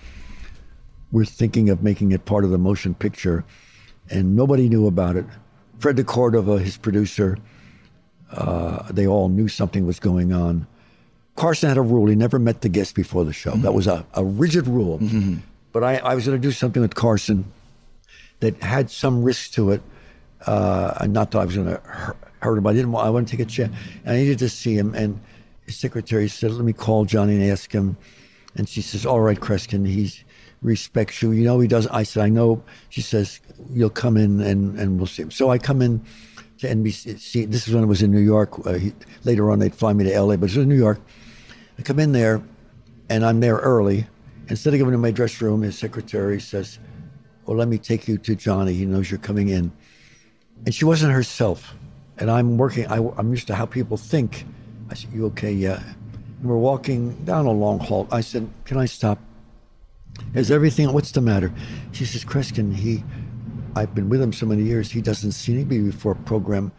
we're 1.12 1.26
thinking 1.26 1.72
of 1.72 1.82
making 1.82 2.12
it 2.12 2.26
part 2.26 2.44
of 2.44 2.52
the 2.52 2.60
motion 2.60 2.94
picture, 2.94 3.44
and 4.12 4.36
nobody 4.36 4.70
knew 4.70 4.86
about 4.86 5.16
it. 5.16 5.26
Fred 5.80 5.96
de 5.96 6.04
Cordova, 6.04 6.60
his 6.60 6.78
producer, 6.78 7.40
uh, 8.34 8.84
they 8.92 9.08
all 9.08 9.30
knew 9.30 9.48
something 9.48 9.88
was 9.88 10.00
going 10.00 10.32
on. 10.32 10.68
Carson 11.38 11.70
had 11.70 11.78
a 11.80 11.82
rule; 11.82 12.06
he 12.06 12.14
never 12.14 12.38
met 12.38 12.62
the 12.62 12.70
guests 12.70 12.94
before 12.94 13.26
the 13.26 13.34
show. 13.34 13.56
That 13.56 13.74
was 13.74 13.88
a, 13.88 14.06
a 14.14 14.24
rigid 14.24 14.68
rule. 14.68 15.00
But 15.72 15.84
I, 15.84 15.98
I 15.98 16.14
was 16.14 16.28
going 16.28 16.40
to 16.40 16.48
do 16.48 16.52
something 16.52 16.84
with 16.84 16.94
Carson 16.94 17.52
that 18.42 18.62
had 18.62 18.92
some 18.92 19.24
risk 19.24 19.54
to 19.54 19.72
it. 19.72 19.82
Uh, 20.46 20.94
and 21.02 21.14
not 21.14 21.32
that 21.32 21.40
I 21.40 21.46
was 21.46 21.56
going 21.56 21.68
to 21.68 22.16
hurt 22.42 22.58
him. 22.58 22.68
I 22.68 22.74
didn't. 22.74 22.96
I 22.96 23.10
want 23.10 23.28
to 23.28 23.38
take 23.38 23.46
a 23.46 23.50
chance. 23.50 23.76
I 24.06 24.16
needed 24.16 24.40
to 24.40 24.50
see 24.50 24.78
him. 24.78 24.94
And 24.96 25.20
his 25.66 25.78
secretary 25.78 26.28
said, 26.28 26.52
"Let 26.52 26.66
me 26.66 26.74
call 26.74 27.06
Johnny 27.06 27.36
and 27.36 27.44
ask 27.44 27.72
him." 27.72 27.98
And 28.56 28.68
she 28.68 28.82
says, 28.82 29.06
"All 29.06 29.22
right, 29.22 29.40
Kreskin, 29.40 29.86
he 29.86 30.12
respects 30.62 31.22
you. 31.22 31.32
You 31.32 31.44
know 31.46 31.60
he 31.60 31.68
does." 31.68 31.88
I 31.88 32.04
said, 32.04 32.24
"I 32.24 32.30
know." 32.30 32.64
She 32.90 33.02
says, 33.02 33.40
"You'll 33.72 33.90
come 33.90 34.18
in 34.18 34.42
and 34.42 34.80
and 34.80 34.98
we'll 34.98 35.08
see 35.08 35.24
him." 35.24 35.32
So 35.32 35.50
I 35.50 35.58
come 35.58 35.82
in 35.82 36.02
to 36.60 36.68
NBC. 36.68 37.50
This 37.50 37.68
is 37.68 37.74
when 37.74 37.84
it 37.84 37.88
was 37.88 38.02
in 38.02 38.12
New 38.12 38.20
York. 38.20 38.66
Uh, 38.66 38.74
he, 38.74 38.94
later 39.24 39.52
on, 39.52 39.60
they'd 39.60 39.76
fly 39.76 39.94
me 39.94 40.04
to 40.06 40.22
LA, 40.22 40.36
but 40.36 40.50
it 40.50 40.56
was 40.56 40.58
in 40.58 40.70
New 40.70 40.76
York. 40.76 41.00
I 41.78 41.82
come 41.82 42.00
in 42.00 42.12
there, 42.12 42.42
and 43.10 43.26
I'm 43.26 43.40
there 43.40 43.58
early. 43.58 44.08
Instead 44.50 44.74
of 44.74 44.80
going 44.80 44.92
to 44.92 44.98
my 44.98 45.12
dress 45.12 45.42
room, 45.42 45.62
his 45.62 45.78
secretary 45.78 46.42
says, 46.42 46.80
"Well, 47.46 47.58
let 47.58 47.68
me 47.68 47.78
take 47.78 48.08
you 48.08 48.18
to 48.18 48.36
Johnny. 48.36 48.74
He 48.74 48.86
knows 48.86 49.12
you're 49.12 49.20
coming 49.20 49.50
in." 49.50 49.72
And 50.66 50.76
she 50.76 50.86
wasn't 50.86 51.14
herself. 51.14 51.74
And 52.20 52.30
I'm 52.30 52.58
working. 52.58 52.86
I, 52.88 52.98
I'm 53.18 53.32
used 53.32 53.48
to 53.48 53.56
how 53.56 53.66
people 53.66 53.98
think. 53.98 54.46
I 54.92 54.94
said, 54.94 55.12
"You 55.14 55.26
okay? 55.28 55.52
Yeah." 55.52 55.82
And 56.40 56.50
we're 56.50 56.58
walking 56.58 57.16
down 57.26 57.48
a 57.48 57.52
long 57.52 57.80
hall. 57.80 58.08
I 58.12 58.22
said, 58.22 58.48
"Can 58.66 58.78
I 58.78 58.86
stop?" 58.86 59.20
Is 60.34 60.52
everything? 60.52 60.92
What's 60.94 61.12
the 61.12 61.22
matter? 61.22 61.52
She 61.92 62.06
says, 62.06 62.24
Kreskin, 62.24 62.76
he, 62.76 63.04
I've 63.76 63.96
been 63.96 64.10
with 64.10 64.22
him 64.22 64.34
so 64.34 64.46
many 64.46 64.64
years. 64.64 64.92
He 64.92 65.02
doesn't 65.02 65.32
see 65.32 65.54
anybody 65.54 65.82
before 65.82 66.16
program. 66.16 66.72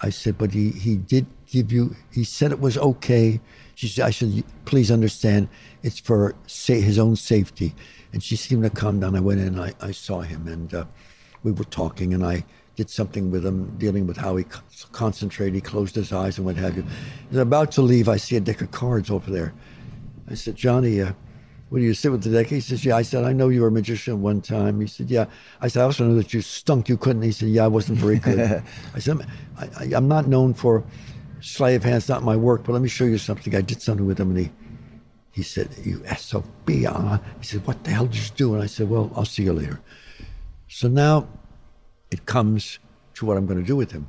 I 0.00 0.10
said, 0.10 0.38
but 0.38 0.52
he, 0.52 0.70
he 0.70 0.96
did 0.96 1.26
give 1.46 1.72
you, 1.72 1.96
he 2.10 2.24
said 2.24 2.52
it 2.52 2.60
was 2.60 2.76
okay. 2.78 3.40
She 3.74 3.88
said, 3.88 4.06
I 4.06 4.10
said, 4.10 4.44
please 4.64 4.90
understand, 4.90 5.48
it's 5.82 5.98
for 5.98 6.34
say, 6.46 6.80
his 6.80 6.98
own 6.98 7.16
safety. 7.16 7.74
And 8.12 8.22
she 8.22 8.36
seemed 8.36 8.62
to 8.62 8.70
calm 8.70 9.00
down. 9.00 9.16
I 9.16 9.20
went 9.20 9.40
in, 9.40 9.58
I, 9.58 9.72
I 9.80 9.90
saw 9.90 10.20
him, 10.20 10.46
and 10.48 10.72
uh, 10.72 10.84
we 11.42 11.52
were 11.52 11.64
talking, 11.64 12.14
and 12.14 12.24
I 12.24 12.44
did 12.76 12.90
something 12.90 13.30
with 13.30 13.44
him, 13.44 13.74
dealing 13.78 14.06
with 14.06 14.18
how 14.18 14.36
he 14.36 14.44
concentrated. 14.92 15.54
He 15.54 15.60
closed 15.60 15.94
his 15.94 16.12
eyes 16.12 16.36
and 16.36 16.46
what 16.46 16.56
have 16.56 16.76
you. 16.76 16.84
I'm 17.32 17.38
about 17.38 17.72
to 17.72 17.82
leave, 17.82 18.08
I 18.08 18.18
see 18.18 18.36
a 18.36 18.40
deck 18.40 18.60
of 18.60 18.70
cards 18.70 19.10
over 19.10 19.30
there. 19.30 19.54
I 20.30 20.34
said, 20.34 20.56
Johnny, 20.56 21.00
uh, 21.00 21.12
what 21.68 21.78
do 21.78 21.84
you 21.84 21.94
sit 21.94 22.12
with 22.12 22.22
the 22.22 22.30
deck? 22.30 22.46
He 22.46 22.60
says, 22.60 22.84
Yeah. 22.84 22.96
I 22.96 23.02
said, 23.02 23.24
I 23.24 23.32
know 23.32 23.48
you 23.48 23.62
were 23.62 23.68
a 23.68 23.72
magician 23.72 24.22
one 24.22 24.40
time. 24.40 24.80
He 24.80 24.86
said, 24.86 25.10
Yeah. 25.10 25.26
I 25.60 25.68
said, 25.68 25.80
I 25.80 25.84
also 25.84 26.06
know 26.06 26.14
that 26.14 26.32
you 26.32 26.40
stunk. 26.40 26.88
You 26.88 26.96
couldn't. 26.96 27.22
He 27.22 27.32
said, 27.32 27.48
Yeah, 27.48 27.64
I 27.64 27.68
wasn't 27.68 27.98
very 27.98 28.18
good. 28.18 28.38
I 28.94 28.98
said, 28.98 29.26
I, 29.58 29.86
am 29.86 30.06
not 30.06 30.28
known 30.28 30.54
for 30.54 30.84
sleight 31.40 31.74
of 31.74 31.82
hand. 31.82 31.96
It's 31.96 32.08
not 32.08 32.22
my 32.22 32.36
work, 32.36 32.62
but 32.64 32.72
let 32.72 32.82
me 32.82 32.88
show 32.88 33.04
you 33.04 33.18
something. 33.18 33.54
I 33.54 33.62
did 33.62 33.82
something 33.82 34.06
with 34.06 34.20
him, 34.20 34.30
and 34.30 34.38
he, 34.38 34.50
he 35.32 35.42
said, 35.42 35.70
You 35.82 36.04
SOB. 36.16 36.46
Uh, 36.68 37.18
he 37.40 37.46
said, 37.46 37.66
What 37.66 37.82
the 37.82 37.90
hell 37.90 38.06
did 38.06 38.16
you 38.16 38.30
do? 38.36 38.54
And 38.54 38.62
I 38.62 38.66
said, 38.66 38.88
Well, 38.88 39.10
I'll 39.16 39.24
see 39.24 39.42
you 39.42 39.52
later. 39.52 39.80
So 40.68 40.86
now 40.86 41.26
it 42.16 42.26
comes 42.26 42.78
to 43.14 43.26
what 43.26 43.36
I'm 43.36 43.46
going 43.46 43.60
to 43.60 43.66
do 43.66 43.76
with 43.76 43.92
him. 43.92 44.08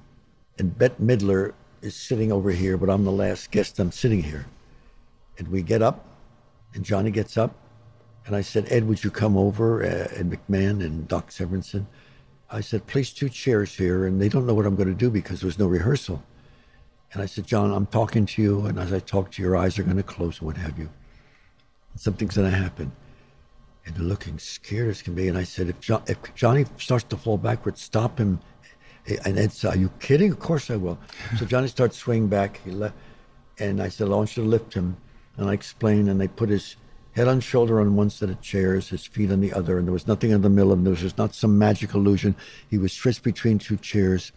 And 0.57 0.77
Bette 0.77 0.95
Midler 1.01 1.53
is 1.81 1.95
sitting 1.95 2.31
over 2.31 2.51
here, 2.51 2.77
but 2.77 2.89
I'm 2.89 3.03
the 3.03 3.11
last 3.11 3.51
guest. 3.51 3.79
I'm 3.79 3.91
sitting 3.91 4.23
here. 4.23 4.45
And 5.37 5.47
we 5.49 5.61
get 5.61 5.81
up 5.81 6.05
and 6.73 6.85
Johnny 6.85 7.11
gets 7.11 7.37
up, 7.37 7.55
and 8.25 8.35
I 8.35 8.41
said, 8.41 8.67
Ed, 8.69 8.87
would 8.87 9.03
you 9.03 9.09
come 9.09 9.37
over? 9.37 9.83
Uh, 9.83 10.07
McMahon 10.21 10.83
and 10.85 11.07
Doc 11.07 11.31
Severinsen. 11.31 11.85
I 12.51 12.61
said, 12.61 12.85
place 12.87 13.11
two 13.11 13.29
chairs 13.29 13.73
here, 13.75 14.05
and 14.05 14.21
they 14.21 14.29
don't 14.29 14.45
know 14.45 14.53
what 14.53 14.65
I'm 14.65 14.75
going 14.75 14.89
to 14.89 14.93
do 14.93 15.09
because 15.09 15.41
there 15.41 15.47
was 15.47 15.59
no 15.59 15.67
rehearsal. 15.67 16.23
And 17.13 17.21
I 17.21 17.25
said, 17.25 17.47
John, 17.47 17.71
I'm 17.71 17.87
talking 17.87 18.25
to 18.25 18.41
you, 18.41 18.65
and 18.65 18.79
as 18.79 18.93
I 18.93 18.99
talk 18.99 19.31
to 19.31 19.41
you, 19.41 19.47
your 19.47 19.57
eyes 19.57 19.79
are 19.79 19.83
going 19.83 19.97
to 19.97 20.03
close 20.03 20.41
what 20.41 20.57
have 20.57 20.77
you. 20.77 20.89
And 21.93 22.01
something's 22.01 22.35
going 22.35 22.51
to 22.51 22.57
happen. 22.57 22.91
And 23.87 23.95
they're 23.95 24.03
looking 24.03 24.37
scared 24.37 24.89
as 24.89 25.01
can 25.01 25.15
be. 25.15 25.29
And 25.29 25.37
I 25.37 25.43
said, 25.43 25.69
if, 25.69 25.79
John, 25.79 26.03
if 26.07 26.17
Johnny 26.35 26.65
starts 26.77 27.05
to 27.05 27.17
fall 27.17 27.37
backwards, 27.37 27.81
stop 27.81 28.17
him. 28.17 28.41
And 29.23 29.39
Ed 29.39 29.53
said, 29.53 29.75
Are 29.75 29.77
you 29.77 29.89
kidding? 29.99 30.31
Of 30.31 30.39
course 30.39 30.69
I 30.69 30.75
will. 30.75 30.99
so 31.39 31.45
Johnny 31.47 31.69
starts 31.69 31.95
swinging 31.95 32.27
back. 32.27 32.59
He 32.65 32.71
left, 32.71 32.95
and 33.57 33.81
I 33.81 33.87
said, 33.87 34.07
I 34.07 34.11
want 34.11 34.35
you 34.35 34.43
to 34.43 34.49
lift 34.49 34.73
him. 34.73 34.97
And 35.37 35.49
I 35.49 35.53
explained, 35.53 36.09
and 36.09 36.19
they 36.19 36.27
put 36.27 36.49
his 36.49 36.75
head 37.13 37.29
on 37.29 37.39
shoulder 37.39 37.79
on 37.79 37.95
one 37.95 38.09
set 38.09 38.29
of 38.29 38.41
chairs, 38.41 38.89
his 38.89 39.05
feet 39.05 39.31
on 39.31 39.39
the 39.39 39.53
other, 39.53 39.77
and 39.77 39.87
there 39.87 39.93
was 39.93 40.05
nothing 40.05 40.31
in 40.31 40.41
the 40.41 40.49
middle 40.49 40.73
of 40.73 40.79
them. 40.79 40.93
There 40.93 41.03
was 41.03 41.17
not 41.17 41.33
some 41.33 41.57
magic 41.57 41.93
illusion. 41.93 42.35
He 42.69 42.77
was 42.77 42.91
stretched 42.91 43.23
between 43.23 43.57
two 43.57 43.77
chairs. 43.77 44.33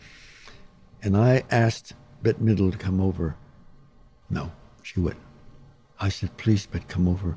And 1.02 1.16
I 1.16 1.42
asked 1.50 1.94
Bette 2.22 2.38
Midler 2.38 2.70
to 2.70 2.78
come 2.78 3.00
over. 3.00 3.34
No, 4.28 4.52
she 4.84 5.00
wouldn't. 5.00 5.22
I 5.98 6.08
said, 6.08 6.36
please, 6.36 6.66
Bette, 6.66 6.84
come 6.86 7.08
over. 7.08 7.36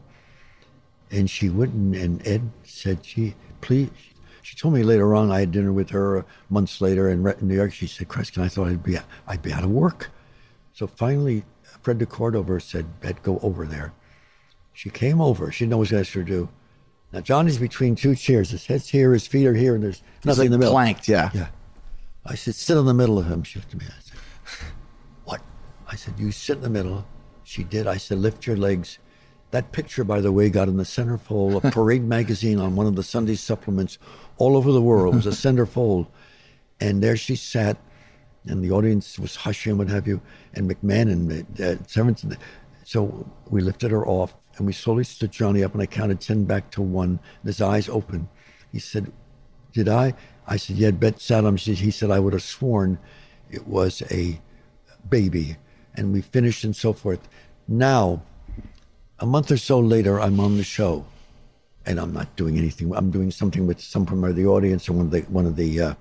And 1.13 1.30
she 1.30 1.47
wouldn't. 1.47 1.95
And 1.95 2.28
Ed 2.28 2.49
said, 2.63 3.06
she, 3.06 3.36
please. 3.62 3.89
She 4.41 4.58
told 4.58 4.73
me 4.73 4.84
later 4.84 5.15
on, 5.15 5.32
I 5.32 5.41
had 5.41 5.52
dinner 5.52 5.71
with 5.71 5.89
her 5.91 6.26
months 6.49 6.82
later 6.82 7.10
in 7.10 7.23
New 7.39 7.56
York. 7.56 7.71
She 7.71 7.88
said, 7.88 8.10
Kreskin, 8.10 8.43
I 8.43 8.49
thought 8.49 8.67
I'd 8.67 8.84
be, 8.84 8.97
I'd 9.28 9.41
be 9.41 9.54
out 9.54 9.63
of 9.63 9.69
work. 9.69 10.10
So 10.73 10.88
finally, 10.88 11.45
Fred 11.82 11.99
de 11.99 12.06
Cordova 12.06 12.60
said, 12.60 12.99
Bette, 12.99 13.19
go 13.21 13.39
over 13.43 13.65
there. 13.65 13.93
She 14.73 14.89
came 14.89 15.21
over. 15.21 15.52
She 15.52 15.65
knows 15.65 15.91
what 15.91 16.08
she 16.08 16.19
to 16.19 16.26
do. 16.26 16.49
Now, 17.13 17.21
Johnny's 17.21 17.60
between 17.60 17.95
two 17.95 18.15
chairs. 18.15 18.49
His 18.49 18.65
head's 18.65 18.89
here, 18.89 19.13
his 19.13 19.28
feet 19.28 19.45
are 19.45 19.54
here, 19.54 19.76
and 19.76 19.84
there's 19.84 20.02
nothing 20.26 20.39
like 20.39 20.45
in 20.47 20.52
the 20.52 20.58
middle. 20.58 20.73
Planked, 20.73 21.08
yeah. 21.08 21.30
Yeah. 21.34 21.47
I 22.26 22.34
said, 22.36 22.56
sit 22.56 22.76
in 22.76 22.86
the 22.86 22.93
middle 22.93 23.19
of 23.19 23.28
him. 23.28 23.43
She 23.43 23.60
looked 23.60 23.73
at 23.73 23.80
me. 23.80 23.86
I 23.86 24.02
said, 24.02 24.19
what? 25.26 25.41
I 25.88 25.95
said, 25.95 26.15
you 26.17 26.32
sit 26.32 26.58
in 26.58 26.63
the 26.63 26.69
middle. 26.69 27.06
She 27.43 27.63
did. 27.63 27.86
I 27.86 27.97
said, 27.97 28.17
lift 28.17 28.47
your 28.47 28.58
legs. 28.58 28.97
That 29.54 29.72
picture, 29.72 30.04
by 30.04 30.20
the 30.20 30.32
way, 30.32 30.50
got 30.50 30.68
in 30.68 30.78
the 30.78 30.84
centerfold 30.84 31.63
of 31.63 31.72
Parade 31.74 32.04
magazine 32.04 32.60
on 32.60 32.76
one 32.76 32.88
of 32.88 32.96
the 32.96 33.04
Sunday 33.04 33.36
supplements 33.36 34.00
all 34.38 34.58
over 34.58 34.72
the 34.72 34.82
world. 34.82 35.13
It 35.13 35.18
was 35.18 35.28
a 35.28 35.30
centerfold. 35.48 36.08
And 36.80 37.04
there 37.04 37.16
she 37.16 37.36
sat 37.36 37.78
and 38.48 38.63
the 38.63 38.72
audience 38.72 39.20
was 39.20 39.36
hushing, 39.36 39.78
what 39.78 39.89
have 39.89 40.08
you, 40.08 40.22
and 40.56 40.68
McMahon 40.68 41.12
and 41.12 41.62
uh. 41.62 42.46
So 42.86 43.30
we 43.48 43.62
lifted 43.62 43.92
her 43.92 44.06
off, 44.08 44.34
and 44.58 44.66
we 44.66 44.74
slowly 44.74 45.04
stood 45.04 45.32
Johnny 45.32 45.63
up, 45.63 45.74
and 45.74 45.82
I 45.82 45.86
counted 45.86 46.20
ten 46.20 46.46
back 46.46 46.72
to 46.72 46.82
one. 46.82 47.20
And 47.42 47.46
his 47.46 47.62
eyes 47.62 47.88
open. 47.88 48.28
He 48.72 48.80
said, 48.80 49.12
"Did 49.72 49.88
I?" 49.88 50.16
I 50.48 50.58
said, 50.58 50.78
"Yeah." 50.78 50.92
Bette 50.92 51.20
sat 51.20 51.46
him. 51.46 51.58
He 51.58 51.92
said, 51.92 52.12
"I 52.12 52.20
would 52.20 52.34
have 52.34 52.44
sworn 52.44 52.98
it 53.50 53.68
was 53.68 54.02
a 54.12 54.42
baby," 55.08 55.58
and 55.96 56.12
we 56.12 56.22
finished 56.22 56.63
and 56.63 56.76
so 56.76 56.92
forth. 56.92 57.30
Now, 57.68 58.24
a 59.19 59.26
month 59.26 59.52
or 59.52 59.58
so 59.58 59.80
later, 59.80 60.19
I'm 60.19 60.39
on 60.39 60.58
the 60.58 60.63
show, 60.63 61.06
and 61.86 61.99
I'm 61.99 62.13
not 62.13 62.36
doing 62.36 62.58
anything. 62.58 62.93
I'm 62.95 63.12
doing 63.12 63.32
something 63.32 63.67
with 63.67 63.80
some 63.80 64.06
from 64.06 64.21
the 64.34 64.45
audience 64.45 64.89
or 64.89 64.93
one 64.93 65.06
of 65.06 65.12
the 65.12 65.21
one 65.21 65.45
of 65.45 65.56
the. 65.56 65.82
Uh, 65.82 65.93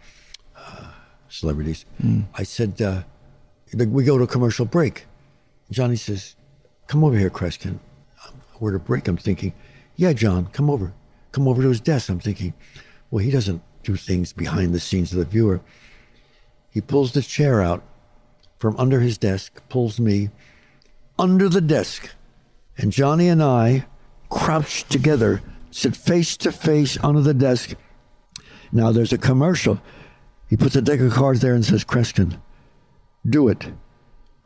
celebrities. 1.33 1.87
Mm. 2.03 2.27
I 2.35 2.43
said, 2.43 2.81
uh, 2.81 3.03
we 3.75 4.05
go 4.05 4.19
to 4.19 4.25
a 4.25 4.29
commercial 4.29 4.67
break. 4.67 5.07
Johnny 5.71 5.97
says, 5.97 6.37
come 6.87 7.03
over 7.03 7.17
here, 7.17 7.31
Kreskin. 7.31 7.79
We're 8.61 8.73
to 8.73 8.79
break. 8.79 9.09
I'm 9.09 9.17
thinking, 9.17 9.55
yeah, 9.97 10.13
John, 10.13 10.47
come 10.47 10.71
over. 10.71 10.93
Come 11.33 11.49
over 11.49 11.63
to 11.63 11.69
his 11.69 11.81
desk. 11.81 12.11
I'm 12.11 12.21
thinking, 12.21 12.55
well, 13.11 13.25
he 13.25 13.31
doesn't 13.31 13.63
do 13.83 13.97
things 13.97 14.33
behind 14.33 14.73
the 14.73 14.79
scenes 14.79 15.13
of 15.13 15.19
the 15.19 15.25
viewer. 15.25 15.61
He 16.71 16.81
pulls 16.81 17.13
the 17.13 17.23
chair 17.23 17.61
out 17.61 17.83
from 18.59 18.77
under 18.77 19.01
his 19.01 19.19
desk, 19.19 19.61
pulls 19.69 19.99
me 19.99 20.31
under 21.19 21.49
the 21.49 21.61
desk. 21.61 22.11
And 22.77 22.93
Johnny 22.93 23.29
and 23.29 23.43
I 23.43 23.87
crouched 24.31 24.91
together, 24.91 25.43
sit 25.71 25.97
face 25.97 26.37
to 26.39 26.53
face 26.53 26.99
under 27.03 27.21
the 27.21 27.35
desk. 27.35 27.75
Now 28.73 28.93
there's 28.93 29.13
a 29.13 29.19
commercial. 29.19 29.81
He 30.49 30.57
puts 30.57 30.77
a 30.77 30.83
deck 30.83 31.01
of 31.01 31.13
cards 31.13 31.41
there 31.41 31.55
and 31.55 31.65
says, 31.65 31.85
Kreskin, 31.85 32.39
do 33.29 33.49
it. 33.49 33.67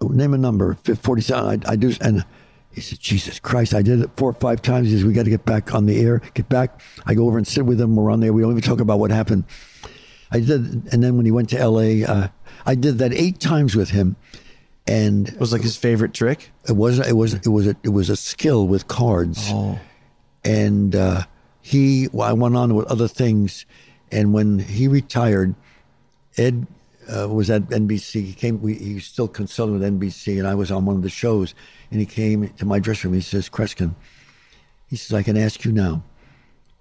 Name 0.00 0.34
a 0.34 0.38
number, 0.38 0.74
47. 0.74 1.64
I, 1.66 1.72
I 1.72 1.76
do. 1.76 1.92
And 2.00 2.24
he 2.70 2.80
said, 2.80 3.00
Jesus 3.00 3.40
Christ, 3.40 3.74
I 3.74 3.82
did 3.82 4.00
it 4.00 4.10
four 4.16 4.30
or 4.30 4.34
five 4.34 4.60
times. 4.60 4.88
He 4.88 4.94
says, 4.94 5.04
we 5.04 5.14
got 5.14 5.24
to 5.24 5.30
get 5.30 5.46
back 5.46 5.74
on 5.74 5.86
the 5.86 5.98
air, 5.98 6.20
get 6.34 6.48
back. 6.48 6.80
I 7.06 7.14
go 7.14 7.26
over 7.26 7.38
and 7.38 7.46
sit 7.46 7.64
with 7.64 7.80
him. 7.80 7.96
We're 7.96 8.10
on 8.10 8.20
there. 8.20 8.32
We 8.32 8.42
don't 8.42 8.50
even 8.50 8.62
talk 8.62 8.80
about 8.80 8.98
what 8.98 9.10
happened. 9.10 9.44
I 10.30 10.40
did. 10.40 10.86
And 10.92 11.02
then 11.02 11.16
when 11.16 11.24
he 11.24 11.32
went 11.32 11.48
to 11.50 11.68
LA, 11.68 12.04
uh, 12.04 12.28
I 12.66 12.74
did 12.74 12.98
that 12.98 13.14
eight 13.14 13.40
times 13.40 13.74
with 13.74 13.90
him. 13.90 14.16
And 14.86 15.28
it 15.28 15.40
was 15.40 15.52
like 15.52 15.62
his 15.62 15.76
favorite 15.76 16.14
trick. 16.14 16.52
It 16.68 16.76
was, 16.76 16.98
it 17.00 17.14
was, 17.14 17.34
it 17.34 17.48
was, 17.48 17.66
a, 17.66 17.76
it 17.82 17.88
was 17.88 18.08
a 18.08 18.16
skill 18.16 18.68
with 18.68 18.86
cards. 18.86 19.48
Oh. 19.50 19.78
And, 20.44 20.94
uh, 20.94 21.22
he, 21.60 22.08
well, 22.12 22.28
I 22.28 22.32
went 22.32 22.56
on 22.56 22.74
with 22.76 22.86
other 22.86 23.08
things. 23.08 23.66
And 24.12 24.32
when 24.32 24.60
he 24.60 24.86
retired, 24.86 25.56
Ed 26.36 26.68
uh, 27.08 27.28
was 27.28 27.50
at 27.50 27.62
NBC. 27.62 28.24
He 28.24 28.32
came. 28.32 28.60
We, 28.60 28.74
he 28.74 28.94
was 28.94 29.04
still 29.04 29.28
consulting 29.28 29.78
with 29.78 30.00
NBC, 30.00 30.38
and 30.38 30.46
I 30.46 30.54
was 30.54 30.70
on 30.70 30.84
one 30.84 30.96
of 30.96 31.02
the 31.02 31.10
shows. 31.10 31.54
And 31.90 32.00
he 32.00 32.06
came 32.06 32.48
to 32.48 32.64
my 32.64 32.78
dressing 32.78 33.10
room. 33.10 33.18
He 33.18 33.22
says, 33.22 33.48
"Kreskin," 33.48 33.94
he 34.88 34.96
says, 34.96 35.14
"I 35.14 35.22
can 35.22 35.36
ask 35.36 35.64
you 35.64 35.72
now." 35.72 36.02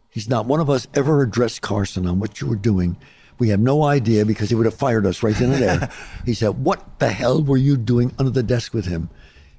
He's 0.10 0.30
not 0.30 0.46
one 0.46 0.60
of 0.60 0.70
us 0.70 0.88
ever 0.94 1.22
addressed 1.22 1.62
Carson 1.62 2.08
on 2.08 2.20
what 2.20 2.40
you 2.40 2.48
were 2.48 2.56
doing. 2.56 2.96
We 3.38 3.50
have 3.50 3.60
no 3.60 3.84
idea 3.84 4.26
because 4.26 4.50
he 4.50 4.56
would 4.56 4.66
have 4.66 4.76
fired 4.76 5.06
us 5.06 5.22
right 5.22 5.36
then 5.36 5.52
and 5.52 5.62
there. 5.62 5.92
he 6.26 6.34
said, 6.34 6.64
"What 6.64 7.00
the 7.00 7.10
hell 7.10 7.44
were 7.44 7.58
you 7.58 7.78
doing 7.78 8.14
under 8.18 8.32
the 8.32 8.44
desk 8.44 8.74
with 8.74 8.86
him?" 8.86 9.10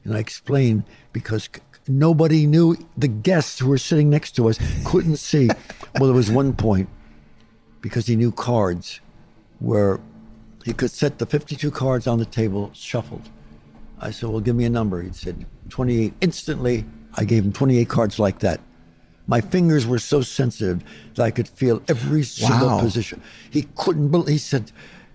And 0.05 0.15
I 0.15 0.19
explained 0.19 0.85
because 1.13 1.49
nobody 1.89 2.47
knew. 2.47 2.77
The 2.97 3.09
guests 3.09 3.59
who 3.59 3.69
were 3.69 3.79
sitting 3.79 4.09
next 4.11 4.33
to 4.37 4.49
us 4.49 4.59
couldn't 4.85 5.17
see. 5.17 5.49
well, 5.99 6.07
there 6.07 6.15
was 6.15 6.31
one 6.31 6.55
point 6.55 6.89
because 7.81 8.07
he 8.07 8.17
knew 8.17 8.33
cards 8.33 9.01
where 9.59 10.01
he 10.65 10.73
could 10.73 10.91
set 10.91 11.19
the 11.19 11.27
52 11.27 11.71
cards 11.71 12.07
on 12.07 12.19
the 12.19 12.25
table 12.25 12.71
shuffled. 12.75 13.29
I 14.01 14.11
said, 14.11 14.29
Well, 14.31 14.41
give 14.41 14.57
me 14.57 14.65
a 14.65 14.71
number. 14.71 15.03
He 15.03 15.13
said, 15.13 15.47
28. 15.69 16.15
Instantly, 16.21 16.85
I 17.15 17.25
gave 17.25 17.45
him 17.45 17.53
28 17.53 17.89
cards 17.89 18.19
like 18.19 18.41
that. 18.41 18.61
My 19.27 19.41
fingers 19.41 19.87
were 19.87 19.99
so 19.99 20.23
sensitive 20.23 20.85
that 21.15 21.23
I 21.23 21.31
could 21.31 21.49
feel 21.49 21.83
every 21.89 22.23
single 22.23 22.69
wow. 22.69 22.81
position. 22.81 23.21
He 23.51 23.67
couldn't 23.75 24.09
believe, 24.09 24.29
he 24.29 24.39
said, 24.39 24.73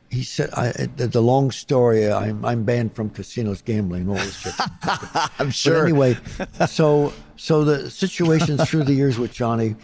he 0.10 0.24
said, 0.24 0.50
I, 0.52 0.72
the, 0.98 1.08
the 1.08 1.22
long 1.22 1.52
story, 1.52 2.12
I'm, 2.12 2.44
I'm 2.44 2.64
banned 2.64 2.94
from 2.94 3.10
casinos, 3.10 3.62
gambling, 3.62 4.10
all 4.10 4.16
this 4.16 4.38
shit. 4.40 4.54
I'm 5.40 5.52
sure. 5.52 5.76
But 5.76 5.84
anyway, 5.84 6.18
so, 6.68 7.14
so 7.38 7.64
the 7.64 7.90
situations 7.90 8.70
through 8.70 8.84
the 8.84 8.94
years 8.94 9.18
with 9.18 9.32
Johnny 9.32 9.76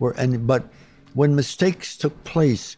were, 0.00 0.10
and, 0.12 0.46
but 0.46 0.64
when 1.14 1.36
mistakes 1.36 1.96
took 1.96 2.24
place, 2.24 2.76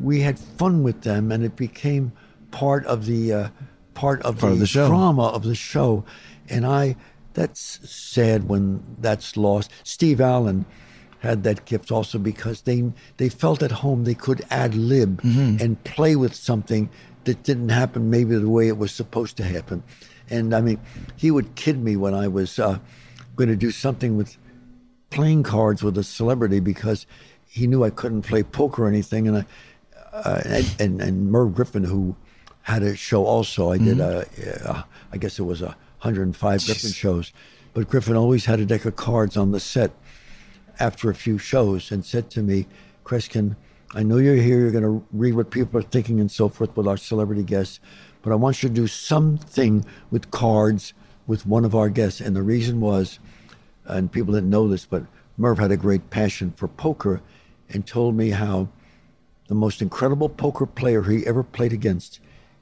we 0.00 0.20
had 0.20 0.38
fun 0.38 0.82
with 0.82 1.02
them, 1.02 1.30
and 1.30 1.44
it 1.44 1.56
became 1.56 2.12
part 2.50 2.84
of 2.86 3.06
the 3.06 3.32
uh, 3.32 3.48
part 3.94 4.22
of 4.22 4.38
part 4.38 4.50
the, 4.50 4.54
of 4.54 4.58
the 4.60 4.66
drama 4.66 5.28
of 5.28 5.44
the 5.44 5.54
show. 5.54 6.04
And 6.48 6.66
I, 6.66 6.96
that's 7.34 7.88
sad 7.88 8.48
when 8.48 8.82
that's 8.98 9.36
lost. 9.36 9.70
Steve 9.84 10.20
Allen 10.20 10.66
had 11.20 11.42
that 11.44 11.64
gift 11.66 11.92
also 11.92 12.18
because 12.18 12.62
they 12.62 12.92
they 13.18 13.28
felt 13.28 13.62
at 13.62 13.70
home 13.70 14.04
they 14.04 14.14
could 14.14 14.42
ad 14.50 14.74
lib 14.74 15.20
and 15.60 15.84
play 15.84 16.16
with 16.16 16.34
something 16.34 16.88
that 17.24 17.42
didn't 17.42 17.68
happen 17.68 18.08
maybe 18.10 18.34
the 18.36 18.48
way 18.48 18.68
it 18.68 18.78
was 18.78 18.92
supposed 18.92 19.36
to 19.36 19.44
happen. 19.44 19.82
And 20.30 20.54
I 20.54 20.60
mean, 20.60 20.80
he 21.16 21.30
would 21.30 21.54
kid 21.56 21.82
me 21.82 21.96
when 21.96 22.14
I 22.14 22.28
was 22.28 22.58
uh, 22.58 22.78
going 23.36 23.48
to 23.48 23.56
do 23.56 23.70
something 23.70 24.16
with 24.16 24.36
playing 25.10 25.42
cards 25.42 25.82
with 25.82 25.98
a 25.98 26.04
celebrity 26.04 26.60
because 26.60 27.06
he 27.48 27.66
knew 27.66 27.84
I 27.84 27.90
couldn't 27.90 28.22
play 28.22 28.42
poker 28.42 28.84
or 28.84 28.88
anything. 28.88 29.28
And 29.28 29.38
I, 29.38 29.44
uh, 30.12 30.40
and, 30.44 30.76
and, 30.78 31.00
and 31.02 31.30
Merv 31.30 31.54
Griffin, 31.54 31.84
who 31.84 32.16
had 32.62 32.82
a 32.82 32.96
show 32.96 33.26
also, 33.26 33.72
I 33.72 33.78
did 33.78 34.00
a, 34.00 34.26
uh, 34.64 34.82
I 35.12 35.16
guess 35.18 35.38
it 35.38 35.42
was 35.42 35.62
a 35.62 35.76
105 36.00 36.64
Griffin 36.64 36.92
shows, 36.92 37.32
but 37.74 37.88
Griffin 37.88 38.16
always 38.16 38.46
had 38.46 38.58
a 38.58 38.66
deck 38.66 38.84
of 38.84 38.96
cards 38.96 39.36
on 39.36 39.52
the 39.52 39.60
set 39.60 39.92
after 40.78 41.10
a 41.10 41.14
few 41.14 41.36
shows 41.36 41.92
and 41.92 42.04
said 42.04 42.30
to 42.30 42.42
me, 42.42 42.66
Kreskin, 43.04 43.56
I 43.94 44.02
know 44.02 44.16
you're 44.16 44.36
here, 44.36 44.60
you're 44.60 44.70
going 44.70 44.84
to 44.84 45.04
read 45.12 45.34
what 45.34 45.50
people 45.50 45.78
are 45.78 45.82
thinking 45.82 46.20
and 46.20 46.30
so 46.30 46.48
forth 46.48 46.74
with 46.76 46.86
our 46.86 46.96
celebrity 46.96 47.42
guests, 47.42 47.80
but 48.22 48.32
I 48.32 48.36
want 48.36 48.62
you 48.62 48.68
to 48.68 48.74
do 48.74 48.86
something 48.86 49.84
with 50.10 50.30
cards 50.30 50.94
with 51.26 51.44
one 51.44 51.64
of 51.64 51.74
our 51.74 51.90
guests. 51.90 52.20
And 52.20 52.34
the 52.34 52.42
reason 52.42 52.80
was, 52.80 53.18
and 53.84 54.10
people 54.10 54.32
didn't 54.32 54.50
know 54.50 54.68
this, 54.68 54.86
but 54.86 55.04
Merv 55.36 55.58
had 55.58 55.70
a 55.70 55.76
great 55.76 56.08
passion 56.08 56.52
for 56.52 56.68
poker 56.68 57.20
and 57.68 57.86
told 57.86 58.14
me 58.14 58.30
how 58.30 58.68
the 59.48 59.54
most 59.54 59.82
incredible 59.82 60.28
poker 60.28 60.66
player 60.66 61.02
he 61.02 61.26
ever 61.26 61.42
played 61.42 61.72
against, 61.72 62.20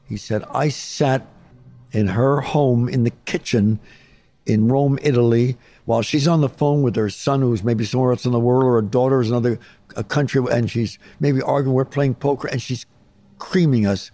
he 0.09 0.17
said, 0.17 0.43
I 0.51 0.71
sat 0.71 1.27
in 1.93 2.09
her 2.09 2.41
home 2.41 2.89
in 2.89 3.05
the 3.05 3.13
kitchen 3.25 3.81
in 4.49 4.69
Rome, 4.69 4.99
Italy, 5.03 5.57
while 5.85 6.03
she's 6.03 6.27
on 6.27 6.41
the 6.41 6.49
phone 6.49 6.83
with 6.83 6.97
her 6.97 7.11
son, 7.11 7.43
who's 7.43 7.63
maybe 7.63 7.85
somewhere 7.85 8.13
else 8.13 8.25
in 8.25 8.33
the 8.33 8.41
world, 8.41 8.65
or 8.65 8.79
a 8.79 8.83
daughter 8.83 9.21
in 9.21 9.29
another 9.29 9.59
a 9.95 10.03
country, 10.03 10.43
and 10.51 10.71
she's 10.71 10.99
maybe 11.21 11.43
arguing, 11.43 11.75
we're 11.75 11.85
playing 11.85 12.15
poker, 12.15 12.49
and 12.49 12.61
she's 12.61 12.87
creaming 13.39 13.87
us. 13.87 14.11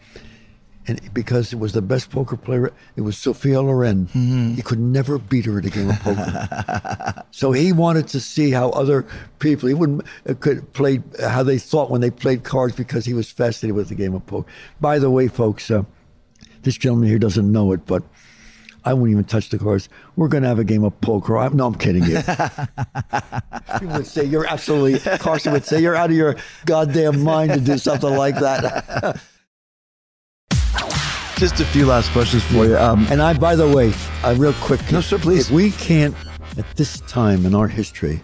And 0.87 1.01
because 1.15 1.53
it 1.53 1.59
was 1.59 1.73
the 1.73 1.81
best 1.81 2.11
poker 2.11 2.37
player, 2.37 2.71
it 2.95 3.01
was 3.01 3.17
Sophia 3.17 3.63
Loren. 3.63 4.07
He 4.55 4.61
could 4.61 4.79
never 4.79 5.19
beat 5.19 5.47
her 5.47 5.59
at 5.59 5.65
a 5.65 5.71
game 5.71 5.89
of 5.89 5.99
poker. 6.01 7.25
so 7.31 7.53
he 7.53 7.73
wanted 7.73 8.09
to 8.09 8.21
see 8.21 8.51
how 8.51 8.69
other 8.71 9.07
people, 9.39 9.69
he 9.69 9.75
wouldn't 9.75 10.05
uh, 10.29 10.35
could 10.35 10.71
play 10.75 11.03
how 11.21 11.43
they 11.43 11.59
thought 11.59 11.91
when 11.91 12.03
they 12.03 12.11
played 12.11 12.45
cards 12.45 12.77
because 12.77 13.07
he 13.07 13.15
was 13.15 13.31
fascinated 13.31 13.75
with 13.75 13.89
the 13.89 13.95
game 13.95 14.15
of 14.15 14.27
poker. 14.27 14.47
By 14.79 14.99
the 14.99 15.11
way, 15.11 15.27
folks, 15.29 15.71
uh, 15.71 15.85
this 16.65 16.77
gentleman 16.77 17.09
here 17.09 17.19
doesn't 17.19 17.51
know 17.51 17.73
it, 17.73 17.87
but 17.87 18.03
I 18.85 18.93
won't 18.93 19.11
even 19.11 19.25
touch 19.25 19.49
the 19.49 19.59
cards. 19.59 19.89
We're 20.17 20.29
going 20.29 20.43
to 20.43 20.49
have 20.49 20.59
a 20.59 20.65
game 20.65 20.85
of 20.85 21.01
poker. 21.01 21.39
I'm, 21.39 21.57
no, 21.57 21.67
I'm 21.67 21.75
kidding 21.75 22.05
you. 22.05 22.21
People 23.81 23.97
would 23.97 24.07
say 24.07 24.25
you're 24.25 24.47
absolutely. 24.47 24.99
Carson 25.19 25.53
would 25.53 25.65
say 25.65 25.81
you're 25.81 25.97
out 25.97 26.11
of 26.11 26.17
your 26.17 26.37
goddamn 26.67 27.23
mind 27.23 27.53
to 27.53 27.61
do 27.61 27.79
something 27.79 28.15
like 28.15 28.37
that. 28.37 29.21
Just 31.37 31.59
a 31.61 31.65
few 31.65 31.87
last 31.87 32.13
questions 32.13 32.43
for 32.45 32.65
you. 32.65 32.77
Um, 32.77 33.07
And 33.11 33.21
I, 33.21 33.33
by 33.33 33.57
the 33.57 33.69
way, 33.69 33.93
uh, 34.23 34.35
real 34.39 34.53
quick. 34.55 34.81
No, 34.93 35.01
sir, 35.01 35.19
please. 35.19 35.49
If 35.49 35.51
we 35.53 35.71
can't, 35.73 36.15
at 36.57 36.77
this 36.77 37.01
time 37.01 37.45
in 37.45 37.55
our 37.55 37.67
history, 37.69 38.23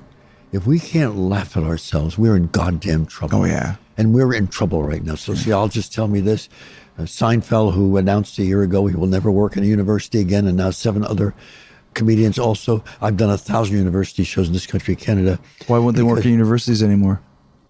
if 0.53 0.67
we 0.67 0.79
can't 0.79 1.17
laugh 1.17 1.57
at 1.57 1.65
ourselves, 1.65 2.17
we're 2.19 2.37
in 2.37 2.47
goddamn 2.49 3.07
trouble. 3.07 3.41
Oh, 3.41 3.45
yeah. 3.45 3.77
And 3.97 4.15
we're 4.15 4.33
in 4.33 4.47
trouble 4.47 4.83
right 4.85 5.03
now. 5.03 5.17
Sociologists 5.17 5.95
tell 5.95 6.07
me 6.07 6.21
this. 6.21 6.49
Uh, 7.01 7.05
Seinfeld, 7.05 7.73
who 7.73 7.97
announced 7.97 8.39
a 8.39 8.45
year 8.45 8.63
ago 8.63 8.87
he 8.87 8.95
will 8.95 9.07
never 9.07 9.31
work 9.31 9.57
in 9.57 9.63
a 9.63 9.67
university 9.67 10.21
again, 10.21 10.47
and 10.47 10.57
now 10.59 10.71
seven 10.71 11.03
other 11.03 11.35
comedians 11.95 12.39
also. 12.39 12.85
I've 13.01 13.17
done 13.17 13.31
a 13.31 13.39
thousand 13.39 13.79
university 13.79 14.23
shows 14.23 14.49
in 14.49 14.53
this 14.53 14.67
country, 14.67 14.95
Canada. 14.97 15.39
why 15.67 15.79
won't 15.79 15.97
they 15.97 16.03
work 16.03 16.25
in 16.27 16.31
universities 16.33 16.83
anymore? 16.83 17.21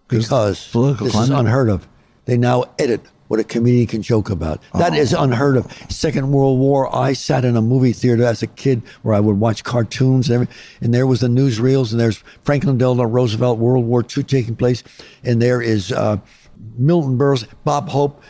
Because 0.08 0.26
political 0.28 1.06
this 1.06 1.14
is 1.14 1.26
climate? 1.28 1.38
unheard 1.38 1.68
of. 1.68 1.86
They 2.24 2.36
now 2.36 2.64
edit 2.80 3.02
what 3.28 3.38
a 3.38 3.44
comedian 3.44 3.86
can 3.86 4.02
joke 4.02 4.28
about. 4.30 4.60
That 4.74 4.96
is 4.96 5.14
Oh. 5.14 5.22
unheard 5.22 5.56
of. 5.56 5.68
Second 5.88 6.32
World 6.32 6.58
War, 6.58 6.92
I 6.92 7.12
sat 7.12 7.44
in 7.44 7.56
a 7.56 7.62
movie 7.62 7.92
theater 7.92 8.24
as 8.24 8.42
a 8.42 8.48
kid 8.48 8.82
where 9.02 9.14
I 9.14 9.20
would 9.20 9.38
watch 9.38 9.62
cartoons 9.62 10.28
and, 10.28 10.34
every, 10.42 10.48
and 10.80 10.92
there 10.92 11.06
was 11.06 11.20
the 11.20 11.28
newsreels 11.28 11.92
and 11.92 12.00
there's 12.00 12.24
Franklin 12.42 12.76
Delano 12.78 13.04
Roosevelt, 13.04 13.58
World 13.60 13.84
War 13.86 14.04
II 14.04 14.24
taking 14.24 14.56
place, 14.56 14.82
and 15.22 15.40
there 15.40 15.62
is 15.62 15.92
uh, 15.92 16.16
Milton 16.76 17.16
Berle, 17.16 17.46
Bob 17.62 17.88
Hope 17.90 18.20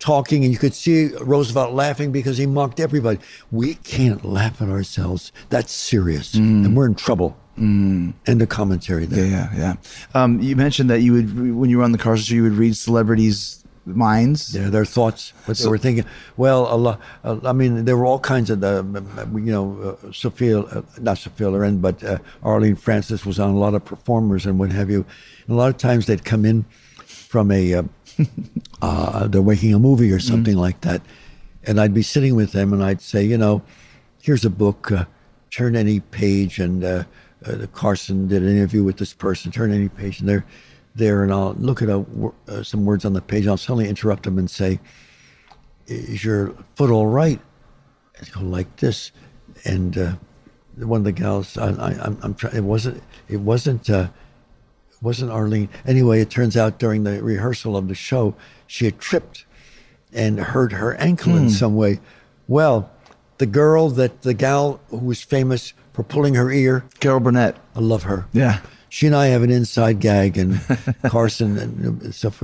talking, 0.00 0.42
and 0.42 0.52
you 0.52 0.58
could 0.58 0.74
see 0.74 1.14
Roosevelt 1.20 1.72
laughing 1.72 2.10
because 2.10 2.38
he 2.38 2.46
mocked 2.46 2.80
everybody. 2.80 3.20
We 3.52 3.74
can't 3.74 4.24
laugh 4.24 4.60
at 4.60 4.68
ourselves. 4.68 5.30
That's 5.50 5.72
serious, 5.72 6.34
and 6.34 6.76
we're 6.76 6.86
in 6.86 6.96
trouble. 6.96 7.36
Mm. 7.58 8.14
End 8.26 8.42
of 8.42 8.48
commentary 8.48 9.04
there. 9.04 9.26
Yeah, 9.26 9.48
yeah, 9.52 9.58
yeah. 9.58 9.74
Um, 10.20 10.40
you 10.40 10.56
mentioned 10.56 10.88
that 10.90 11.00
you 11.00 11.12
would, 11.12 11.56
when 11.56 11.68
you 11.68 11.78
were 11.78 11.84
on 11.84 11.92
the 11.92 11.98
Carson 11.98 12.24
show, 12.24 12.34
you 12.34 12.42
would 12.44 12.54
read 12.54 12.74
celebrities' 12.74 13.62
minds. 13.84 14.54
Yeah, 14.54 14.70
their 14.70 14.86
thoughts, 14.86 15.34
what 15.44 15.58
they 15.58 15.68
were 15.68 15.76
thinking. 15.76 16.06
Well, 16.38 16.72
a 16.72 16.76
lot, 16.76 17.00
uh, 17.22 17.38
I 17.44 17.52
mean, 17.52 17.84
there 17.84 17.98
were 17.98 18.06
all 18.06 18.18
kinds 18.20 18.48
of, 18.48 18.64
uh, 18.64 18.82
you 19.34 19.52
know, 19.52 19.98
uh, 20.02 20.12
Sophia, 20.12 20.60
uh, 20.60 20.82
not 21.00 21.18
Sophia 21.18 21.50
Loren, 21.50 21.78
but 21.80 22.02
uh, 22.02 22.18
Arlene 22.42 22.76
Francis 22.76 23.26
was 23.26 23.38
on 23.38 23.50
a 23.50 23.58
lot 23.58 23.74
of 23.74 23.84
performers 23.84 24.46
and 24.46 24.58
what 24.58 24.72
have 24.72 24.88
you. 24.88 25.04
And 25.46 25.54
a 25.54 25.58
lot 25.58 25.68
of 25.68 25.76
times 25.76 26.06
they'd 26.06 26.24
come 26.24 26.46
in 26.46 26.64
from 27.04 27.50
a, 27.50 27.84
uh, 28.82 29.26
they're 29.26 29.42
making 29.42 29.74
a 29.74 29.78
movie 29.78 30.12
or 30.12 30.20
something 30.20 30.56
like 30.56 30.80
that. 30.82 31.02
And 31.64 31.80
I'd 31.80 31.94
be 31.94 32.02
sitting 32.02 32.34
with 32.34 32.52
them 32.52 32.72
and 32.72 32.82
I'd 32.82 33.00
say, 33.00 33.22
you 33.22 33.36
know, 33.36 33.62
here's 34.22 34.44
a 34.44 34.50
book, 34.50 34.90
uh, 34.90 35.04
turn 35.50 35.76
any 35.76 36.00
page. 36.00 36.58
And 36.58 36.84
uh, 36.84 37.04
uh, 37.44 37.66
Carson 37.72 38.28
did 38.28 38.42
an 38.42 38.48
interview 38.48 38.82
with 38.82 38.98
this 38.98 39.12
person, 39.12 39.52
turn 39.52 39.72
any 39.72 39.88
page. 39.88 40.20
And 40.20 40.28
they're 40.28 40.46
there, 40.94 41.22
and 41.22 41.32
I'll 41.32 41.54
look 41.54 41.82
at 41.82 41.88
a, 41.88 42.04
uh, 42.48 42.62
some 42.62 42.84
words 42.84 43.04
on 43.04 43.12
the 43.12 43.20
page. 43.20 43.42
And 43.42 43.50
I'll 43.50 43.56
suddenly 43.56 43.88
interrupt 43.88 44.24
them 44.24 44.38
and 44.38 44.50
say, 44.50 44.80
Is 45.86 46.24
your 46.24 46.54
foot 46.76 46.90
all 46.90 47.06
right? 47.06 47.40
And 48.18 48.32
go 48.32 48.40
like 48.40 48.76
this. 48.76 49.12
And 49.64 49.96
uh, 49.96 50.14
one 50.76 51.00
of 51.00 51.04
the 51.04 51.12
gals, 51.12 51.58
I, 51.58 51.68
I, 51.70 51.90
I'm, 52.02 52.18
I'm 52.22 52.34
trying, 52.34 52.56
it 52.56 52.64
wasn't, 52.64 53.02
it 53.28 53.38
wasn't, 53.38 53.90
uh, 53.90 54.08
wasn't 55.02 55.30
Arlene. 55.30 55.68
Anyway, 55.86 56.20
it 56.20 56.30
turns 56.30 56.56
out 56.56 56.78
during 56.78 57.04
the 57.04 57.22
rehearsal 57.22 57.76
of 57.76 57.88
the 57.88 57.94
show, 57.94 58.34
she 58.66 58.84
had 58.84 58.98
tripped 58.98 59.44
and 60.12 60.38
hurt 60.40 60.72
her 60.72 60.94
ankle 60.96 61.36
in 61.36 61.50
some 61.50 61.76
way. 61.76 62.00
Well, 62.48 62.90
the 63.38 63.46
girl 63.46 63.88
that 63.90 64.22
the 64.22 64.34
gal 64.34 64.80
who 64.90 64.98
was 64.98 65.22
famous 65.22 65.72
for 65.92 66.02
pulling 66.02 66.34
her 66.34 66.50
ear, 66.50 66.84
Carol 67.00 67.20
Burnett. 67.20 67.56
I 67.74 67.80
love 67.80 68.04
her. 68.04 68.26
Yeah. 68.32 68.60
She 68.88 69.06
and 69.06 69.14
I 69.14 69.26
have 69.26 69.42
an 69.42 69.50
inside 69.50 70.00
gag, 70.00 70.36
and 70.36 70.60
Carson 71.04 71.58
and 71.58 72.14
stuff. 72.14 72.42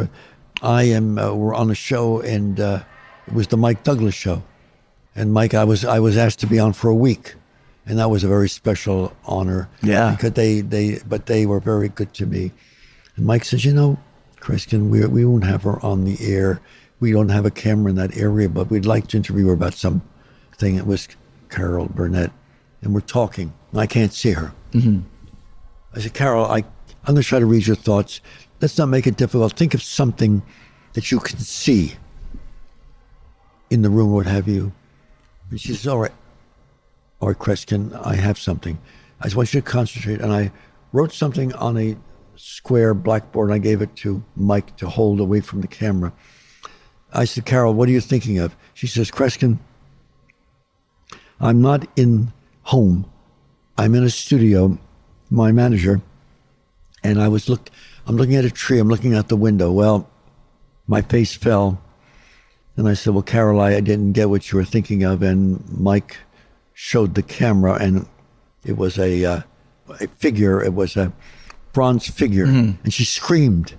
I 0.63 0.85
am. 0.85 1.19
Uh, 1.19 1.35
we're 1.35 1.55
on 1.55 1.71
a 1.71 1.75
show, 1.75 2.21
and 2.21 2.61
uh, 2.61 2.83
it 3.27 3.33
was 3.35 3.49
the 3.49 3.57
Mike 3.57 3.83
Douglas 3.83 4.15
show, 4.15 4.45
and 5.17 5.33
Mike, 5.33 5.55
I 5.55 5.65
was 5.65 5.85
I 5.85 5.99
was 5.99 6.17
asked 6.17 6.39
to 6.41 6.47
be 6.47 6.61
on 6.61 6.73
for 6.73 6.89
a 6.89 6.95
week, 6.95 7.35
and 7.87 7.99
that 7.99 8.11
was 8.11 8.25
a 8.25 8.29
very 8.29 8.49
special 8.49 9.17
honor. 9.25 9.69
Yeah. 9.83 10.13
because 10.13 10.33
they 10.33 10.61
they 10.61 11.01
but 11.07 11.27
they 11.27 11.47
were 11.47 11.61
very 11.61 11.89
good 11.89 12.13
to 12.15 12.27
me. 12.27 12.53
And 13.17 13.27
Mike 13.27 13.45
says, 13.45 13.65
you 13.65 13.73
know, 13.73 13.99
Kreskin, 14.41 14.89
we 14.91 15.05
we 15.07 15.25
won't 15.25 15.45
have 15.45 15.63
her 15.63 15.85
on 15.85 16.05
the 16.05 16.17
air. 16.21 16.61
We 17.01 17.13
don't 17.13 17.29
have 17.29 17.45
a 17.47 17.51
camera 17.51 17.91
in 17.91 17.97
that 17.97 18.17
area, 18.17 18.49
but 18.49 18.71
we'd 18.71 18.87
like 18.87 19.09
to 19.09 19.17
interview 19.17 19.47
her 19.49 19.53
about 19.53 19.75
something. 19.75 20.77
It 20.77 20.87
was 20.87 21.09
Carol 21.51 21.87
Burnett, 21.87 22.33
and 22.83 22.95
we're 22.95 23.01
talking. 23.01 23.53
and 23.71 23.81
I 23.81 23.87
can't 23.87 24.13
see 24.13 24.33
her. 24.33 24.53
Mm-hmm. 24.73 25.01
I 25.95 26.01
said, 26.01 26.15
Carol, 26.15 26.47
I, 26.47 26.59
I'm 27.05 27.15
going 27.15 27.17
to 27.17 27.23
try 27.23 27.39
to 27.39 27.47
read 27.47 27.67
your 27.67 27.77
thoughts. 27.77 28.21
Let's 28.61 28.79
not 28.79 28.87
make 28.87 29.07
it 29.07 29.17
difficult. 29.17 29.53
Think 29.53 29.75
of 29.75 29.83
something 29.83 30.43
that 30.95 31.11
you 31.13 31.19
can 31.21 31.39
see 31.39 31.95
in 33.69 33.83
the 33.83 33.91
room, 33.91 34.13
what 34.13 34.27
have 34.27 34.49
you. 34.49 34.73
And 35.51 35.61
she 35.61 35.75
says, 35.75 35.87
All 35.87 35.99
right, 35.99 36.13
right, 37.21 37.39
Kreskin, 37.39 37.99
I 38.05 38.15
have 38.17 38.39
something. 38.39 38.79
I 39.21 39.25
just 39.25 39.37
want 39.37 39.53
you 39.55 39.61
to 39.61 39.67
concentrate. 39.67 40.21
And 40.21 40.33
I 40.33 40.53
wrote 40.93 41.13
something 41.13 41.53
on 41.55 41.79
a 41.79 41.97
square 42.37 42.95
blackboard 42.95 43.51
and 43.51 43.55
I 43.55 43.59
gave 43.59 43.81
it 43.81 43.97
to 43.97 44.23
Mike 44.37 44.77
to 44.77 44.89
hold 44.89 45.21
away 45.21 45.41
from 45.41 45.63
the 45.63 45.67
camera. 45.67 46.13
I 47.13 47.25
said, 47.25 47.47
Carol, 47.47 47.73
what 47.73 47.89
are 47.89 47.93
you 47.93 48.01
thinking 48.01 48.39
of? 48.39 48.55
She 48.75 48.87
says, 48.87 49.11
Kreskin, 49.11 49.59
I'm 51.41 51.63
not 51.63 51.87
in 51.97 52.33
home. 52.65 53.11
I'm 53.79 53.95
in 53.95 54.05
a 54.05 54.11
studio, 54.11 54.79
my 55.31 55.53
manager, 55.53 56.01
and 57.03 57.21
I 57.21 57.29
was 57.29 57.49
look 57.49 57.71
I'm 58.07 58.17
looking 58.17 58.37
at 58.37 58.45
a 58.45 58.51
tree, 58.51 58.79
I'm 58.79 58.89
looking 58.89 59.15
out 59.15 59.29
the 59.29 59.37
window. 59.37 59.73
Well, 59.73 60.09
my 60.87 61.03
face 61.03 61.35
fell. 61.35 61.83
And 62.77 62.89
I 62.89 62.95
said, 62.95 63.15
Well, 63.15 63.23
Carol, 63.23 63.61
I, 63.61 63.75
I 63.75 63.81
didn't 63.81 64.13
get 64.13 64.31
what 64.31 64.51
you 64.51 64.59
were 64.59 64.65
thinking 64.65 65.03
of. 65.03 65.23
And 65.23 65.67
Mike 65.69 66.19
showed 66.79 67.15
the 67.15 67.23
camera, 67.23 67.73
and 67.81 68.07
it 68.63 68.77
was 68.77 68.99
a, 68.99 69.25
uh, 69.25 69.41
a 69.89 70.07
figure, 70.09 70.63
it 70.63 70.75
was 70.75 70.95
a 70.95 71.11
bronze 71.73 72.07
figure. 72.07 72.45
And 72.85 72.93
she 72.93 73.05
screamed. 73.05 73.75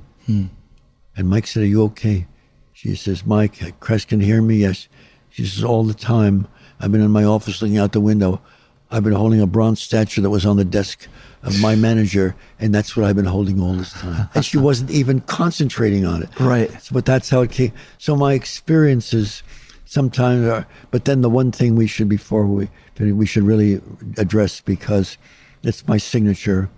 And 1.16 1.30
Mike 1.30 1.46
said, 1.46 1.62
Are 1.62 1.68
you 1.68 1.84
okay? 1.84 2.26
She 2.74 2.96
says, 2.96 3.24
Mike, 3.24 3.54
Kreskin 3.80 4.22
hear 4.22 4.42
me? 4.42 4.58
Yes. 4.58 4.88
She 5.30 5.46
says, 5.46 5.64
All 5.64 5.84
the 5.84 5.94
time. 5.94 6.48
I've 6.80 6.92
been 6.92 7.02
in 7.02 7.12
my 7.12 7.24
office 7.24 7.62
looking 7.62 7.78
out 7.78 7.92
the 7.92 8.02
window. 8.02 8.42
I've 8.90 9.04
been 9.04 9.14
holding 9.14 9.42
a 9.42 9.48
bronze 9.48 9.80
statue 9.80 10.22
that 10.24 10.32
was 10.32 10.46
on 10.46 10.58
the 10.58 10.66
desk 10.66 11.08
of 11.44 11.62
my 11.62 11.76
manager, 11.76 12.36
and 12.60 12.74
that's 12.74 12.98
what 12.98 13.06
I've 13.06 13.16
been 13.16 13.26
holding 13.26 13.62
all 13.62 13.74
this 13.74 13.94
time. 13.94 14.28
And 14.34 14.44
she 14.44 14.58
wasn't 14.58 14.90
even 14.90 15.22
concentrating 15.22 16.04
on 16.04 16.24
it. 16.24 16.30
Right. 16.40 16.72
So, 16.82 16.94
but 16.94 17.06
that's 17.06 17.30
how 17.30 17.42
it 17.42 17.52
came. 17.52 17.74
So 18.00 18.16
my 18.16 18.34
experiences 18.34 19.44
sometimes 19.86 20.48
are. 20.48 20.68
But 20.92 21.06
then 21.06 21.22
the 21.22 21.30
one 21.30 21.52
thing 21.52 21.76
we 21.76 21.88
should 21.88 22.10
before 22.10 22.46
we 22.46 22.70
we 23.00 23.26
should 23.26 23.44
really 23.44 23.82
address 24.18 24.62
because 24.62 25.18
it's 25.64 25.88
my 25.88 25.98
signature, 25.98 26.70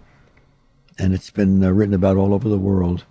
and 0.98 1.14
it's 1.14 1.30
been 1.30 1.64
uh, 1.64 1.72
written 1.72 1.94
about 1.94 2.18
all 2.18 2.34
over 2.34 2.50
the 2.50 2.58
world, 2.58 3.06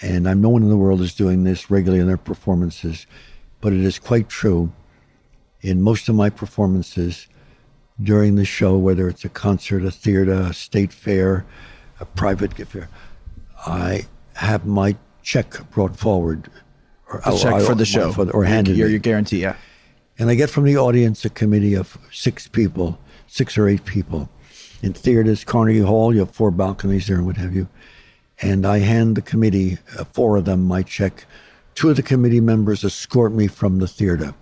and 0.00 0.28
I'm 0.28 0.40
no 0.40 0.48
one 0.48 0.62
in 0.62 0.68
the 0.68 0.76
world 0.76 1.00
is 1.00 1.14
doing 1.14 1.44
this 1.44 1.70
regularly 1.70 2.00
in 2.00 2.06
their 2.06 2.16
performances, 2.16 3.06
but 3.60 3.72
it 3.72 3.80
is 3.80 3.98
quite 3.98 4.28
true. 4.28 4.72
In 5.62 5.82
most 5.82 6.08
of 6.08 6.14
my 6.14 6.30
performances, 6.30 7.26
during 8.02 8.34
the 8.34 8.44
show, 8.44 8.76
whether 8.76 9.08
it's 9.08 9.24
a 9.24 9.28
concert, 9.28 9.84
a 9.84 9.90
theater, 9.90 10.32
a 10.32 10.52
state 10.52 10.92
fair, 10.92 11.46
a 11.98 12.04
private 12.04 12.54
gift 12.54 12.72
fair, 12.72 12.88
I 13.66 14.06
have 14.34 14.66
my 14.66 14.96
check 15.22 15.70
brought 15.70 15.96
forward. 15.96 16.50
Or, 17.08 17.20
a 17.24 17.36
check 17.36 17.62
for 17.62 17.74
the 17.74 17.86
show. 17.86 18.12
For 18.12 18.24
the, 18.24 18.32
or 18.32 18.44
handed 18.44 18.76
your, 18.76 18.88
your 18.88 18.98
guarantee, 18.98 19.40
yeah. 19.40 19.56
And 20.18 20.30
I 20.30 20.34
get 20.34 20.48
from 20.48 20.64
the 20.64 20.76
audience 20.76 21.24
a 21.24 21.30
committee 21.30 21.74
of 21.74 21.98
six 22.10 22.48
people, 22.48 22.98
six 23.26 23.58
or 23.58 23.68
eight 23.68 23.84
people. 23.84 24.30
In 24.82 24.92
theaters, 24.92 25.44
Carnegie 25.44 25.80
Hall, 25.80 26.14
you 26.14 26.20
have 26.20 26.30
four 26.30 26.50
balconies 26.50 27.06
there 27.06 27.16
and 27.16 27.26
what 27.26 27.36
have 27.36 27.54
you. 27.54 27.68
And 28.40 28.66
I 28.66 28.78
hand 28.78 29.16
the 29.16 29.22
committee, 29.22 29.78
uh, 29.98 30.04
four 30.04 30.36
of 30.36 30.44
them, 30.44 30.64
my 30.64 30.82
check. 30.82 31.26
Two 31.74 31.90
of 31.90 31.96
the 31.96 32.02
committee 32.02 32.40
members 32.40 32.84
escort 32.84 33.32
me 33.32 33.46
from 33.46 33.78
the 33.78 33.88
theater. 33.88 34.34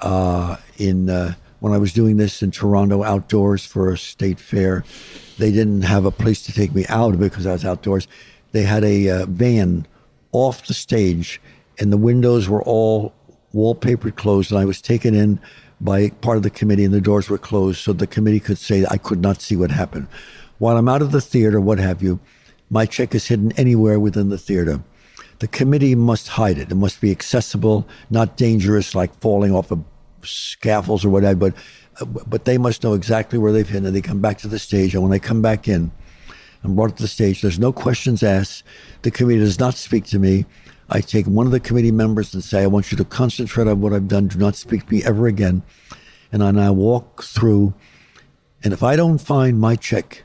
Uh, 0.00 0.56
in 0.78 1.10
uh, 1.10 1.34
when 1.58 1.72
I 1.72 1.78
was 1.78 1.92
doing 1.92 2.16
this 2.16 2.42
in 2.42 2.50
Toronto 2.50 3.02
outdoors 3.02 3.66
for 3.66 3.92
a 3.92 3.98
state 3.98 4.40
fair, 4.40 4.84
they 5.38 5.52
didn't 5.52 5.82
have 5.82 6.04
a 6.04 6.10
place 6.10 6.42
to 6.42 6.52
take 6.52 6.74
me 6.74 6.86
out 6.88 7.18
because 7.18 7.46
I 7.46 7.52
was 7.52 7.64
outdoors. 7.64 8.08
They 8.52 8.62
had 8.62 8.82
a 8.82 9.08
uh, 9.10 9.26
van 9.26 9.86
off 10.32 10.66
the 10.66 10.74
stage, 10.74 11.40
and 11.78 11.92
the 11.92 11.96
windows 11.96 12.48
were 12.48 12.62
all 12.62 13.12
wallpapered 13.54 14.16
closed, 14.16 14.50
and 14.50 14.60
I 14.60 14.64
was 14.64 14.80
taken 14.80 15.14
in 15.14 15.40
by 15.80 16.10
part 16.10 16.36
of 16.36 16.42
the 16.42 16.50
committee, 16.50 16.84
and 16.84 16.94
the 16.94 17.00
doors 17.00 17.28
were 17.28 17.38
closed, 17.38 17.80
so 17.80 17.92
the 17.92 18.06
committee 18.06 18.40
could 18.40 18.58
say 18.58 18.84
I 18.90 18.98
could 18.98 19.20
not 19.20 19.40
see 19.40 19.56
what 19.56 19.70
happened. 19.70 20.08
While 20.58 20.76
I'm 20.76 20.88
out 20.88 21.02
of 21.02 21.12
the 21.12 21.20
theater, 21.20 21.60
what 21.60 21.78
have 21.78 22.02
you, 22.02 22.20
my 22.68 22.86
check 22.86 23.14
is 23.14 23.26
hidden 23.26 23.52
anywhere 23.52 23.98
within 23.98 24.28
the 24.28 24.38
theater. 24.38 24.82
The 25.38 25.48
committee 25.48 25.94
must 25.94 26.28
hide 26.28 26.58
it. 26.58 26.70
It 26.70 26.74
must 26.74 27.00
be 27.00 27.10
accessible, 27.10 27.88
not 28.10 28.36
dangerous, 28.36 28.94
like 28.94 29.14
falling 29.20 29.54
off 29.54 29.70
of 29.70 29.82
scaffolds 30.22 31.04
or 31.04 31.08
whatever, 31.08 31.50
but 31.50 31.54
but 32.26 32.44
they 32.44 32.56
must 32.56 32.82
know 32.82 32.94
exactly 32.94 33.38
where 33.38 33.52
they've 33.52 33.68
hidden 33.68 33.88
it. 33.88 33.90
They 33.90 34.00
come 34.00 34.20
back 34.20 34.38
to 34.38 34.48
the 34.48 34.58
stage, 34.58 34.94
and 34.94 35.02
when 35.02 35.10
they 35.10 35.18
come 35.18 35.42
back 35.42 35.68
in, 35.68 35.90
I'm 36.62 36.74
brought 36.74 36.96
to 36.96 37.02
the 37.02 37.08
stage. 37.08 37.42
There's 37.42 37.58
no 37.58 37.72
questions 37.72 38.22
asked. 38.22 38.64
The 39.02 39.10
committee 39.10 39.40
does 39.40 39.58
not 39.58 39.74
speak 39.74 40.04
to 40.06 40.18
me. 40.18 40.46
I 40.92 41.00
take 41.00 41.26
one 41.26 41.46
of 41.46 41.52
the 41.52 41.60
committee 41.60 41.92
members 41.92 42.34
and 42.34 42.42
say, 42.42 42.62
I 42.62 42.66
want 42.66 42.90
you 42.90 42.98
to 42.98 43.04
concentrate 43.04 43.68
on 43.68 43.80
what 43.80 43.92
I've 43.92 44.08
done. 44.08 44.26
Do 44.26 44.38
not 44.38 44.56
speak 44.56 44.86
to 44.86 44.92
me 44.92 45.04
ever 45.04 45.28
again. 45.28 45.62
And 46.32 46.42
then 46.42 46.58
I 46.58 46.70
walk 46.70 47.22
through, 47.22 47.74
and 48.62 48.72
if 48.72 48.82
I 48.82 48.96
don't 48.96 49.18
find 49.18 49.60
my 49.60 49.76
check 49.76 50.24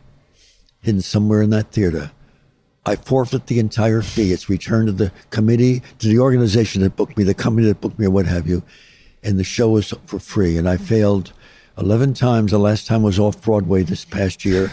hidden 0.82 1.02
somewhere 1.02 1.44
in 1.44 1.52
that 1.52 1.72
theater, 1.72 2.12
I 2.84 2.96
forfeit 2.96 3.48
the 3.48 3.60
entire 3.60 4.02
fee. 4.02 4.32
It's 4.32 4.50
returned 4.50 4.88
to 4.88 4.94
the 4.94 5.12
committee, 5.30 5.82
to 6.00 6.08
the 6.08 6.20
organization 6.20 6.82
that 6.82 6.96
booked 6.96 7.18
me, 7.18 7.24
the 7.24 7.34
company 7.34 7.68
that 7.68 7.82
booked 7.82 8.00
me, 8.00 8.08
or 8.08 8.12
what 8.12 8.26
have 8.26 8.48
you. 8.48 8.64
And 9.24 9.40
the 9.40 9.44
show 9.44 9.78
is 9.78 9.94
for 10.06 10.20
free. 10.20 10.58
And 10.58 10.70
I 10.70 10.78
failed 10.78 11.34
11 11.78 12.14
times. 12.16 12.52
The 12.52 12.60
last 12.60 12.86
time 12.88 13.04
was 13.04 13.20
off 13.20 13.42
Broadway 13.42 13.84
this 13.84 14.06
past 14.06 14.46
year. 14.46 14.72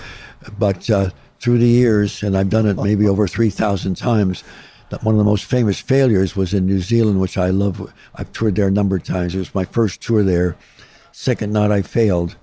But 0.58 0.88
uh, 0.90 1.10
through 1.40 1.58
the 1.58 1.66
years, 1.66 2.22
and 2.22 2.36
I've 2.36 2.50
done 2.50 2.66
it 2.66 2.76
maybe 2.76 3.08
over 3.08 3.26
3,000 3.26 3.94
times, 3.96 4.44
one 5.00 5.14
of 5.14 5.18
the 5.18 5.24
most 5.24 5.44
famous 5.44 5.80
failures 5.80 6.36
was 6.36 6.52
in 6.52 6.66
New 6.66 6.80
Zealand, 6.80 7.20
which 7.20 7.38
I 7.38 7.50
love. 7.50 7.92
I've 8.14 8.32
toured 8.32 8.56
there 8.56 8.68
a 8.68 8.70
number 8.70 8.96
of 8.96 9.04
times. 9.04 9.34
It 9.34 9.38
was 9.38 9.54
my 9.54 9.64
first 9.64 10.02
tour 10.02 10.22
there. 10.22 10.56
Second 11.12 11.52
night, 11.52 11.70
I 11.70 11.82
failed. 11.82 12.36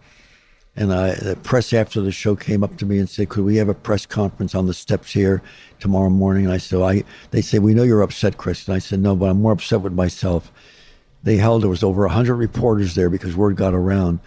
And 0.75 0.93
I, 0.93 1.15
the 1.15 1.35
press 1.35 1.73
after 1.73 1.99
the 1.99 2.11
show 2.11 2.35
came 2.35 2.63
up 2.63 2.77
to 2.77 2.85
me 2.85 2.99
and 2.99 3.09
said, 3.09 3.29
"Could 3.29 3.43
we 3.43 3.57
have 3.57 3.69
a 3.69 3.73
press 3.73 4.05
conference 4.05 4.55
on 4.55 4.65
the 4.65 4.73
steps 4.73 5.11
here 5.11 5.41
tomorrow 5.79 6.09
morning?" 6.09 6.45
And 6.45 6.53
I 6.53 6.57
said, 6.57 6.81
"I." 6.81 7.03
They 7.31 7.41
said, 7.41 7.61
"We 7.61 7.73
know 7.73 7.83
you're 7.83 8.01
upset, 8.01 8.37
Chris." 8.37 8.67
And 8.67 8.75
I 8.75 8.79
said, 8.79 9.01
"No, 9.01 9.15
but 9.15 9.29
I'm 9.29 9.41
more 9.41 9.51
upset 9.51 9.81
with 9.81 9.93
myself." 9.93 10.51
They 11.21 11.37
held 11.37 11.63
there 11.63 11.69
was 11.69 11.83
over 11.83 12.07
hundred 12.07 12.35
reporters 12.35 12.95
there 12.95 13.09
because 13.09 13.35
word 13.35 13.57
got 13.57 13.73
around, 13.73 14.19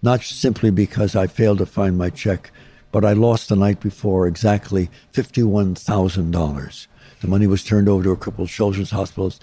not 0.00 0.22
simply 0.22 0.70
because 0.70 1.14
I 1.14 1.26
failed 1.26 1.58
to 1.58 1.66
find 1.66 1.98
my 1.98 2.08
check, 2.08 2.52
but 2.90 3.04
I 3.04 3.12
lost 3.12 3.50
the 3.50 3.56
night 3.56 3.80
before 3.80 4.26
exactly 4.26 4.88
fifty-one 5.12 5.74
thousand 5.74 6.30
dollars. 6.30 6.88
The 7.20 7.28
money 7.28 7.46
was 7.46 7.64
turned 7.64 7.88
over 7.88 8.02
to 8.04 8.10
a 8.10 8.16
couple 8.16 8.44
of 8.44 8.50
children's 8.50 8.90
hospitals. 8.90 9.40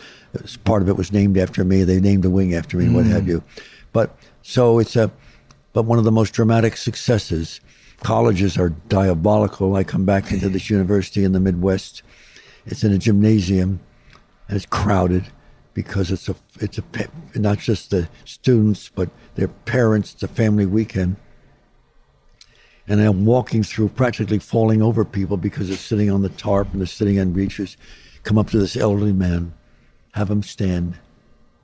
Part 0.63 0.81
of 0.81 0.89
it 0.89 0.95
was 0.95 1.11
named 1.11 1.37
after 1.37 1.63
me. 1.63 1.83
They 1.83 1.99
named 1.99 2.25
a 2.25 2.29
wing 2.29 2.53
after 2.53 2.77
me, 2.77 2.85
mm. 2.85 2.93
what 2.93 3.05
have 3.05 3.27
you. 3.27 3.43
But 3.91 4.17
so 4.41 4.79
it's 4.79 4.95
a, 4.95 5.11
but 5.73 5.83
one 5.83 5.99
of 5.99 6.05
the 6.05 6.11
most 6.11 6.33
dramatic 6.33 6.77
successes. 6.77 7.59
Colleges 8.01 8.57
are 8.57 8.69
diabolical. 8.69 9.75
I 9.75 9.83
come 9.83 10.05
back 10.05 10.31
into 10.31 10.49
this 10.49 10.69
university 10.69 11.23
in 11.23 11.31
the 11.31 11.39
Midwest. 11.39 12.03
It's 12.65 12.83
in 12.83 12.91
a 12.91 12.97
gymnasium, 12.97 13.79
and 14.47 14.57
it's 14.57 14.65
crowded 14.65 15.27
because 15.73 16.11
it's 16.11 16.29
a 16.29 16.35
it's 16.59 16.77
a 16.77 16.83
not 17.35 17.59
just 17.59 17.91
the 17.91 18.09
students 18.25 18.89
but 18.89 19.09
their 19.35 19.47
parents. 19.47 20.13
It's 20.13 20.23
a 20.23 20.27
family 20.27 20.65
weekend 20.65 21.15
and 22.87 23.01
I'm 23.01 23.25
walking 23.25 23.63
through, 23.63 23.89
practically 23.89 24.39
falling 24.39 24.81
over 24.81 25.03
people 25.03 25.37
because 25.37 25.67
they're 25.67 25.77
sitting 25.77 26.11
on 26.11 26.21
the 26.21 26.29
tarp 26.29 26.71
and 26.71 26.81
they're 26.81 26.87
sitting 26.87 27.19
on 27.19 27.33
bleachers. 27.33 27.77
Come 28.23 28.37
up 28.37 28.49
to 28.51 28.59
this 28.59 28.75
elderly 28.75 29.13
man, 29.13 29.53
have 30.13 30.29
him 30.29 30.43
stand, 30.43 30.97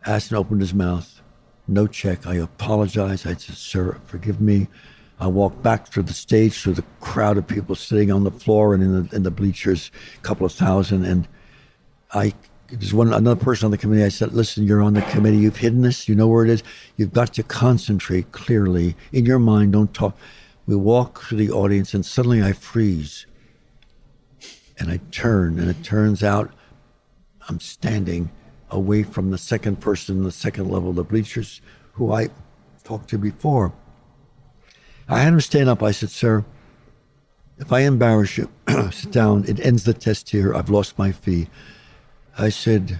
ask 0.05 0.31
him 0.31 0.35
to 0.35 0.39
open 0.39 0.59
his 0.59 0.73
mouth. 0.73 1.21
No 1.67 1.87
check. 1.87 2.25
I 2.25 2.35
apologize. 2.35 3.25
I 3.25 3.35
said, 3.35 3.55
Sir, 3.55 3.99
forgive 4.05 4.41
me. 4.41 4.67
I 5.19 5.27
walk 5.27 5.61
back 5.61 5.87
through 5.87 6.03
the 6.03 6.13
stage 6.13 6.59
through 6.59 6.73
the 6.73 6.85
crowd 6.99 7.37
of 7.37 7.45
people 7.45 7.75
sitting 7.75 8.11
on 8.11 8.23
the 8.23 8.31
floor 8.31 8.73
and 8.73 8.81
in 8.81 9.07
the, 9.07 9.15
in 9.15 9.23
the 9.23 9.29
bleachers, 9.29 9.91
a 10.17 10.21
couple 10.21 10.47
of 10.47 10.51
thousand. 10.51 11.05
And 11.05 11.27
I 12.11 12.33
there's 12.69 12.93
one 12.93 13.13
another 13.13 13.39
person 13.39 13.65
on 13.65 13.71
the 13.71 13.77
committee. 13.77 14.03
I 14.03 14.09
said, 14.09 14.33
"Listen, 14.33 14.65
you're 14.65 14.81
on 14.81 14.93
the 14.93 15.01
committee. 15.03 15.37
You've 15.37 15.57
hidden 15.57 15.81
this. 15.81 16.07
You 16.07 16.15
know 16.15 16.27
where 16.27 16.45
it 16.45 16.49
is. 16.49 16.63
You've 16.95 17.13
got 17.13 17.33
to 17.33 17.43
concentrate 17.43 18.31
clearly 18.31 18.95
in 19.11 19.25
your 19.25 19.39
mind. 19.39 19.73
Don't 19.73 19.93
talk." 19.93 20.17
We 20.71 20.77
walk 20.77 21.23
through 21.23 21.39
the 21.39 21.51
audience, 21.51 21.93
and 21.93 22.05
suddenly 22.05 22.41
I 22.41 22.53
freeze. 22.53 23.25
And 24.79 24.89
I 24.89 25.01
turn, 25.11 25.59
and 25.59 25.69
it 25.69 25.83
turns 25.83 26.23
out 26.23 26.49
I'm 27.49 27.59
standing 27.59 28.31
away 28.69 29.03
from 29.03 29.31
the 29.31 29.37
second 29.37 29.81
person 29.81 30.19
in 30.19 30.23
the 30.23 30.31
second 30.31 30.69
level 30.69 30.91
of 30.91 30.95
the 30.95 31.03
bleachers 31.03 31.59
who 31.95 32.13
I 32.13 32.29
talked 32.85 33.09
to 33.09 33.17
before. 33.17 33.73
I 35.09 35.19
had 35.19 35.33
him 35.33 35.41
stand 35.41 35.67
up. 35.67 35.83
I 35.83 35.91
said, 35.91 36.09
Sir, 36.09 36.45
if 37.57 37.73
I 37.73 37.81
embarrass 37.81 38.37
you, 38.37 38.49
sit 38.93 39.11
down. 39.11 39.43
It 39.49 39.59
ends 39.59 39.83
the 39.83 39.93
test 39.93 40.29
here. 40.29 40.55
I've 40.55 40.69
lost 40.69 40.97
my 40.97 41.11
fee. 41.11 41.49
I 42.37 42.47
said, 42.47 42.99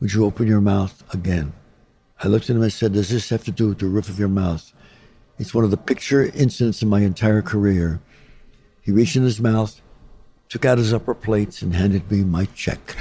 Would 0.00 0.12
you 0.12 0.24
open 0.24 0.48
your 0.48 0.60
mouth 0.60 1.04
again? 1.14 1.52
I 2.18 2.26
looked 2.26 2.50
at 2.50 2.56
him 2.56 2.62
and 2.62 2.72
said, 2.72 2.94
Does 2.94 3.10
this 3.10 3.28
have 3.28 3.44
to 3.44 3.52
do 3.52 3.68
with 3.68 3.78
the 3.78 3.86
roof 3.86 4.08
of 4.08 4.18
your 4.18 4.26
mouth? 4.26 4.72
It's 5.42 5.52
one 5.52 5.64
of 5.64 5.72
the 5.72 5.76
picture 5.76 6.22
incidents 6.22 6.82
in 6.82 6.88
my 6.88 7.00
entire 7.00 7.42
career. 7.42 8.00
He 8.80 8.92
reached 8.92 9.16
in 9.16 9.24
his 9.24 9.40
mouth, 9.40 9.80
took 10.48 10.64
out 10.64 10.78
his 10.78 10.94
upper 10.94 11.14
plates, 11.14 11.62
and 11.62 11.74
handed 11.74 12.08
me 12.12 12.22
my 12.22 12.44
check. 12.54 12.96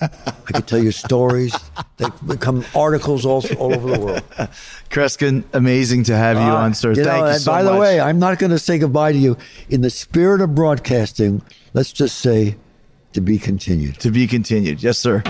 I 0.00 0.08
could 0.46 0.66
tell 0.66 0.82
you 0.82 0.90
stories 0.90 1.54
that 1.98 2.26
become 2.26 2.64
articles 2.74 3.26
all, 3.26 3.44
all 3.58 3.74
over 3.74 3.90
the 3.90 4.00
world. 4.00 4.22
Kreskin, 4.88 5.44
amazing 5.52 6.04
to 6.04 6.16
have 6.16 6.38
you 6.38 6.42
uh, 6.44 6.64
on, 6.64 6.72
sir. 6.72 6.92
You 6.92 7.04
Thank 7.04 7.24
know, 7.26 7.30
you 7.30 7.38
so 7.38 7.52
by 7.52 7.62
much. 7.62 7.74
the 7.74 7.78
way, 7.78 8.00
I'm 8.00 8.18
not 8.18 8.38
going 8.38 8.52
to 8.52 8.58
say 8.58 8.78
goodbye 8.78 9.12
to 9.12 9.18
you. 9.18 9.36
In 9.68 9.82
the 9.82 9.90
spirit 9.90 10.40
of 10.40 10.54
broadcasting, 10.54 11.42
let's 11.74 11.92
just 11.92 12.20
say 12.20 12.56
to 13.12 13.20
be 13.20 13.38
continued. 13.38 14.00
To 14.00 14.10
be 14.10 14.26
continued. 14.26 14.82
Yes, 14.82 14.96
sir. 14.96 15.22